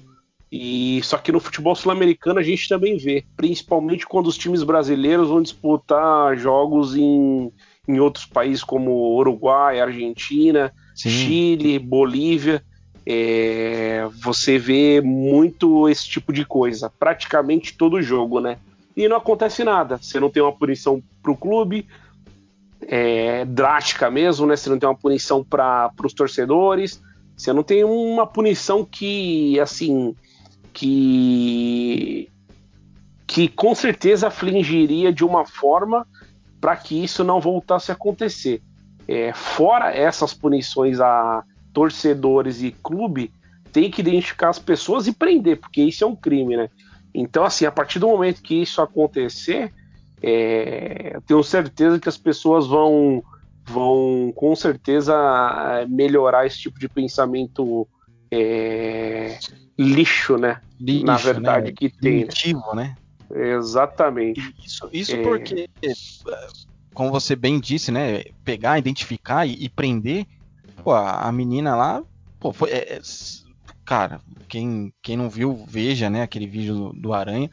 e 0.52 1.02
só 1.04 1.18
que 1.18 1.32
no 1.32 1.40
futebol 1.40 1.76
sul-americano 1.76 2.40
a 2.40 2.44
gente 2.44 2.70
também 2.70 2.98
vê, 2.98 3.26
principalmente 3.36 4.08
quando 4.08 4.28
os 4.28 4.38
times 4.38 4.64
brasileiros 4.64 5.28
vão 5.28 5.42
disputar 5.42 6.38
jogos 6.38 6.96
em, 6.96 7.52
em 7.88 8.00
outros 8.00 8.26
países 8.26 8.64
como 8.64 9.18
Uruguai, 9.18 9.82
Argentina, 9.82 10.74
Sim. 10.96 11.10
Chile, 11.10 11.80
Bolívia. 11.80 12.64
É, 13.10 14.06
você 14.22 14.58
vê 14.58 15.00
muito 15.02 15.88
esse 15.88 16.08
tipo 16.10 16.34
de 16.34 16.44
coisa, 16.44 16.90
praticamente 16.90 17.78
todo 17.78 18.02
jogo, 18.02 18.42
né? 18.42 18.58
E 18.98 19.08
não 19.08 19.16
acontece 19.16 19.64
nada. 19.64 19.98
Você 20.02 20.20
não 20.20 20.30
tem 20.30 20.44
uma 20.44 20.52
punição 20.52 21.02
para 21.24 21.32
o 21.32 21.38
clube, 21.38 21.88
é, 22.82 23.46
drástica 23.46 24.12
mesmo, 24.12 24.46
né? 24.46 24.56
Você 24.56 24.70
não 24.70 24.80
tem 24.80 24.90
uma 24.90 24.96
punição 24.96 25.42
para 25.42 25.92
os 26.04 26.14
torcedores, 26.14 27.02
você 27.36 27.54
não 27.54 27.64
tem 27.64 27.84
uma 27.84 28.26
punição 28.28 28.84
que, 28.84 29.58
assim, 29.60 30.16
que 30.78 32.30
que 33.26 33.48
com 33.50 33.74
certeza 33.74 34.28
afligiria 34.28 35.12
de 35.12 35.26
uma 35.26 35.44
forma 35.44 36.08
para 36.62 36.76
que 36.78 37.04
isso 37.04 37.24
não 37.24 37.42
voltasse 37.42 37.92
a 37.92 37.96
acontecer. 37.96 38.62
É, 39.08 39.34
fora 39.34 39.92
essas 39.92 40.34
punições 40.34 41.00
a 41.00 41.44
torcedores 41.74 42.62
e 42.62 42.72
clube, 42.72 43.32
tem 43.72 43.90
que 43.90 44.02
identificar 44.02 44.50
as 44.50 44.60
pessoas 44.60 45.08
e 45.08 45.14
prender, 45.14 45.60
porque 45.60 45.82
isso 45.82 46.04
é 46.04 46.08
um 46.08 46.16
crime, 46.16 46.56
né? 46.56 46.70
Então, 47.14 47.44
assim, 47.44 47.66
a 47.66 47.72
partir 47.72 48.00
do 48.00 48.08
momento 48.08 48.42
que 48.42 48.62
isso 48.62 48.82
acontecer, 48.82 49.74
é, 50.22 51.12
eu 51.16 51.22
tenho 51.22 51.44
certeza 51.44 52.00
que 52.00 52.10
as 52.10 52.18
pessoas 52.18 52.66
vão, 52.68 53.24
vão 53.66 54.32
com 54.36 54.56
certeza 54.56 55.16
melhorar 55.90 56.46
esse 56.46 56.60
tipo 56.60 56.80
de 56.80 56.88
pensamento 56.88 57.88
é, 58.32 59.40
lixo, 59.78 60.38
né? 60.38 60.62
Lixo, 60.80 61.06
Na 61.06 61.18
verdade, 61.18 61.68
né? 61.68 61.74
que 61.76 61.90
tem. 61.90 62.26
Primitivo, 62.26 62.76
né? 62.76 62.96
Exatamente. 63.30 64.56
Isso, 64.64 64.90
isso 64.92 65.16
é... 65.16 65.22
porque, 65.22 65.70
como 66.94 67.12
você 67.12 67.36
bem 67.36 67.60
disse, 67.60 67.92
né? 67.92 68.24
Pegar, 68.44 68.80
identificar 68.80 69.46
e, 69.46 69.66
e 69.66 69.70
prender. 69.70 70.26
Pô, 70.84 70.94
a, 70.94 71.28
a, 71.28 71.32
menina 71.32 71.76
lá, 71.76 72.04
pô, 72.40 72.54
foi. 72.54 72.72
É, 72.72 72.94
é 72.94 73.02
cara, 73.86 74.20
quem, 74.48 74.94
quem 75.02 75.16
não 75.16 75.30
viu, 75.30 75.64
veja, 75.68 76.10
né? 76.10 76.22
Aquele 76.22 76.48
vídeo 76.48 76.76
do, 76.76 76.94
do 76.94 77.14
Aranha. 77.14 77.50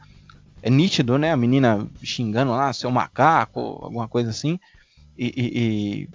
É 0.61 0.69
nítido, 0.69 1.17
né? 1.17 1.31
A 1.31 1.37
menina 1.37 1.87
xingando 2.01 2.51
lá, 2.51 2.73
seu 2.73 2.89
macaco, 2.89 3.59
alguma 3.59 4.07
coisa 4.07 4.31
assim. 4.31 4.59
E, 5.17 5.27
e, 5.27 5.59
e 5.59 6.09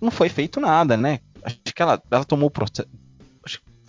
não 0.00 0.10
foi 0.10 0.28
feito 0.28 0.58
nada, 0.58 0.96
né? 0.96 1.20
Acho 1.42 1.58
que 1.74 1.82
ela, 1.82 2.02
ela 2.10 2.24
tomou 2.24 2.50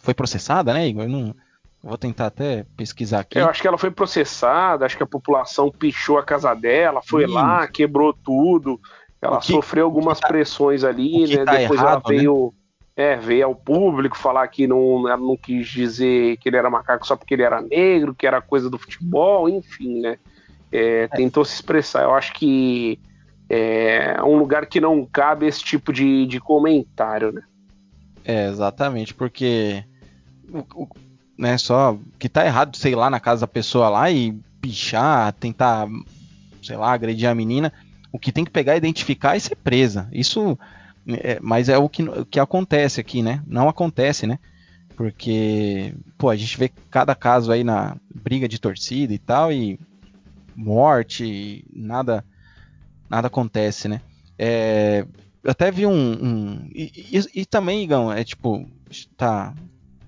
foi 0.02 0.14
processada, 0.14 0.74
né, 0.74 0.88
Igor? 0.88 1.04
Eu 1.04 1.10
não, 1.10 1.36
vou 1.84 1.98
tentar 1.98 2.28
até 2.28 2.66
pesquisar 2.78 3.22
aqui. 3.22 3.40
Eu 3.40 3.50
acho 3.50 3.62
que 3.62 3.68
ela 3.68 3.78
foi 3.78 3.92
processada, 3.92 4.86
acho 4.86 4.98
que 4.98 5.04
a 5.04 5.08
população 5.08 5.72
pichou 5.72 6.18
a 6.18 6.24
casa 6.24 6.54
dela, 6.54 7.02
foi 7.02 7.26
Sim. 7.26 7.34
lá, 7.34 7.68
quebrou 7.68 8.14
tudo. 8.14 8.80
Ela 9.22 9.40
que, 9.40 9.48
sofreu 9.48 9.86
algumas 9.86 10.20
tá, 10.20 10.28
depressões 10.28 10.84
ali, 10.84 11.28
né? 11.28 11.46
Tá 11.46 11.56
Depois 11.56 11.80
errado, 11.80 12.02
ela 12.06 12.18
veio, 12.18 12.54
né? 12.98 13.04
é, 13.04 13.16
veio 13.16 13.46
ao 13.46 13.56
público 13.56 14.18
falar 14.18 14.48
que 14.48 14.66
não, 14.66 15.08
ela 15.08 15.18
não 15.18 15.38
quis 15.38 15.68
dizer 15.68 16.38
que 16.38 16.50
ele 16.50 16.58
era 16.58 16.70
macaco 16.70 17.06
só 17.06 17.16
porque 17.16 17.36
ele 17.36 17.44
era 17.44 17.62
negro, 17.62 18.16
que 18.16 18.26
era 18.26 18.42
coisa 18.42 18.70
do 18.70 18.80
futebol, 18.80 19.48
enfim, 19.48 20.02
né? 20.02 20.18
É, 20.72 21.04
é. 21.04 21.08
Tentou 21.08 21.46
se 21.46 21.54
expressar. 21.54 22.04
Eu 22.04 22.16
acho 22.16 22.34
que 22.34 23.00
é 23.50 24.22
um 24.24 24.38
lugar 24.38 24.66
que 24.66 24.80
não 24.80 25.06
cabe 25.06 25.46
esse 25.46 25.64
tipo 25.64 25.92
de, 25.92 26.26
de 26.26 26.40
comentário, 26.40 27.32
né? 27.32 27.44
É, 28.24 28.48
exatamente, 28.48 29.14
porque 29.14 29.84
o, 30.54 30.84
o, 30.84 30.88
né, 31.38 31.58
só 31.58 31.98
que 32.20 32.30
tá 32.30 32.46
errado, 32.46 32.78
sei 32.78 32.96
lá, 32.96 33.10
na 33.10 33.20
casa 33.20 33.42
da 33.42 33.48
pessoa 33.48 33.90
lá 33.90 34.12
e 34.12 34.34
pichar, 34.62 35.34
tentar, 35.34 35.88
sei 36.62 36.78
lá, 36.78 36.94
agredir 36.94 37.28
a 37.28 37.36
menina. 37.36 37.74
O 38.12 38.20
que 38.20 38.32
tem 38.32 38.46
que 38.46 38.52
pegar, 38.52 38.76
identificar 38.76 39.36
e 39.36 39.42
ser 39.42 39.56
presa. 39.56 40.08
Isso, 40.12 40.58
é, 41.08 41.40
mas 41.42 41.70
é 41.70 41.78
o 41.78 41.90
que, 41.90 42.04
o 42.04 42.26
que 42.26 42.40
acontece 42.40 43.00
aqui, 43.00 43.22
né? 43.22 43.42
Não 43.48 43.70
acontece, 43.70 44.28
né? 44.28 44.38
Porque, 44.96 45.96
pô, 46.18 46.30
a 46.30 46.36
gente 46.36 46.58
vê 46.58 46.70
cada 46.90 47.16
caso 47.16 47.52
aí 47.52 47.64
na 47.64 47.96
briga 48.14 48.48
de 48.48 48.60
torcida 48.60 49.14
e 49.14 49.18
tal, 49.18 49.52
e 49.52 49.80
morte, 50.56 51.26
e 51.26 51.66
nada, 51.74 52.24
nada 53.10 53.28
acontece, 53.28 53.88
né? 53.88 54.02
É, 54.38 55.06
eu 55.44 55.52
até 55.52 55.72
vi 55.72 55.86
um. 55.86 55.92
um 55.94 56.70
e, 56.74 56.92
e, 57.12 57.42
e, 57.42 57.46
também, 57.46 57.84
Igão, 57.84 58.12
é 58.12 58.24
tipo, 58.24 58.68
tá, 59.18 59.54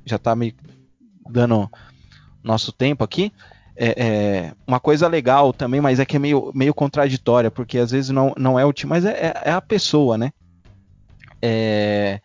já 0.05 0.17
tá 0.17 0.35
meio 0.35 0.53
dando 1.29 1.69
nosso 2.43 2.71
tempo 2.71 3.03
aqui. 3.03 3.31
É, 3.75 3.87
é, 3.97 4.53
uma 4.67 4.79
coisa 4.79 5.07
legal 5.07 5.51
também, 5.51 5.81
mas 5.81 5.99
é 5.99 6.05
que 6.05 6.15
é 6.15 6.19
meio, 6.19 6.51
meio 6.53 6.73
contraditória, 6.73 7.49
porque 7.49 7.79
às 7.79 7.91
vezes 7.91 8.11
não, 8.11 8.33
não 8.37 8.59
é 8.59 8.65
o 8.65 8.73
time, 8.73 8.91
mas 8.91 9.05
é, 9.05 9.11
é, 9.11 9.41
é 9.45 9.51
a 9.51 9.61
pessoa, 9.61 10.17
né? 10.17 10.31
É, 11.41 12.21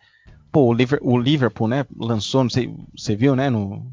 pô, 0.51 0.75
o 1.01 1.17
Liverpool, 1.17 1.67
né, 1.67 1.85
lançou, 1.97 2.43
não 2.43 2.49
sei, 2.49 2.73
você 2.95 3.15
viu, 3.15 3.35
né, 3.35 3.49
no, 3.49 3.85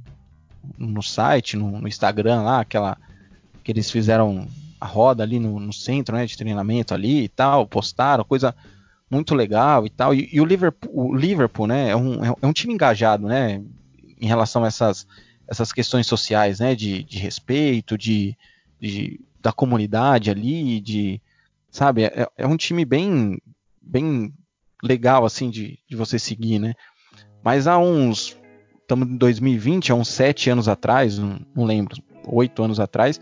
no 0.78 1.02
site, 1.02 1.56
no, 1.56 1.80
no, 1.80 1.88
Instagram 1.88 2.42
lá, 2.42 2.60
aquela 2.60 2.96
que 3.64 3.72
eles 3.72 3.90
fizeram 3.90 4.46
a 4.80 4.86
roda 4.86 5.22
ali 5.22 5.38
no, 5.38 5.58
no 5.58 5.72
centro, 5.72 6.14
né, 6.14 6.26
de 6.26 6.36
treinamento 6.36 6.94
ali 6.94 7.24
e 7.24 7.28
tal, 7.28 7.66
postaram, 7.66 8.22
coisa 8.24 8.54
muito 9.10 9.34
legal 9.34 9.86
e 9.86 9.90
tal. 9.90 10.14
E, 10.14 10.28
e 10.32 10.40
o, 10.40 10.44
Liverpool, 10.44 10.90
o 10.92 11.14
Liverpool, 11.14 11.66
né, 11.66 11.90
é 11.90 11.96
um, 11.96 12.24
é 12.24 12.46
um 12.46 12.52
time 12.52 12.74
engajado, 12.74 13.26
né, 13.26 13.62
em 14.20 14.26
relação 14.26 14.64
a 14.64 14.66
essas, 14.66 15.06
essas 15.46 15.72
questões 15.72 16.06
sociais, 16.06 16.60
né, 16.60 16.74
de, 16.74 17.02
de 17.04 17.18
respeito, 17.18 17.96
de, 17.96 18.36
de, 18.80 19.20
da 19.40 19.52
comunidade 19.52 20.30
ali, 20.30 20.80
de, 20.80 21.20
sabe, 21.70 22.04
é, 22.04 22.28
é 22.36 22.46
um 22.46 22.56
time 22.56 22.84
bem, 22.84 23.38
bem 23.80 24.32
legal, 24.82 25.24
assim, 25.24 25.50
de, 25.50 25.78
de 25.88 25.96
você 25.96 26.18
seguir, 26.18 26.58
né. 26.58 26.74
Mas 27.42 27.66
há 27.66 27.78
uns, 27.78 28.36
estamos 28.80 29.08
em 29.08 29.16
2020, 29.16 29.92
há 29.92 29.94
uns 29.94 30.08
sete 30.08 30.50
anos 30.50 30.68
atrás, 30.68 31.18
não, 31.18 31.38
não 31.54 31.64
lembro, 31.64 32.02
oito 32.26 32.62
anos 32.62 32.80
atrás, 32.80 33.20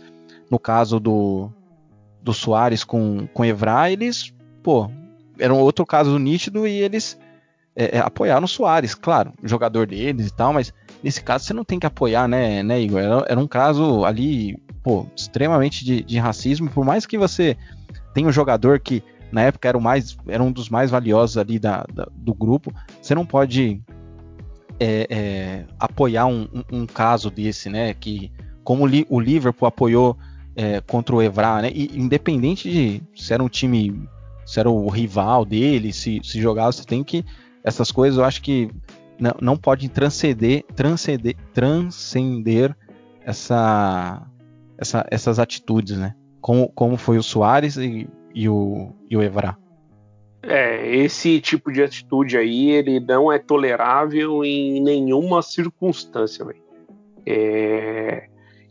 no 0.50 0.58
caso 0.58 0.98
do, 0.98 1.50
do 2.22 2.32
Soares 2.32 2.84
com, 2.84 3.26
com 3.26 3.44
Evra, 3.44 3.90
eles, 3.90 4.32
pô, 4.62 4.90
era 5.38 5.52
um 5.52 5.58
outro 5.58 5.84
caso 5.84 6.18
nítido 6.18 6.66
e 6.66 6.72
eles 6.72 7.18
é, 7.76 7.98
é, 7.98 8.00
apoiaram 8.00 8.44
o 8.44 8.48
Soares, 8.48 8.94
claro, 8.94 9.32
jogador 9.42 9.86
deles 9.86 10.28
e 10.28 10.32
tal, 10.32 10.52
mas 10.52 10.72
nesse 11.02 11.22
caso 11.22 11.44
você 11.44 11.52
não 11.52 11.64
tem 11.64 11.78
que 11.78 11.86
apoiar, 11.86 12.28
né, 12.28 12.62
né 12.62 12.80
Igor? 12.80 13.00
Era, 13.00 13.24
era 13.28 13.40
um 13.40 13.48
caso 13.48 14.04
ali, 14.04 14.56
pô, 14.82 15.06
extremamente 15.16 15.84
de, 15.84 16.02
de, 16.02 16.18
racismo, 16.18 16.70
por 16.70 16.84
mais 16.84 17.04
que 17.04 17.18
você 17.18 17.56
tenha 18.12 18.28
um 18.28 18.32
jogador 18.32 18.78
que 18.78 19.02
na 19.32 19.42
época 19.42 19.68
era, 19.68 19.80
mais, 19.80 20.16
era 20.28 20.42
um 20.42 20.52
dos 20.52 20.68
mais 20.68 20.90
valiosos 20.90 21.36
ali 21.36 21.58
da, 21.58 21.84
da 21.92 22.06
do 22.14 22.32
grupo, 22.32 22.72
você 23.02 23.14
não 23.14 23.26
pode 23.26 23.82
é, 24.78 25.06
é, 25.10 25.64
apoiar 25.78 26.26
um, 26.26 26.48
um, 26.52 26.80
um, 26.80 26.86
caso 26.86 27.30
desse, 27.30 27.68
né, 27.68 27.92
que 27.94 28.30
como 28.62 28.84
o 28.84 29.20
Liverpool 29.20 29.66
apoiou 29.66 30.16
é, 30.54 30.80
contra 30.80 31.16
o 31.16 31.20
Evra, 31.20 31.62
né, 31.62 31.70
e 31.74 31.90
independente 31.98 32.70
de 32.70 33.02
se 33.16 33.34
era 33.34 33.42
um 33.42 33.48
time 33.48 34.08
se 34.46 34.60
era 34.60 34.70
o 34.70 34.88
rival 34.88 35.44
dele, 35.44 35.92
se, 35.92 36.20
se 36.22 36.40
jogava, 36.40 36.72
você 36.72 36.84
tem 36.84 37.02
que. 37.02 37.24
Essas 37.62 37.90
coisas 37.90 38.18
eu 38.18 38.24
acho 38.24 38.42
que 38.42 38.70
não, 39.18 39.34
não 39.40 39.56
pode 39.56 39.88
transcender, 39.88 40.64
transcender, 40.74 41.36
transcender 41.52 42.76
essa, 43.22 44.22
essa, 44.78 45.06
essas 45.10 45.38
atitudes, 45.38 45.96
né? 45.96 46.14
Como, 46.40 46.68
como 46.68 46.96
foi 46.96 47.16
o 47.16 47.22
Soares 47.22 47.76
e, 47.76 48.06
e, 48.34 48.48
o, 48.48 48.92
e 49.08 49.16
o 49.16 49.22
Evra. 49.22 49.56
É, 50.42 50.94
esse 50.94 51.40
tipo 51.40 51.72
de 51.72 51.82
atitude 51.82 52.36
aí, 52.36 52.70
ele 52.70 53.00
não 53.00 53.32
é 53.32 53.38
tolerável 53.38 54.44
em 54.44 54.82
nenhuma 54.82 55.40
circunstância, 55.40 56.44
velho. 56.44 56.62
É, 57.26 58.28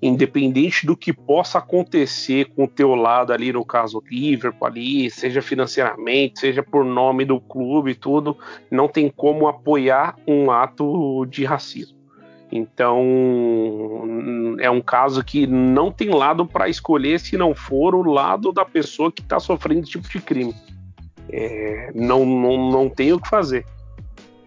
independente 0.07 0.85
do 0.85 0.97
que 0.97 1.13
possa 1.13 1.59
acontecer 1.59 2.45
com 2.53 2.65
o 2.65 2.67
teu 2.67 2.93
lado 2.93 3.31
ali, 3.31 3.53
no 3.53 3.63
caso 3.63 4.03
Liverpool 4.09 4.67
ali, 4.67 5.09
seja 5.09 5.41
financeiramente, 5.41 6.41
seja 6.41 6.61
por 6.61 6.83
nome 6.83 7.23
do 7.23 7.39
clube 7.39 7.91
e 7.91 7.95
tudo, 7.95 8.37
não 8.69 8.87
tem 8.87 9.09
como 9.09 9.47
apoiar 9.47 10.15
um 10.27 10.51
ato 10.51 11.25
de 11.25 11.45
racismo. 11.45 11.97
Então 12.51 13.01
é 14.59 14.69
um 14.69 14.81
caso 14.81 15.23
que 15.23 15.47
não 15.47 15.91
tem 15.91 16.09
lado 16.09 16.45
para 16.45 16.69
escolher 16.69 17.19
se 17.19 17.37
não 17.37 17.55
for 17.55 17.95
o 17.95 18.03
lado 18.03 18.51
da 18.51 18.63
pessoa 18.63 19.11
que 19.11 19.21
está 19.21 19.39
sofrendo 19.39 19.81
esse 19.81 19.91
tipo 19.91 20.07
de 20.07 20.19
crime. 20.19 20.53
É, 21.29 21.91
não, 21.95 22.25
não, 22.25 22.69
não 22.69 22.89
tem 22.89 23.13
o 23.13 23.19
que 23.19 23.27
fazer. 23.27 23.65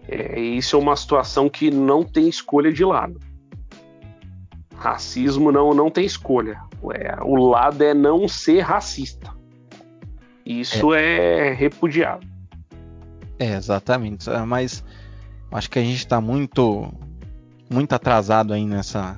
É, 0.07 0.39
isso 0.39 0.77
é 0.77 0.79
uma 0.79 0.95
situação 0.95 1.49
que 1.49 1.69
não 1.69 2.03
tem 2.03 2.29
escolha 2.29 2.71
de 2.71 2.85
lado. 2.85 3.19
Racismo 4.77 5.51
não, 5.51 5.73
não 5.73 5.89
tem 5.89 6.05
escolha. 6.05 6.61
É, 6.93 7.17
o 7.23 7.35
lado 7.35 7.83
é 7.83 7.93
não 7.93 8.27
ser 8.27 8.59
racista. 8.61 9.35
Isso 10.45 10.93
é, 10.93 11.49
é 11.49 11.53
repudiado. 11.53 12.25
É, 13.39 13.55
exatamente. 13.55 14.29
É, 14.29 14.39
mas 14.39 14.83
acho 15.51 15.69
que 15.69 15.79
a 15.79 15.81
gente 15.81 15.97
está 15.97 16.21
muito, 16.21 16.93
muito 17.69 17.93
atrasado 17.93 18.53
aí 18.53 18.65
nessa. 18.65 19.17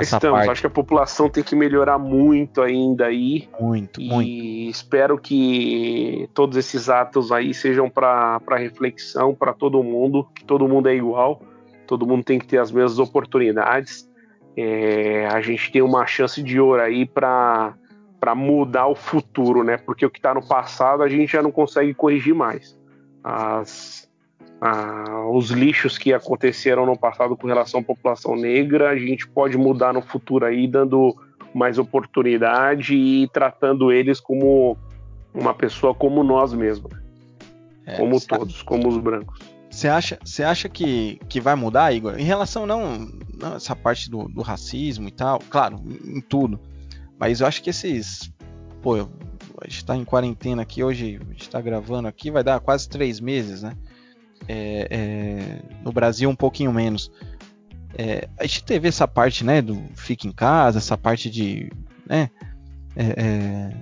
Estamos. 0.00 0.38
Parte. 0.38 0.50
Acho 0.50 0.60
que 0.62 0.66
a 0.66 0.70
população 0.70 1.28
tem 1.28 1.42
que 1.42 1.56
melhorar 1.56 1.98
muito 1.98 2.62
ainda 2.62 3.06
aí. 3.06 3.48
Muito, 3.60 4.00
e 4.00 4.08
muito. 4.08 4.30
espero 4.70 5.18
que 5.18 6.28
todos 6.34 6.56
esses 6.56 6.88
atos 6.88 7.32
aí 7.32 7.52
sejam 7.52 7.90
para 7.90 8.40
reflexão 8.56 9.34
para 9.34 9.52
todo 9.52 9.82
mundo, 9.82 10.28
que 10.34 10.44
todo 10.44 10.68
mundo 10.68 10.88
é 10.88 10.94
igual, 10.94 11.40
todo 11.86 12.06
mundo 12.06 12.24
tem 12.24 12.38
que 12.38 12.46
ter 12.46 12.58
as 12.58 12.70
mesmas 12.70 12.98
oportunidades 12.98 14.05
é, 14.56 15.26
a 15.26 15.40
gente 15.40 15.70
tem 15.70 15.82
uma 15.82 16.06
chance 16.06 16.42
de 16.42 16.58
ouro 16.58 16.80
aí 16.80 17.04
para 17.04 17.74
para 18.18 18.34
mudar 18.34 18.86
o 18.86 18.94
futuro, 18.94 19.62
né? 19.62 19.76
Porque 19.76 20.04
o 20.04 20.10
que 20.10 20.18
está 20.18 20.32
no 20.32 20.44
passado 20.44 21.02
a 21.02 21.08
gente 21.08 21.30
já 21.30 21.42
não 21.42 21.52
consegue 21.52 21.92
corrigir 21.92 22.34
mais. 22.34 22.76
As, 23.22 24.08
a, 24.60 25.28
os 25.30 25.50
lixos 25.50 25.98
que 25.98 26.12
aconteceram 26.12 26.86
no 26.86 26.96
passado 26.96 27.36
com 27.36 27.46
relação 27.46 27.80
à 27.80 27.82
população 27.82 28.34
negra, 28.34 28.90
a 28.90 28.96
gente 28.96 29.28
pode 29.28 29.58
mudar 29.58 29.92
no 29.92 30.00
futuro 30.00 30.46
aí, 30.46 30.66
dando 30.66 31.14
mais 31.54 31.78
oportunidade 31.78 32.94
e 32.94 33.28
tratando 33.28 33.92
eles 33.92 34.18
como 34.18 34.76
uma 35.34 35.54
pessoa 35.54 35.94
como 35.94 36.24
nós 36.24 36.52
mesmos. 36.52 36.92
É, 37.84 37.96
como 37.96 38.20
todos, 38.20 38.62
como 38.62 38.88
os 38.88 38.96
brancos. 38.98 39.38
Você 39.70 39.88
acha, 39.88 40.18
você 40.24 40.42
acha 40.42 40.68
que, 40.68 41.20
que 41.28 41.40
vai 41.40 41.54
mudar, 41.54 41.92
Igor? 41.92 42.18
Em 42.18 42.24
relação 42.24 42.66
não, 42.66 43.08
essa 43.54 43.74
parte 43.76 44.10
do, 44.10 44.28
do 44.28 44.42
racismo 44.42 45.08
e 45.08 45.10
tal, 45.10 45.38
claro, 45.50 45.82
em 46.04 46.20
tudo. 46.20 46.60
Mas 47.18 47.40
eu 47.40 47.46
acho 47.46 47.62
que 47.62 47.70
esses. 47.70 48.32
Pô, 48.82 48.94
a 49.60 49.68
gente 49.68 49.84
tá 49.84 49.96
em 49.96 50.04
quarentena 50.04 50.62
aqui 50.62 50.82
hoje, 50.82 51.18
a 51.20 51.32
gente 51.32 51.48
tá 51.48 51.60
gravando 51.60 52.08
aqui, 52.08 52.30
vai 52.30 52.44
dar 52.44 52.60
quase 52.60 52.88
três 52.88 53.20
meses, 53.20 53.62
né? 53.62 53.72
É, 54.48 54.88
é, 54.90 55.62
no 55.82 55.92
Brasil 55.92 56.28
um 56.28 56.36
pouquinho 56.36 56.72
menos. 56.72 57.10
É, 57.98 58.28
a 58.38 58.44
gente 58.44 58.64
teve 58.64 58.88
essa 58.88 59.08
parte, 59.08 59.42
né, 59.42 59.62
do 59.62 59.82
fica 59.94 60.26
em 60.26 60.32
casa, 60.32 60.78
essa 60.78 60.98
parte 60.98 61.30
de, 61.30 61.72
né, 62.06 62.28
é, 62.94 63.06
é, 63.16 63.76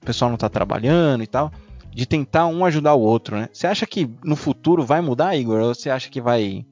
o 0.00 0.06
pessoal 0.06 0.30
não 0.30 0.38
tá 0.38 0.48
trabalhando 0.48 1.24
e 1.24 1.26
tal 1.26 1.52
de 1.98 2.06
tentar 2.06 2.46
um 2.46 2.64
ajudar 2.64 2.94
o 2.94 3.00
outro, 3.00 3.36
né? 3.36 3.48
Você 3.52 3.66
acha 3.66 3.84
que 3.84 4.08
no 4.22 4.36
futuro 4.36 4.84
vai 4.84 5.00
mudar, 5.00 5.34
Igor? 5.34 5.60
Ou 5.60 5.74
você 5.74 5.90
acha 5.90 6.08
que 6.08 6.20
vai 6.20 6.64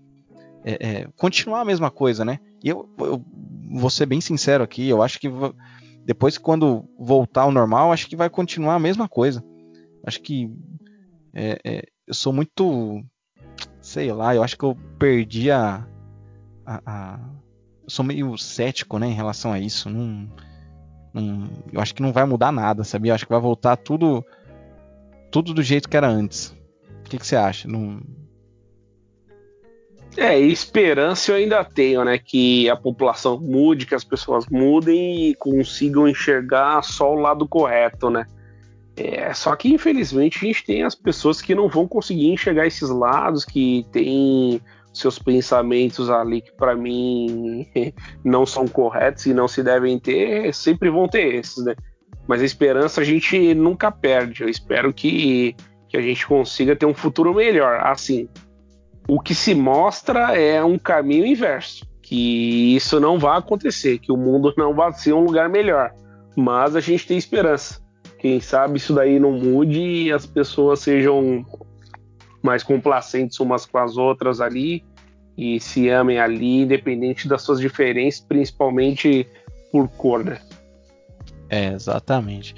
é, 0.66 0.72
é, 0.80 1.08
continuar 1.16 1.60
a 1.60 1.64
mesma 1.64 1.92
coisa, 1.92 2.24
né? 2.24 2.40
E 2.62 2.68
eu, 2.68 2.88
eu, 2.98 3.24
vou 3.70 3.88
ser 3.88 4.04
bem 4.04 4.20
sincero 4.20 4.64
aqui, 4.64 4.88
eu 4.88 5.00
acho 5.00 5.20
que 5.20 5.28
depois 6.04 6.36
quando 6.36 6.84
voltar 6.98 7.42
ao 7.42 7.52
normal, 7.52 7.92
acho 7.92 8.08
que 8.08 8.16
vai 8.16 8.28
continuar 8.28 8.74
a 8.74 8.80
mesma 8.80 9.08
coisa. 9.08 9.44
Acho 10.04 10.20
que 10.20 10.50
é, 11.32 11.58
é, 11.64 11.82
eu 12.04 12.14
sou 12.14 12.32
muito, 12.32 13.00
sei 13.80 14.12
lá, 14.12 14.34
eu 14.34 14.42
acho 14.42 14.58
que 14.58 14.64
eu 14.64 14.76
perdi 14.98 15.52
a, 15.52 15.86
a, 16.66 16.80
a 16.84 17.20
eu 17.84 17.90
sou 17.90 18.04
meio 18.04 18.36
cético, 18.36 18.98
né, 18.98 19.06
em 19.06 19.14
relação 19.14 19.52
a 19.52 19.60
isso. 19.60 19.88
Não, 19.88 20.28
não, 21.14 21.48
eu 21.72 21.80
acho 21.80 21.94
que 21.94 22.02
não 22.02 22.12
vai 22.12 22.24
mudar 22.24 22.50
nada, 22.50 22.82
sabia? 22.82 23.12
Eu 23.12 23.14
acho 23.14 23.24
que 23.24 23.32
vai 23.32 23.40
voltar 23.40 23.76
tudo 23.76 24.24
tudo 25.30 25.54
do 25.54 25.62
jeito 25.62 25.88
que 25.88 25.96
era 25.96 26.08
antes. 26.08 26.56
O 27.00 27.08
que, 27.08 27.18
que 27.18 27.26
você 27.26 27.36
acha? 27.36 27.68
Não... 27.68 28.00
É, 30.16 30.38
esperança 30.38 31.32
eu 31.32 31.36
ainda 31.36 31.62
tenho, 31.62 32.04
né? 32.04 32.18
Que 32.18 32.70
a 32.70 32.76
população 32.76 33.38
mude, 33.38 33.86
que 33.86 33.94
as 33.94 34.04
pessoas 34.04 34.46
mudem 34.50 35.30
e 35.30 35.34
consigam 35.34 36.08
enxergar 36.08 36.82
só 36.82 37.12
o 37.12 37.20
lado 37.20 37.46
correto, 37.46 38.08
né? 38.08 38.26
É, 38.96 39.32
só 39.34 39.54
que 39.54 39.68
infelizmente 39.72 40.38
a 40.38 40.46
gente 40.48 40.64
tem 40.64 40.82
as 40.82 40.94
pessoas 40.94 41.42
que 41.42 41.54
não 41.54 41.68
vão 41.68 41.86
conseguir 41.86 42.28
enxergar 42.28 42.66
esses 42.66 42.88
lados, 42.88 43.44
que 43.44 43.84
têm 43.92 44.60
seus 44.94 45.18
pensamentos 45.18 46.08
ali 46.08 46.40
que 46.40 46.52
para 46.52 46.74
mim 46.74 47.68
não 48.24 48.46
são 48.46 48.66
corretos 48.66 49.26
e 49.26 49.34
não 49.34 49.46
se 49.46 49.62
devem 49.62 49.98
ter, 49.98 50.54
sempre 50.54 50.88
vão 50.88 51.06
ter 51.06 51.34
esses, 51.34 51.62
né? 51.62 51.74
Mas 52.26 52.40
a 52.40 52.44
esperança 52.46 53.02
a 53.02 53.04
gente 53.04 53.54
nunca 53.54 53.92
perde. 53.92 54.42
Eu 54.42 54.48
espero 54.48 54.92
que, 54.92 55.54
que 55.88 55.96
a 55.96 56.00
gente 56.00 56.26
consiga 56.26 56.74
ter 56.74 56.86
um 56.86 56.94
futuro 56.94 57.34
melhor. 57.34 57.80
Assim, 57.84 58.28
o 59.08 59.20
que 59.20 59.34
se 59.34 59.54
mostra 59.54 60.36
é 60.36 60.62
um 60.62 60.78
caminho 60.78 61.26
inverso. 61.26 61.86
Que 62.02 62.76
isso 62.76 63.00
não 63.00 63.18
vai 63.18 63.38
acontecer, 63.38 63.98
que 63.98 64.12
o 64.12 64.16
mundo 64.16 64.54
não 64.56 64.74
vai 64.74 64.92
ser 64.92 65.12
um 65.12 65.24
lugar 65.24 65.48
melhor. 65.48 65.92
Mas 66.36 66.76
a 66.76 66.80
gente 66.80 67.06
tem 67.06 67.16
esperança. 67.16 67.80
Quem 68.18 68.40
sabe 68.40 68.78
isso 68.78 68.94
daí 68.94 69.18
não 69.18 69.32
mude 69.32 69.80
e 69.80 70.12
as 70.12 70.26
pessoas 70.26 70.80
sejam 70.80 71.44
mais 72.42 72.62
complacentes 72.62 73.40
umas 73.40 73.66
com 73.66 73.78
as 73.78 73.96
outras 73.96 74.40
ali 74.40 74.84
e 75.36 75.60
se 75.60 75.88
amem 75.88 76.18
ali, 76.18 76.62
independente 76.62 77.28
das 77.28 77.42
suas 77.42 77.60
diferenças, 77.60 78.20
principalmente 78.20 79.28
por 79.70 79.88
cor, 79.88 80.24
né? 80.24 80.38
É, 81.50 81.72
exatamente. 81.72 82.54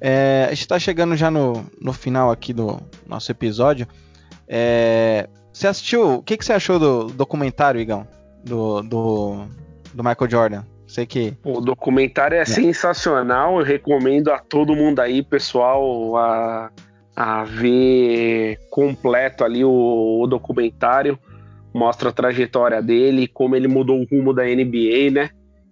É, 0.00 0.44
a 0.46 0.50
gente 0.50 0.60
está 0.60 0.78
chegando 0.78 1.16
já 1.16 1.30
no, 1.30 1.64
no 1.80 1.92
final 1.92 2.30
aqui 2.30 2.52
do 2.52 2.80
nosso 3.06 3.30
episódio. 3.30 3.86
É, 4.48 5.28
você 5.54 5.68
assistiu? 5.68 6.16
O 6.16 6.22
que, 6.22 6.36
que 6.36 6.44
você 6.44 6.52
achou 6.52 6.78
do 6.78 7.04
documentário, 7.04 7.80
Igão? 7.80 8.06
Do, 8.44 8.82
do, 8.82 9.46
do 9.94 10.04
Michael 10.04 10.30
Jordan? 10.30 10.62
Sei 10.86 11.06
que. 11.06 11.34
O 11.42 11.60
documentário 11.60 12.36
é, 12.36 12.40
é, 12.40 12.44
sensacional. 12.44 13.58
Eu 13.58 13.64
recomendo 13.64 14.30
a 14.30 14.38
todo 14.38 14.76
mundo 14.76 15.00
aí, 15.00 15.22
pessoal, 15.22 16.16
a, 16.16 16.70
a 17.16 17.44
ver 17.44 18.58
completo 18.70 19.44
ali 19.44 19.64
o, 19.64 20.20
o 20.22 20.26
documentário. 20.26 21.18
Mostra 21.72 22.10
a 22.10 22.12
trajetória 22.12 22.82
dele, 22.82 23.26
como 23.26 23.56
ele 23.56 23.66
mudou 23.66 24.00
o 24.00 24.04
rumo 24.04 24.34
da 24.34 24.44
NBA, 24.44 25.10
né? 25.10 25.30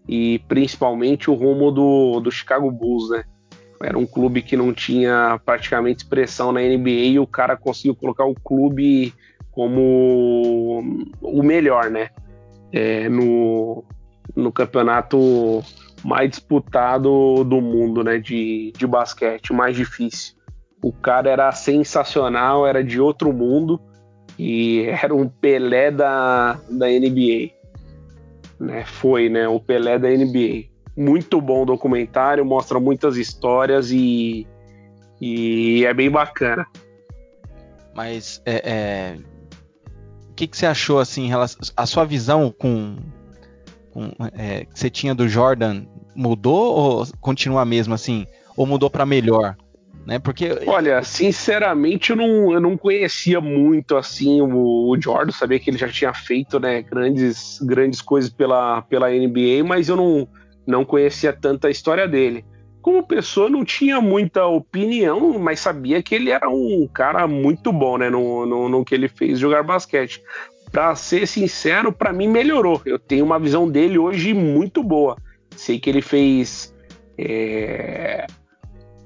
e 0.09 0.41
principalmente 0.49 1.31
o 1.31 1.35
rumo 1.35 1.71
do, 1.71 2.21
do 2.21 2.31
Chicago 2.31 2.71
Bulls, 2.71 3.11
né? 3.11 3.25
Era 3.83 3.99
um 3.99 4.07
clube 4.07 4.43
que 4.43 4.57
não 4.57 4.73
tinha 4.73 5.41
praticamente 5.45 6.05
expressão 6.05 6.53
na 6.53 6.61
NBA 6.61 6.91
e 6.91 7.19
o 7.19 7.27
cara 7.27 7.57
conseguiu 7.57 7.97
colocar 7.97 8.25
o 8.25 8.35
clube 8.35 9.13
como 9.53 10.83
o 11.21 11.43
melhor, 11.43 11.91
né? 11.91 12.11
É, 12.73 13.09
no, 13.09 13.85
no 14.35 14.51
campeonato 14.51 15.63
mais 16.03 16.31
disputado 16.31 17.45
do 17.45 17.61
mundo, 17.61 18.03
né? 18.03 18.19
De, 18.19 18.73
de 18.77 18.87
basquete, 18.87 19.53
mais 19.53 19.77
difícil. 19.77 20.35
O 20.83 20.93
cara 20.93 21.31
era 21.31 21.53
sensacional, 21.53 22.67
era 22.67 22.83
de 22.83 23.01
outro 23.01 23.33
mundo 23.33 23.81
e 24.39 24.87
era 24.89 25.15
um 25.15 25.29
Pelé 25.29 25.91
da, 25.91 26.59
da 26.69 26.89
NBA 26.89 27.63
né, 28.63 28.85
foi 28.85 29.29
né, 29.29 29.49
o 29.49 29.59
Pelé 29.59 29.99
da 29.99 30.09
NBA. 30.09 30.71
Muito 30.97 31.41
bom 31.41 31.67
documentário, 31.67 32.45
mostra 32.45 32.79
muitas 32.79 33.17
histórias 33.17 33.91
e, 33.91 34.47
e 35.21 35.85
é 35.85 35.93
bem 35.93 36.11
bacana. 36.11 36.67
Mas 37.95 38.41
é, 38.47 38.63
é... 38.65 39.17
que, 40.43 40.49
que 40.49 40.57
você 40.57 40.67
achou 40.67 40.99
assim, 40.99 41.31
a 41.77 41.87
sua 41.87 42.05
visão 42.05 42.53
com, 42.57 42.97
com 43.93 44.11
é, 44.37 44.65
que 44.65 44.79
você 44.79 44.91
tinha 44.91 45.15
do 45.15 45.29
Jordan 45.29 45.85
mudou 46.15 46.75
ou 46.75 47.07
continua 47.21 47.63
a 47.63 47.65
mesma 47.65 47.95
assim? 47.95 48.27
Ou 48.57 48.67
mudou 48.67 48.91
para 48.91 49.07
melhor? 49.07 49.57
né? 50.05 50.19
Porque 50.19 50.49
olha, 50.67 51.03
sinceramente 51.05 52.11
eu 52.11 52.17
não, 52.17 52.53
eu 52.53 52.61
não 52.61 52.77
conhecia 52.77 53.41
muito 53.41 53.97
assim 53.97 54.41
o, 54.41 54.89
o 54.89 55.01
Jordan, 55.01 55.31
sabia 55.31 55.61
que 55.61 55.71
ele 55.71 55.79
já 55.79 55.89
tinha 55.89 56.13
feito, 56.13 56.59
né, 56.59 56.83
grandes 56.83 57.61
grandes 57.63 58.03
coisas 58.03 58.29
pela, 58.29 58.83
pela 58.83 59.11
NBA, 59.11 59.63
mas 59.65 59.89
eu 59.89 59.97
não 59.97 60.29
não 60.67 60.85
conhecia 60.85 61.33
tanta 61.33 61.71
história 61.71 62.09
dele. 62.09 62.45
Como 62.83 63.07
pessoa 63.07 63.49
não 63.49 63.65
tinha 63.65 64.01
muita 64.01 64.45
opinião, 64.45 65.39
mas 65.39 65.61
sabia 65.61 66.03
que 66.03 66.17
ele 66.17 66.31
era 66.31 66.51
um 66.51 66.89
cara 66.93 67.29
muito 67.29 67.73
bom, 67.73 67.97
né, 67.97 68.11
no, 68.11 68.45
no, 68.45 68.69
no 68.69 68.85
que 68.85 68.93
ele 68.93 69.07
fez 69.09 69.39
jogar 69.39 69.63
basquete. 69.63 70.21
para 70.73 70.95
ser 70.97 71.27
sincero, 71.29 71.93
para 71.93 72.13
mim 72.13 72.29
melhorou. 72.29 72.83
Eu 72.85 72.99
tenho 72.99 73.25
uma 73.25 73.39
visão 73.39 73.71
dele 73.71 73.99
hoje 73.99 74.35
muito 74.35 74.83
boa. 74.83 75.17
Sei 75.57 75.79
que 75.79 75.89
ele 75.89 76.03
fez. 76.03 76.75
É, 77.17 78.27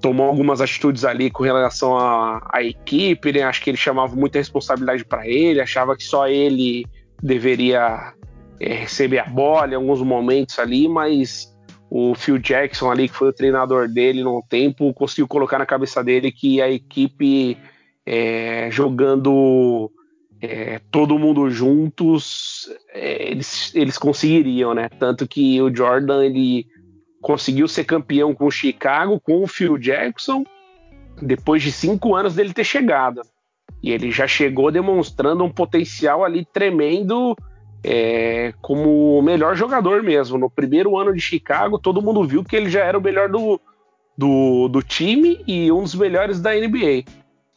tomou 0.00 0.26
algumas 0.26 0.60
atitudes 0.60 1.04
ali 1.04 1.30
com 1.30 1.42
relação 1.42 1.98
à, 1.98 2.62
equipe, 2.62 3.32
né? 3.32 3.42
Acho 3.42 3.60
que 3.60 3.70
ele 3.70 3.76
chamava 3.76 4.14
muita 4.14 4.38
responsabilidade 4.38 5.04
para 5.04 5.26
ele, 5.26 5.60
achava 5.60 5.96
que 5.96 6.04
só 6.04 6.28
ele 6.28 6.86
deveria 7.22 8.14
é, 8.60 8.74
receber 8.74 9.18
a 9.18 9.24
bola 9.24 9.72
em 9.72 9.74
alguns 9.74 10.00
momentos 10.00 10.58
ali, 10.58 10.88
mas 10.88 11.55
o 11.98 12.14
Phil 12.14 12.36
Jackson 12.36 12.90
ali, 12.90 13.08
que 13.08 13.14
foi 13.14 13.28
o 13.28 13.32
treinador 13.32 13.88
dele 13.88 14.22
no 14.22 14.44
tempo, 14.46 14.92
conseguiu 14.92 15.26
colocar 15.26 15.58
na 15.58 15.64
cabeça 15.64 16.04
dele 16.04 16.30
que 16.30 16.60
a 16.60 16.70
equipe 16.70 17.56
é, 18.04 18.68
jogando 18.70 19.90
é, 20.38 20.78
todo 20.90 21.18
mundo 21.18 21.48
juntos, 21.48 22.68
é, 22.92 23.30
eles, 23.30 23.74
eles 23.74 23.96
conseguiriam, 23.96 24.74
né? 24.74 24.90
Tanto 24.90 25.26
que 25.26 25.58
o 25.62 25.74
Jordan 25.74 26.22
ele 26.22 26.66
conseguiu 27.22 27.66
ser 27.66 27.84
campeão 27.84 28.34
com 28.34 28.44
o 28.44 28.50
Chicago, 28.50 29.18
com 29.18 29.42
o 29.42 29.46
Phil 29.46 29.78
Jackson, 29.78 30.44
depois 31.22 31.62
de 31.62 31.72
cinco 31.72 32.14
anos 32.14 32.34
dele 32.34 32.52
ter 32.52 32.64
chegado. 32.64 33.22
E 33.82 33.90
ele 33.90 34.10
já 34.10 34.26
chegou 34.26 34.70
demonstrando 34.70 35.42
um 35.42 35.50
potencial 35.50 36.22
ali 36.26 36.44
tremendo 36.44 37.34
é, 37.88 38.52
como 38.60 39.16
o 39.16 39.22
melhor 39.22 39.54
jogador 39.54 40.02
mesmo. 40.02 40.36
No 40.36 40.50
primeiro 40.50 40.98
ano 40.98 41.14
de 41.14 41.20
Chicago, 41.20 41.78
todo 41.78 42.02
mundo 42.02 42.26
viu 42.26 42.42
que 42.42 42.56
ele 42.56 42.68
já 42.68 42.80
era 42.80 42.98
o 42.98 43.02
melhor 43.02 43.28
do, 43.28 43.60
do, 44.18 44.66
do 44.66 44.82
time 44.82 45.40
e 45.46 45.70
um 45.70 45.82
dos 45.82 45.94
melhores 45.94 46.40
da 46.40 46.52
NBA, 46.52 47.04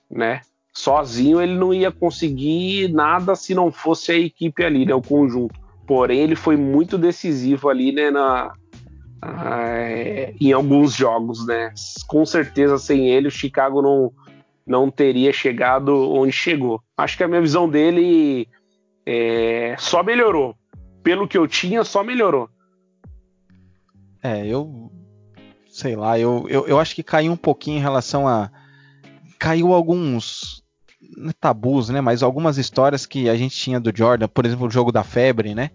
né? 0.10 0.42
Sozinho 0.72 1.42
ele 1.42 1.56
não 1.56 1.74
ia 1.74 1.92
conseguir 1.92 2.94
nada 2.94 3.36
se 3.36 3.56
não 3.56 3.72
fosse 3.72 4.12
a 4.12 4.18
equipe 4.18 4.64
ali, 4.64 4.86
né? 4.86 4.94
O 4.94 5.02
conjunto. 5.02 5.60
Porém, 5.88 6.20
ele 6.20 6.36
foi 6.36 6.56
muito 6.56 6.96
decisivo 6.96 7.68
ali, 7.68 7.92
né? 7.92 8.12
Na, 8.12 8.54
é, 9.24 10.32
em 10.40 10.52
alguns 10.52 10.94
jogos, 10.94 11.44
né? 11.48 11.74
Com 12.08 12.24
certeza, 12.24 12.78
sem 12.78 13.10
ele, 13.10 13.30
o 13.30 13.32
Chicago 13.32 13.82
não, 13.82 14.14
não 14.66 14.92
teria 14.92 15.34
chegado 15.34 15.92
onde 16.14 16.32
chegou. 16.32 16.84
Acho 16.96 17.18
que 17.18 17.24
a 17.24 17.28
minha 17.28 17.42
visão 17.42 17.68
dele 17.68 18.48
é, 19.12 19.76
só 19.80 20.04
melhorou. 20.04 20.56
Pelo 21.02 21.28
que 21.28 21.38
eu 21.38 21.48
tinha, 21.48 21.84
só 21.84 22.04
melhorou. 22.04 22.48
É, 24.22 24.46
eu 24.46 24.92
sei 25.68 25.96
lá, 25.96 26.20
eu, 26.20 26.46
eu, 26.50 26.68
eu 26.68 26.80
acho 26.80 26.94
que 26.94 27.02
caiu 27.02 27.32
um 27.32 27.38
pouquinho 27.38 27.78
em 27.78 27.82
relação 27.82 28.28
a. 28.28 28.52
Caiu 29.40 29.74
alguns 29.74 30.64
é 31.28 31.32
tabus, 31.40 31.90
né? 31.90 32.02
Mas 32.02 32.22
algumas 32.22 32.58
histórias 32.58 33.06
que 33.06 33.30
a 33.30 33.36
gente 33.36 33.56
tinha 33.56 33.80
do 33.80 33.92
Jordan, 33.96 34.28
por 34.28 34.46
exemplo, 34.46 34.68
o 34.68 34.72
jogo 34.72 34.92
da 34.92 35.04
febre, 35.04 35.56
né? 35.56 35.72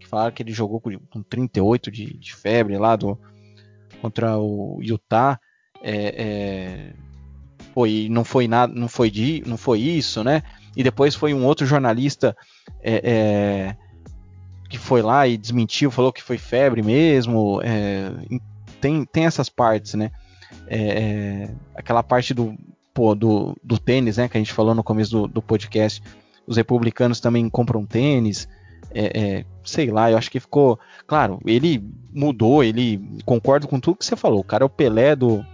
Que 0.00 0.06
falaram 0.06 0.32
que 0.32 0.42
ele 0.42 0.52
jogou 0.52 0.80
com 0.80 1.22
38 1.22 1.90
de, 1.90 2.16
de 2.16 2.34
febre 2.34 2.78
lá 2.78 2.96
do, 2.96 3.18
contra 4.00 4.38
o 4.38 4.78
Utah. 4.80 5.38
É, 5.82 6.94
é, 6.96 8.08
não 8.08 8.24
foi 8.24 8.48
nada, 8.48 8.72
não 8.74 8.88
foi, 8.88 9.12
não 9.46 9.56
foi 9.56 9.80
isso, 9.80 10.24
né? 10.24 10.42
E 10.76 10.82
depois 10.82 11.14
foi 11.14 11.34
um 11.34 11.44
outro 11.44 11.66
jornalista 11.66 12.36
é, 12.82 13.00
é, 13.04 13.76
que 14.68 14.78
foi 14.78 15.02
lá 15.02 15.26
e 15.26 15.36
desmentiu, 15.36 15.90
falou 15.90 16.12
que 16.12 16.22
foi 16.22 16.38
febre 16.38 16.82
mesmo. 16.82 17.60
É, 17.62 18.12
tem, 18.80 19.04
tem 19.04 19.26
essas 19.26 19.48
partes, 19.48 19.94
né? 19.94 20.10
É, 20.66 20.78
é, 20.78 21.50
aquela 21.74 22.02
parte 22.02 22.32
do, 22.34 22.56
pô, 22.92 23.14
do, 23.14 23.56
do 23.62 23.78
tênis, 23.78 24.16
né? 24.16 24.28
Que 24.28 24.36
a 24.36 24.40
gente 24.40 24.52
falou 24.52 24.74
no 24.74 24.84
começo 24.84 25.10
do, 25.10 25.26
do 25.26 25.42
podcast. 25.42 26.02
Os 26.46 26.56
republicanos 26.56 27.20
também 27.20 27.48
compram 27.48 27.84
tênis. 27.84 28.48
É, 28.90 29.44
sei 29.64 29.90
lá, 29.90 30.10
eu 30.10 30.16
acho 30.16 30.30
que 30.30 30.40
ficou. 30.40 30.78
Claro, 31.06 31.40
ele 31.44 31.82
mudou, 32.12 32.64
ele 32.64 33.00
concordo 33.24 33.68
com 33.68 33.78
tudo 33.78 33.98
que 33.98 34.04
você 34.04 34.16
falou. 34.16 34.40
O 34.40 34.44
cara 34.44 34.64
é 34.64 34.66
o 34.66 34.70
Pelé 34.70 35.14
do, 35.14 35.44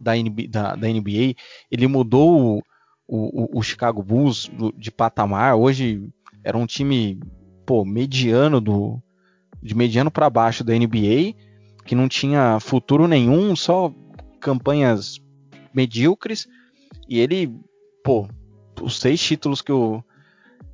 da, 0.00 0.14
NBA, 0.14 0.48
da, 0.48 0.74
da 0.74 0.88
NBA. 0.88 1.34
Ele 1.70 1.86
mudou 1.86 2.62
o, 3.10 3.56
o, 3.56 3.58
o 3.58 3.62
Chicago 3.62 4.02
Bulls 4.02 4.48
de 4.76 4.90
patamar. 4.90 5.56
Hoje 5.56 6.08
era 6.44 6.56
um 6.56 6.64
time 6.64 7.18
pô, 7.66 7.84
mediano 7.84 8.60
do 8.60 9.02
de 9.60 9.74
mediano 9.74 10.10
para 10.10 10.30
baixo 10.30 10.64
da 10.64 10.72
NBA, 10.72 11.34
que 11.84 11.94
não 11.94 12.08
tinha 12.08 12.58
futuro 12.60 13.06
nenhum, 13.06 13.54
só 13.54 13.92
campanhas 14.40 15.20
medíocres. 15.74 16.48
E 17.08 17.18
ele, 17.18 17.52
pô, 18.02 18.26
os 18.80 18.98
seis 18.98 19.20
títulos 19.20 19.60
que 19.60 19.72
o 19.72 20.02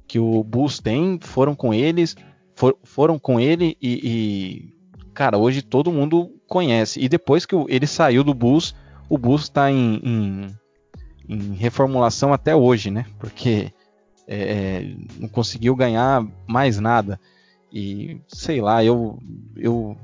que 0.06 0.20
o 0.20 0.44
Bulls 0.44 0.78
tem 0.78 1.18
foram 1.20 1.52
com 1.56 1.74
eles, 1.74 2.14
for, 2.54 2.78
foram 2.84 3.18
com 3.18 3.40
ele 3.40 3.76
e, 3.82 4.00
e, 4.04 4.74
cara, 5.12 5.36
hoje 5.36 5.62
todo 5.62 5.90
mundo 5.90 6.30
conhece. 6.46 7.00
E 7.00 7.08
depois 7.08 7.44
que 7.44 7.56
ele 7.68 7.88
saiu 7.88 8.22
do 8.22 8.32
Bulls, 8.32 8.72
o 9.08 9.18
Bulls 9.18 9.42
está 9.42 9.68
em, 9.68 10.00
em, 10.04 10.56
em 11.28 11.54
reformulação 11.54 12.32
até 12.32 12.54
hoje, 12.54 12.90
né? 12.90 13.06
Porque 13.18 13.72
é, 14.26 14.36
é, 14.36 14.94
não 15.18 15.28
conseguiu 15.28 15.74
ganhar 15.74 16.26
mais 16.46 16.78
nada. 16.78 17.20
E 17.72 18.20
sei 18.28 18.60
lá, 18.60 18.84
eu. 18.84 19.18
eu 19.56 19.96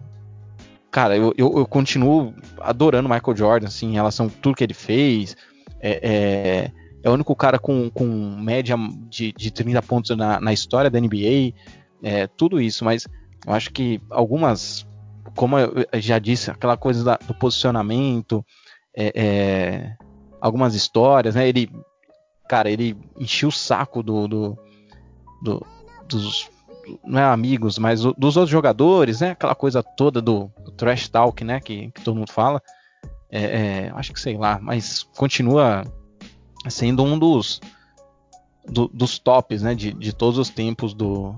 cara, 0.91 1.16
eu, 1.16 1.33
eu, 1.37 1.59
eu 1.59 1.66
continuo 1.66 2.35
adorando 2.61 3.09
Michael 3.09 3.37
Jordan, 3.37 3.66
assim, 3.66 3.91
em 3.91 3.95
relação 3.95 4.27
a 4.27 4.31
tudo 4.41 4.57
que 4.57 4.64
ele 4.64 4.75
fez. 4.75 5.37
É, 5.81 6.01
é, 6.03 6.70
é 7.03 7.11
o 7.11 7.14
único 7.14 7.35
cara 7.35 7.59
com, 7.59 7.91
com 7.91 8.07
média 8.07 8.77
de, 9.09 9.33
de 9.33 9.51
30 9.51 9.83
pontos 9.83 10.16
na, 10.16 10.41
na 10.41 10.53
história 10.53 10.91
da 10.91 11.01
NBA. 11.01 11.55
É, 12.03 12.27
tudo 12.27 12.61
isso, 12.61 12.85
mas 12.85 13.07
eu 13.47 13.53
acho 13.53 13.70
que 13.73 14.01
algumas, 14.11 14.87
como 15.35 15.59
eu 15.59 15.87
já 15.95 16.18
disse, 16.18 16.51
aquela 16.51 16.77
coisa 16.77 17.05
da, 17.05 17.16
do 17.16 17.35
posicionamento, 17.35 18.45
é, 18.95 19.12
é, 19.14 19.97
algumas 20.43 20.74
histórias, 20.74 21.36
né? 21.36 21.49
Ele 21.49 21.70
cara, 22.49 22.68
ele 22.68 22.99
enchia 23.16 23.49
o 23.49 23.53
saco 23.53 24.03
do, 24.03 24.26
do, 24.26 24.59
do 25.40 25.66
dos 26.09 26.51
não 27.05 27.20
é 27.20 27.24
amigos, 27.24 27.78
mas 27.78 28.03
dos 28.03 28.36
outros 28.36 28.51
jogadores, 28.51 29.20
né? 29.20 29.30
Aquela 29.30 29.55
coisa 29.55 29.82
toda 29.84 30.20
do, 30.20 30.51
do 30.64 30.72
trash 30.72 31.09
talk, 31.09 31.45
né? 31.45 31.61
Que, 31.61 31.93
que 31.93 32.03
todo 32.03 32.16
mundo 32.16 32.32
fala. 32.32 32.61
É, 33.30 33.86
é, 33.86 33.93
acho 33.95 34.12
que 34.12 34.20
sei 34.20 34.36
lá, 34.36 34.59
mas 34.61 35.05
continua 35.16 35.84
sendo 36.68 37.03
um 37.03 37.18
dos 37.18 37.61
do, 38.66 38.88
dos 38.88 39.18
tops, 39.18 39.62
né? 39.62 39.76
De, 39.76 39.93
de 39.93 40.12
todos 40.12 40.38
os 40.38 40.51
tempos 40.51 40.93
do, 40.93 41.36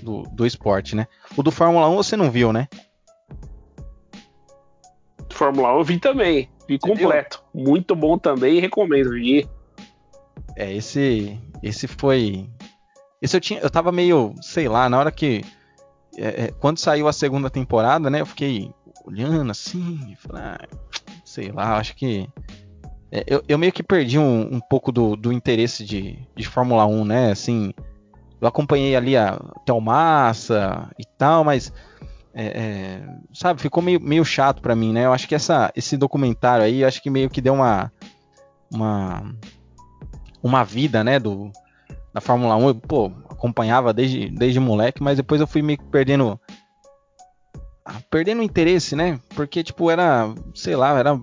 do, 0.00 0.22
do 0.22 0.46
esporte, 0.46 0.94
né? 0.94 1.08
O 1.36 1.42
do 1.42 1.50
Fórmula 1.50 1.88
1 1.88 1.96
você 1.96 2.16
não 2.16 2.30
viu, 2.30 2.52
né? 2.52 2.68
Fórmula 5.32 5.74
1 5.74 5.78
eu 5.78 5.84
vi 5.84 5.98
também, 5.98 6.48
você 6.68 6.78
completo. 6.78 7.42
Muito 7.54 7.94
bom 7.94 8.18
também, 8.18 8.60
recomendo, 8.60 9.10
vi. 9.10 9.48
É, 10.56 10.72
esse 10.72 11.38
esse 11.62 11.86
foi 11.86 12.48
esse 13.20 13.36
eu 13.36 13.40
tinha 13.40 13.60
eu 13.60 13.70
tava 13.70 13.92
meio, 13.92 14.34
sei 14.40 14.68
lá, 14.68 14.88
na 14.88 14.98
hora 14.98 15.10
que 15.10 15.44
é, 16.16 16.44
é, 16.44 16.52
quando 16.60 16.78
saiu 16.78 17.08
a 17.08 17.12
segunda 17.12 17.50
temporada, 17.50 18.08
né, 18.08 18.20
eu 18.20 18.26
fiquei 18.26 18.70
olhando 19.04 19.50
assim, 19.50 20.16
falei, 20.18 20.42
ah, 20.42 20.68
sei 21.24 21.52
lá, 21.52 21.76
acho 21.76 21.94
que 21.94 22.28
é, 23.12 23.24
eu, 23.26 23.42
eu, 23.46 23.56
meio 23.56 23.72
que 23.72 23.82
perdi 23.82 24.18
um, 24.18 24.56
um 24.56 24.60
pouco 24.60 24.90
do, 24.90 25.14
do, 25.14 25.32
interesse 25.32 25.84
de, 25.84 26.18
de 26.34 26.48
Fórmula 26.48 26.86
1, 26.86 27.04
né? 27.04 27.30
Assim, 27.30 27.72
eu 28.40 28.48
acompanhei 28.48 28.96
ali 28.96 29.16
a 29.16 29.38
Telmassa 29.64 30.90
e 30.98 31.04
tal, 31.16 31.44
mas 31.44 31.72
é, 32.38 32.44
é, 32.44 33.02
sabe, 33.32 33.62
ficou 33.62 33.82
meio, 33.82 33.98
meio 33.98 34.22
chato 34.22 34.60
para 34.60 34.76
mim, 34.76 34.92
né? 34.92 35.06
Eu 35.06 35.12
acho 35.14 35.26
que 35.26 35.34
essa, 35.34 35.72
esse 35.74 35.96
documentário 35.96 36.66
aí, 36.66 36.84
acho 36.84 37.02
que 37.02 37.08
meio 37.08 37.30
que 37.30 37.40
deu 37.40 37.54
uma, 37.54 37.90
uma 38.70 39.34
uma 40.42 40.62
vida, 40.62 41.02
né, 41.02 41.18
do 41.18 41.50
da 42.12 42.20
Fórmula 42.20 42.56
1, 42.56 42.68
eu, 42.68 42.74
pô, 42.74 43.06
acompanhava 43.28 43.92
desde, 43.92 44.28
desde 44.30 44.60
moleque, 44.60 45.02
mas 45.02 45.16
depois 45.16 45.40
eu 45.40 45.46
fui 45.46 45.62
meio 45.62 45.78
que 45.78 45.84
perdendo 45.86 46.38
ah, 47.84 48.00
perdendo 48.10 48.42
interesse, 48.42 48.94
né? 48.94 49.18
Porque 49.34 49.64
tipo 49.64 49.90
era, 49.90 50.28
sei 50.54 50.76
lá, 50.76 50.98
era 50.98 51.18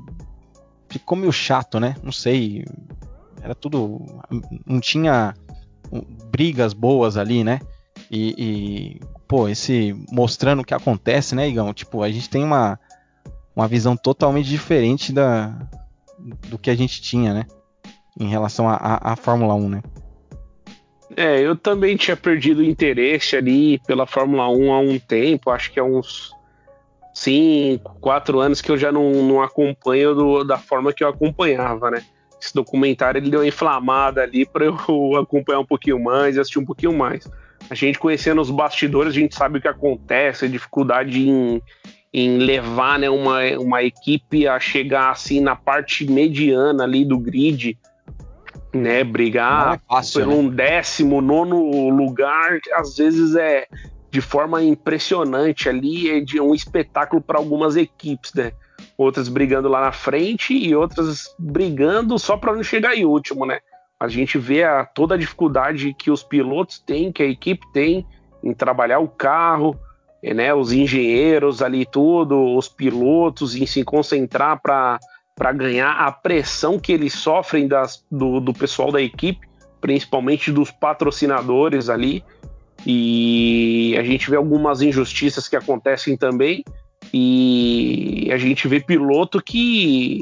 ficou 0.90 1.16
meio 1.16 1.32
chato, 1.32 1.80
né? 1.80 1.96
Não 2.02 2.12
sei, 2.12 2.66
era 3.40 3.54
tudo 3.54 4.04
não 4.66 4.80
tinha 4.80 5.36
brigas 6.32 6.74
boas 6.74 7.18
ali, 7.18 7.44
né? 7.44 7.60
E, 8.16 8.36
e 8.38 9.02
pô, 9.28 9.50
esse 9.50 9.96
mostrando 10.12 10.62
o 10.62 10.64
que 10.64 10.74
acontece, 10.74 11.34
né, 11.34 11.48
Igão? 11.48 11.74
Tipo, 11.74 12.04
a 12.04 12.12
gente 12.12 12.30
tem 12.30 12.44
uma 12.44 12.80
uma 13.56 13.68
visão 13.68 13.96
totalmente 13.96 14.48
diferente 14.48 15.12
da 15.12 15.52
do 16.48 16.58
que 16.58 16.70
a 16.70 16.76
gente 16.76 17.02
tinha, 17.02 17.34
né? 17.34 17.46
em 18.20 18.28
relação 18.28 18.68
à 18.70 19.16
Fórmula 19.16 19.56
1, 19.56 19.70
né? 19.70 19.82
É, 21.16 21.40
eu 21.40 21.56
também 21.56 21.96
tinha 21.96 22.18
perdido 22.18 22.60
o 22.60 22.64
interesse 22.64 23.36
ali 23.36 23.80
pela 23.86 24.06
Fórmula 24.06 24.50
1 24.50 24.72
há 24.72 24.80
um 24.80 25.00
tempo, 25.00 25.52
acho 25.52 25.72
que 25.72 25.80
há 25.80 25.84
uns 25.84 26.32
5, 27.14 27.98
4 28.00 28.40
anos 28.40 28.62
que 28.62 28.72
eu 28.72 28.78
já 28.78 28.92
não, 28.92 29.12
não 29.24 29.42
acompanho 29.42 30.16
do, 30.16 30.44
da 30.44 30.58
forma 30.58 30.94
que 30.94 31.04
eu 31.04 31.08
acompanhava, 31.08 31.92
né? 31.92 32.04
esse 32.42 32.54
documentário 32.54 33.20
ele 33.20 33.30
deu 33.30 33.40
uma 33.40 33.48
inflamada 33.48 34.22
ali 34.22 34.46
para 34.46 34.66
eu 34.66 34.76
acompanhar 35.18 35.60
um 35.60 35.66
pouquinho 35.66 36.02
mais 36.02 36.38
assistir 36.38 36.60
um 36.60 36.66
pouquinho 36.66 36.94
mais. 36.94 37.30
A 37.74 37.76
gente 37.76 37.98
conhecendo 37.98 38.40
os 38.40 38.52
bastidores, 38.52 39.16
a 39.16 39.20
gente 39.20 39.34
sabe 39.34 39.58
o 39.58 39.62
que 39.62 39.68
acontece, 39.68 40.46
a 40.46 40.48
dificuldade 40.48 41.28
em, 41.28 41.60
em 42.14 42.38
levar 42.38 43.00
né, 43.00 43.10
uma, 43.10 43.40
uma 43.58 43.82
equipe 43.82 44.48
a 44.48 44.60
chegar 44.60 45.10
assim 45.10 45.42
na 45.42 45.56
parte 45.56 46.06
mediana 46.06 46.84
ali 46.84 47.04
do 47.04 47.18
grid, 47.18 47.76
né? 48.72 49.04
Brigar 49.04 49.74
é 49.74 49.82
fácil, 49.92 50.22
por 50.22 50.28
né? 50.28 50.36
um 50.36 50.50
décimo 50.50 51.20
nono 51.20 51.90
lugar, 51.90 52.60
às 52.74 52.96
vezes 52.96 53.36
é 53.36 53.66
de 54.12 54.22
forma 54.22 54.62
impressionante 54.62 55.68
ali, 55.68 56.12
é 56.12 56.20
de 56.20 56.40
um 56.40 56.54
espetáculo 56.54 57.24
para 57.24 57.40
algumas 57.40 57.76
equipes, 57.76 58.36
né? 58.36 58.52
outras 58.96 59.28
brigando 59.28 59.68
lá 59.68 59.82
na 59.82 59.92
frente 59.92 60.54
e 60.56 60.76
outras 60.76 61.34
brigando 61.40 62.20
só 62.20 62.38
para 62.38 62.54
não 62.54 62.62
chegar 62.62 62.96
em 62.96 63.04
último, 63.04 63.48
né? 63.48 63.58
A 64.04 64.10
gente 64.10 64.38
vê 64.38 64.66
a, 64.66 64.84
toda 64.84 65.16
a 65.16 65.18
dificuldade 65.18 65.94
que 65.94 66.12
os 66.12 66.22
pilotos 66.22 66.78
têm, 66.78 67.10
que 67.10 67.24
a 67.24 67.26
equipe 67.26 67.66
tem 67.72 68.06
em 68.44 68.54
trabalhar 68.54 69.00
o 69.00 69.08
carro, 69.08 69.80
né? 70.22 70.54
Os 70.54 70.74
engenheiros 70.74 71.62
ali 71.62 71.86
tudo, 71.86 72.54
os 72.54 72.68
pilotos 72.68 73.56
em 73.56 73.66
se 73.66 73.82
concentrar 73.82 74.62
para 74.62 75.00
para 75.34 75.54
ganhar 75.54 75.92
a 75.94 76.12
pressão 76.12 76.78
que 76.78 76.92
eles 76.92 77.14
sofrem 77.14 77.66
das, 77.66 78.06
do, 78.12 78.42
do 78.42 78.54
pessoal 78.54 78.92
da 78.92 79.02
equipe, 79.02 79.48
principalmente 79.80 80.52
dos 80.52 80.70
patrocinadores 80.70 81.90
ali. 81.90 82.22
E 82.86 83.96
a 83.98 84.04
gente 84.04 84.30
vê 84.30 84.36
algumas 84.36 84.82
injustiças 84.82 85.48
que 85.48 85.56
acontecem 85.56 86.18
também. 86.18 86.62
E 87.14 88.30
a 88.34 88.38
gente 88.38 88.68
vê 88.68 88.82
piloto 88.82 89.42
que 89.42 90.20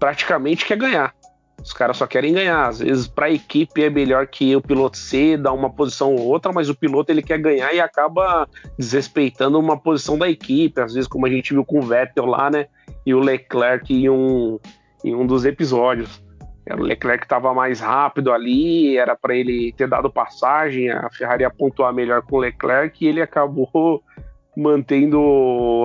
praticamente 0.00 0.66
quer 0.66 0.76
ganhar. 0.76 1.14
Os 1.62 1.72
caras 1.72 1.96
só 1.96 2.06
querem 2.06 2.32
ganhar. 2.32 2.68
Às 2.68 2.78
vezes, 2.78 3.06
para 3.06 3.26
a 3.26 3.30
equipe 3.30 3.82
é 3.82 3.90
melhor 3.90 4.26
que 4.26 4.54
o 4.56 4.62
piloto 4.62 4.96
ceda 4.96 5.52
uma 5.52 5.70
posição 5.70 6.14
ou 6.14 6.26
outra, 6.26 6.52
mas 6.52 6.68
o 6.68 6.74
piloto 6.74 7.12
ele 7.12 7.22
quer 7.22 7.38
ganhar 7.38 7.72
e 7.74 7.80
acaba 7.80 8.48
desrespeitando 8.78 9.58
uma 9.58 9.78
posição 9.78 10.18
da 10.18 10.28
equipe. 10.28 10.80
Às 10.80 10.94
vezes, 10.94 11.08
como 11.08 11.26
a 11.26 11.30
gente 11.30 11.52
viu 11.52 11.64
com 11.64 11.78
o 11.78 11.82
Vettel 11.82 12.26
lá, 12.26 12.50
né? 12.50 12.66
E 13.04 13.14
o 13.14 13.20
Leclerc 13.20 13.92
em 13.92 14.08
um, 14.08 14.58
em 15.04 15.14
um 15.14 15.26
dos 15.26 15.44
episódios. 15.44 16.22
Era 16.66 16.80
o 16.80 16.84
Leclerc 16.84 17.24
estava 17.24 17.52
mais 17.52 17.80
rápido 17.80 18.32
ali, 18.32 18.96
era 18.96 19.16
para 19.16 19.34
ele 19.34 19.72
ter 19.76 19.88
dado 19.88 20.10
passagem, 20.10 20.90
a 20.90 21.08
Ferrari 21.10 21.42
ia 21.42 21.50
pontuar 21.50 21.92
melhor 21.92 22.22
com 22.22 22.36
o 22.36 22.38
Leclerc 22.38 23.04
e 23.04 23.08
ele 23.08 23.20
acabou 23.20 24.02
mantendo 24.56 25.18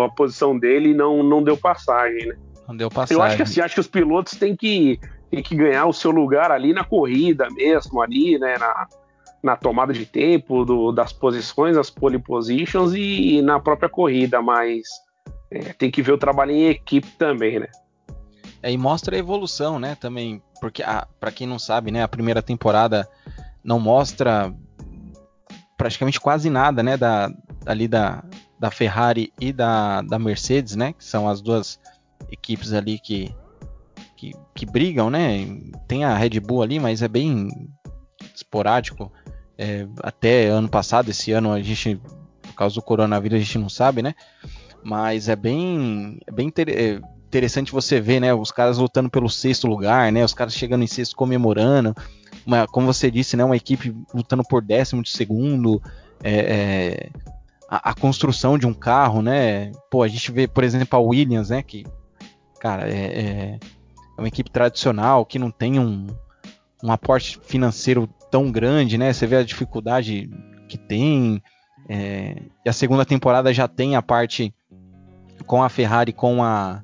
a 0.05 0.09
posição 0.13 0.57
dele 0.57 0.89
e 0.89 0.93
não, 0.93 1.23
não 1.23 1.41
deu 1.41 1.57
passagem, 1.57 2.27
né? 2.27 2.35
Não 2.67 2.75
deu 2.75 2.89
passagem. 2.89 3.17
Eu 3.17 3.23
acho 3.23 3.35
que 3.35 3.43
assim, 3.43 3.61
acho 3.61 3.75
que 3.75 3.79
os 3.79 3.87
pilotos 3.87 4.33
têm 4.37 4.55
que, 4.55 4.99
têm 5.29 5.43
que 5.43 5.55
ganhar 5.55 5.85
o 5.85 5.93
seu 5.93 6.11
lugar 6.11 6.51
ali 6.51 6.73
na 6.73 6.83
corrida 6.83 7.47
mesmo, 7.51 8.01
ali, 8.01 8.37
né? 8.37 8.57
Na, 8.57 8.87
na 9.43 9.55
tomada 9.55 9.93
de 9.93 10.05
tempo 10.05 10.65
do, 10.65 10.91
das 10.91 11.13
posições, 11.13 11.77
as 11.77 11.89
pole 11.89 12.17
positions 12.17 12.93
e, 12.93 13.37
e 13.37 13.41
na 13.41 13.59
própria 13.59 13.87
corrida, 13.87 14.41
mas 14.41 14.87
é, 15.51 15.73
tem 15.73 15.91
que 15.91 16.01
ver 16.01 16.13
o 16.13 16.17
trabalho 16.17 16.51
em 16.51 16.67
equipe 16.67 17.07
também, 17.17 17.59
né? 17.59 17.67
É, 18.61 18.71
e 18.71 18.77
mostra 18.77 19.15
a 19.15 19.19
evolução, 19.19 19.77
né? 19.77 19.95
Também, 19.95 20.41
porque 20.59 20.83
para 21.19 21.31
quem 21.31 21.45
não 21.45 21.59
sabe, 21.59 21.91
né? 21.91 22.01
A 22.01 22.07
primeira 22.07 22.41
temporada 22.41 23.07
não 23.63 23.79
mostra 23.79 24.51
praticamente 25.77 26.19
quase 26.19 26.49
nada, 26.49 26.81
né? 26.81 26.97
Da, 26.97 27.31
ali 27.65 27.87
da, 27.87 28.23
da 28.59 28.71
Ferrari 28.71 29.31
e 29.39 29.53
da, 29.53 30.01
da 30.01 30.17
Mercedes, 30.17 30.75
né? 30.75 30.93
Que 30.93 31.03
são 31.03 31.29
as 31.29 31.41
duas 31.41 31.79
equipes 32.31 32.73
ali 32.73 32.97
que, 32.97 33.31
que, 34.15 34.33
que 34.53 34.65
brigam, 34.65 35.09
né? 35.09 35.45
Tem 35.87 36.03
a 36.03 36.15
Red 36.15 36.39
Bull 36.39 36.63
ali, 36.63 36.79
mas 36.79 37.01
é 37.01 37.07
bem 37.07 37.49
esporádico. 38.33 39.11
É, 39.57 39.87
até 40.01 40.47
ano 40.47 40.69
passado, 40.69 41.09
esse 41.09 41.31
ano 41.31 41.51
a 41.51 41.61
gente, 41.61 41.99
por 42.41 42.53
causa 42.53 42.75
do 42.75 42.81
coronavírus, 42.81 43.39
a 43.39 43.43
gente 43.43 43.57
não 43.57 43.69
sabe, 43.69 44.01
né? 44.01 44.13
Mas 44.83 45.29
é 45.29 45.35
bem, 45.35 46.19
é 46.27 46.31
bem 46.31 46.51
é 46.67 46.99
interessante 47.27 47.71
você 47.71 47.99
ver, 47.99 48.19
né? 48.19 48.33
Os 48.33 48.51
caras 48.51 48.77
lutando 48.77 49.09
pelo 49.09 49.29
sexto 49.29 49.67
lugar, 49.67 50.11
né? 50.11 50.23
Os 50.23 50.33
caras 50.33 50.53
chegando 50.53 50.83
em 50.83 50.87
sexto 50.87 51.15
comemorando. 51.15 51.95
Uma, 52.45 52.67
como 52.67 52.87
você 52.87 53.09
disse, 53.09 53.35
né? 53.35 53.43
Uma 53.43 53.57
equipe 53.57 53.95
lutando 54.13 54.43
por 54.43 54.61
décimo 54.61 55.01
de 55.01 55.09
segundo. 55.09 55.81
É, 56.23 56.33
é, 56.33 57.09
a, 57.69 57.91
a, 57.91 57.93
construção 57.93 58.57
de 58.57 58.65
um 58.67 58.73
carro, 58.73 59.21
né? 59.21 59.71
Pô, 59.89 60.03
a 60.03 60.07
gente 60.07 60.31
vê, 60.31 60.47
por 60.47 60.63
exemplo, 60.63 60.97
a 60.97 61.01
Williams, 61.01 61.49
né? 61.49 61.61
Que, 61.61 61.85
cara, 62.59 62.87
é, 62.87 63.19
é 63.19 63.59
uma 64.17 64.27
equipe 64.27 64.49
tradicional 64.49 65.25
que 65.25 65.39
não 65.39 65.51
tem 65.51 65.79
um, 65.79 66.07
um 66.83 66.91
aporte 66.91 67.39
financeiro 67.43 68.07
tão 68.31 68.51
grande, 68.51 68.97
né? 68.97 69.11
Você 69.11 69.27
vê 69.27 69.37
a 69.37 69.43
dificuldade 69.43 70.29
que 70.67 70.77
tem. 70.77 71.41
É, 71.87 72.41
e 72.65 72.69
a 72.69 72.73
segunda 72.73 73.05
temporada 73.05 73.53
já 73.53 73.67
tem 73.67 73.95
a 73.95 74.01
parte 74.01 74.53
com 75.45 75.61
a 75.61 75.69
Ferrari, 75.69 76.11
com 76.11 76.43
a, 76.43 76.81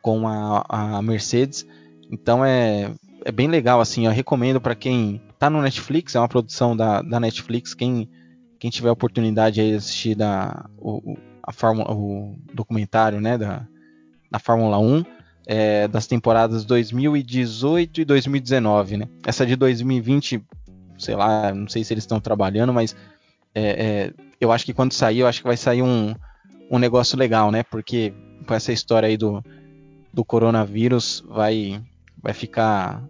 com 0.00 0.26
a, 0.26 0.64
a 0.68 1.02
Mercedes. 1.02 1.66
Então 2.10 2.44
é, 2.44 2.90
é 3.24 3.32
bem 3.32 3.48
legal, 3.48 3.80
assim. 3.80 4.06
Eu 4.06 4.12
recomendo 4.12 4.60
para 4.60 4.74
quem 4.74 5.20
tá 5.38 5.50
no 5.50 5.60
Netflix, 5.60 6.14
é 6.14 6.18
uma 6.18 6.28
produção 6.28 6.76
da, 6.76 7.02
da 7.02 7.20
Netflix. 7.20 7.74
Quem 7.74 8.08
quem 8.60 8.70
tiver 8.70 8.90
oportunidade 8.90 9.54
de 9.54 9.74
assistir 9.74 10.14
da, 10.14 10.68
o, 10.76 11.16
a 11.42 11.50
Fórmula, 11.50 11.90
o 11.92 12.36
documentário 12.52 13.18
né, 13.18 13.38
da, 13.38 13.66
da 14.30 14.38
Fórmula 14.38 14.78
1 14.78 15.02
é, 15.52 15.88
das 15.88 16.06
temporadas 16.06 16.64
2018 16.64 18.02
e 18.02 18.04
2019. 18.04 18.98
Né? 18.98 19.08
Essa 19.26 19.44
de 19.44 19.56
2020, 19.56 20.40
sei 20.96 21.16
lá, 21.16 21.52
não 21.52 21.68
sei 21.68 21.82
se 21.82 21.92
eles 21.92 22.04
estão 22.04 22.20
trabalhando, 22.20 22.72
mas 22.72 22.94
é, 23.52 23.62
é, 23.62 24.12
eu 24.40 24.52
acho 24.52 24.64
que 24.64 24.72
quando 24.72 24.92
sair, 24.92 25.18
eu 25.18 25.26
acho 25.26 25.40
que 25.40 25.48
vai 25.48 25.56
sair 25.56 25.82
um, 25.82 26.14
um 26.70 26.78
negócio 26.78 27.18
legal, 27.18 27.50
né? 27.50 27.64
Porque 27.64 28.14
com 28.46 28.54
essa 28.54 28.72
história 28.72 29.08
aí 29.08 29.16
do, 29.16 29.42
do 30.14 30.24
coronavírus 30.24 31.24
vai, 31.26 31.82
vai 32.22 32.32
ficar 32.32 33.02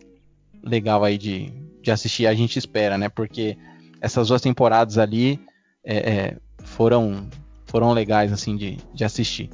legal 0.65 1.05
aí 1.05 1.19
de, 1.19 1.53
de 1.83 1.91
assistir, 1.91 2.27
a 2.27 2.33
gente 2.33 2.59
espera, 2.59 2.97
né? 2.97 3.11
Porque 3.11 3.59
essas 4.01 4.29
duas 4.29 4.41
temporadas 4.41 4.97
ali 4.97 5.39
é, 5.85 5.97
é, 5.97 6.37
foram 6.65 7.29
foram 7.67 7.93
legais 7.93 8.33
assim 8.33 8.57
de, 8.57 8.79
de 8.95 9.05
assistir. 9.05 9.51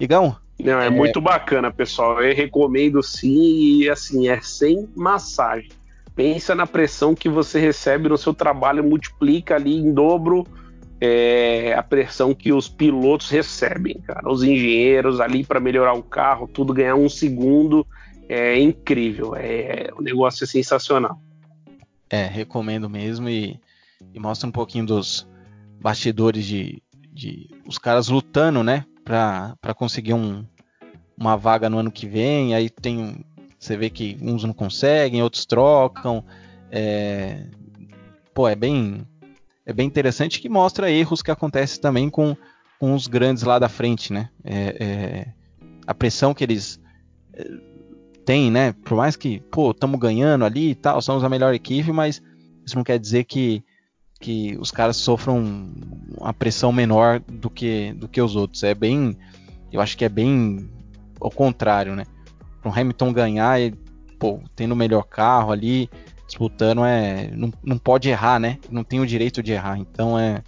Igão? 0.00 0.34
Não, 0.64 0.80
é, 0.80 0.86
é, 0.86 0.90
muito 0.90 1.20
bacana, 1.20 1.70
pessoal. 1.70 2.22
Eu 2.22 2.34
recomendo 2.34 3.02
sim 3.02 3.80
e 3.80 3.90
assim, 3.90 4.28
é 4.28 4.40
sem 4.40 4.88
massagem. 4.94 5.70
Pensa 6.14 6.54
na 6.54 6.66
pressão 6.66 7.14
que 7.14 7.28
você 7.28 7.58
recebe 7.58 8.08
no 8.08 8.18
seu 8.18 8.34
trabalho, 8.34 8.84
multiplica 8.84 9.54
ali 9.54 9.76
em 9.76 9.92
dobro 9.92 10.46
é, 11.00 11.72
a 11.74 11.82
pressão 11.82 12.34
que 12.34 12.52
os 12.52 12.68
pilotos 12.68 13.30
recebem, 13.30 13.94
cara. 14.00 14.30
Os 14.30 14.42
engenheiros 14.42 15.18
ali 15.18 15.44
para 15.44 15.58
melhorar 15.58 15.94
o 15.94 16.02
carro, 16.02 16.46
tudo 16.46 16.74
ganhar 16.74 16.94
um 16.94 17.08
segundo 17.08 17.86
é 18.28 18.60
incrível. 18.60 19.34
É, 19.34 19.90
o 19.96 20.02
negócio 20.02 20.44
é 20.44 20.46
sensacional. 20.46 21.18
É, 22.08 22.26
recomendo 22.26 22.90
mesmo 22.90 23.28
e, 23.28 23.58
e 24.12 24.20
mostra 24.20 24.48
um 24.48 24.52
pouquinho 24.52 24.84
dos 24.84 25.26
bastidores 25.80 26.44
de, 26.44 26.82
de 27.12 27.48
os 27.66 27.78
caras 27.78 28.08
lutando, 28.08 28.62
né, 28.62 28.84
pra 29.04 29.74
conseguir 29.74 30.12
um, 30.12 30.44
uma 31.20 31.36
vaga 31.36 31.68
no 31.68 31.78
ano 31.78 31.92
que 31.92 32.06
vem. 32.06 32.54
Aí 32.54 32.70
tem, 32.70 33.22
você 33.58 33.76
vê 33.76 33.90
que 33.90 34.16
uns 34.22 34.42
não 34.42 34.54
conseguem, 34.54 35.22
outros 35.22 35.44
trocam. 35.44 36.24
É, 36.72 37.44
pô, 38.32 38.48
é 38.48 38.56
bem, 38.56 39.06
é 39.66 39.72
bem 39.72 39.86
interessante 39.86 40.40
que 40.40 40.48
mostra 40.48 40.90
erros 40.90 41.20
que 41.20 41.30
acontecem 41.30 41.80
também 41.80 42.08
com, 42.08 42.34
com 42.78 42.94
os 42.94 43.06
grandes 43.06 43.42
lá 43.42 43.58
da 43.58 43.68
frente, 43.68 44.12
né? 44.12 44.30
É, 44.42 44.76
é, 44.80 45.26
a 45.86 45.92
pressão 45.92 46.32
que 46.32 46.42
eles 46.42 46.80
é, 47.34 47.44
tem, 48.24 48.50
né? 48.50 48.72
Por 48.72 48.96
mais 48.96 49.14
que, 49.14 49.40
pô, 49.50 49.72
estamos 49.72 50.00
ganhando 50.00 50.46
ali 50.46 50.70
e 50.70 50.74
tal, 50.74 51.02
somos 51.02 51.22
a 51.22 51.28
melhor 51.28 51.52
equipe, 51.52 51.92
mas 51.92 52.22
isso 52.64 52.76
não 52.76 52.84
quer 52.84 52.98
dizer 52.98 53.24
que, 53.24 53.62
que 54.18 54.56
os 54.58 54.70
caras 54.70 54.96
sofram 54.96 55.68
uma 56.16 56.32
pressão 56.32 56.72
menor 56.72 57.20
do 57.20 57.50
que, 57.50 57.92
do 57.92 58.08
que 58.08 58.22
os 58.22 58.36
outros. 58.36 58.62
É 58.62 58.74
bem, 58.74 59.16
eu 59.70 59.82
acho 59.82 59.98
que 59.98 60.04
é 60.04 60.08
bem 60.08 60.70
ao 61.20 61.30
contrário, 61.30 61.94
né? 61.94 62.04
Para 62.60 62.70
o 62.70 62.74
Hamilton 62.74 63.12
ganhar, 63.12 63.60
e, 63.60 63.72
pô, 64.18 64.40
tendo 64.54 64.72
o 64.72 64.76
melhor 64.76 65.04
carro 65.04 65.52
ali, 65.52 65.88
disputando, 66.26 66.84
é, 66.84 67.30
não, 67.34 67.52
não 67.62 67.78
pode 67.78 68.08
errar, 68.08 68.38
né? 68.38 68.58
Não 68.70 68.84
tem 68.84 69.00
o 69.00 69.06
direito 69.06 69.42
de 69.42 69.52
errar. 69.52 69.78
Então 69.78 70.18
é, 70.18 70.42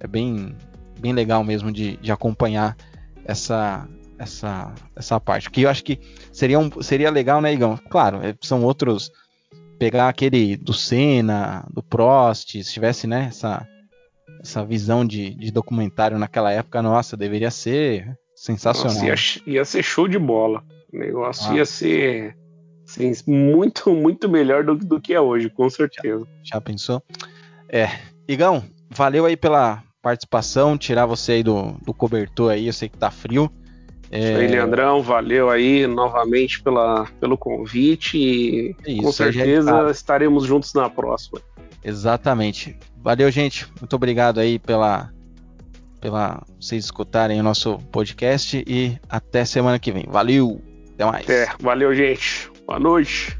é 0.00 0.06
bem, 0.06 0.56
bem 0.98 1.12
legal 1.12 1.44
mesmo 1.44 1.70
de, 1.70 1.96
de 1.98 2.10
acompanhar 2.10 2.76
essa, 3.24 3.88
essa, 4.18 4.72
essa 4.96 5.20
parte. 5.20 5.50
Que 5.50 5.62
eu 5.62 5.70
acho 5.70 5.84
que 5.84 5.98
seria, 6.32 6.58
um, 6.58 6.70
seria 6.80 7.10
legal, 7.10 7.40
né, 7.40 7.52
Igão? 7.52 7.78
Claro, 7.90 8.20
é, 8.22 8.34
são 8.40 8.62
outros. 8.64 9.10
Pegar 9.78 10.08
aquele 10.08 10.56
do 10.56 10.72
Senna, 10.72 11.66
do 11.68 11.82
Prost, 11.82 12.52
se 12.52 12.72
tivesse, 12.72 13.08
né, 13.08 13.26
essa, 13.28 13.66
essa 14.40 14.64
visão 14.64 15.04
de, 15.04 15.34
de 15.34 15.50
documentário 15.50 16.16
naquela 16.18 16.52
época, 16.52 16.80
nossa, 16.80 17.16
deveria 17.16 17.50
ser 17.50 18.16
sensacional. 18.42 18.96
Nossa, 18.96 19.40
ia, 19.46 19.54
ia, 19.54 19.64
ser 19.64 19.82
show 19.84 20.08
de 20.08 20.18
bola. 20.18 20.64
O 20.92 20.98
negócio 20.98 21.52
ah. 21.52 21.56
ia 21.56 21.64
ser 21.64 22.36
Sim, 22.84 23.12
muito, 23.26 23.94
muito 23.94 24.28
melhor 24.28 24.64
do, 24.64 24.74
do 24.74 25.00
que 25.00 25.14
é 25.14 25.20
hoje, 25.20 25.48
com 25.48 25.70
certeza. 25.70 26.26
Já, 26.42 26.56
já 26.56 26.60
pensou? 26.60 27.02
É. 27.68 27.88
Igão, 28.26 28.64
valeu 28.90 29.24
aí 29.24 29.36
pela 29.36 29.82
participação, 30.02 30.76
tirar 30.76 31.06
você 31.06 31.32
aí 31.32 31.42
do, 31.44 31.76
do 31.84 31.94
cobertor 31.94 32.50
aí, 32.50 32.66
eu 32.66 32.72
sei 32.72 32.88
que 32.88 32.98
tá 32.98 33.10
frio. 33.10 33.50
É... 34.10 34.18
Isso 34.18 34.40
aí, 34.40 34.48
Leandrão, 34.48 35.02
valeu 35.02 35.48
aí 35.48 35.86
novamente 35.86 36.60
pela, 36.62 37.06
pelo 37.20 37.38
convite 37.38 38.18
e 38.18 38.76
Isso, 38.86 39.02
com 39.02 39.12
certeza 39.12 39.88
estaremos 39.90 40.44
juntos 40.44 40.74
na 40.74 40.90
próxima. 40.90 41.40
Exatamente. 41.84 42.76
Valeu, 42.98 43.30
gente. 43.30 43.66
Muito 43.80 43.94
obrigado 43.94 44.38
aí 44.38 44.58
pela, 44.58 45.10
pela 46.02 46.42
vocês 46.60 46.84
escutarem 46.84 47.40
o 47.40 47.42
nosso 47.44 47.78
podcast 47.92 48.62
e 48.66 48.98
até 49.08 49.44
semana 49.44 49.78
que 49.78 49.92
vem. 49.92 50.04
Valeu, 50.08 50.60
até 50.92 51.04
mais. 51.04 51.28
É, 51.30 51.48
valeu, 51.60 51.94
gente. 51.94 52.50
Boa 52.66 52.80
noite. 52.80 53.38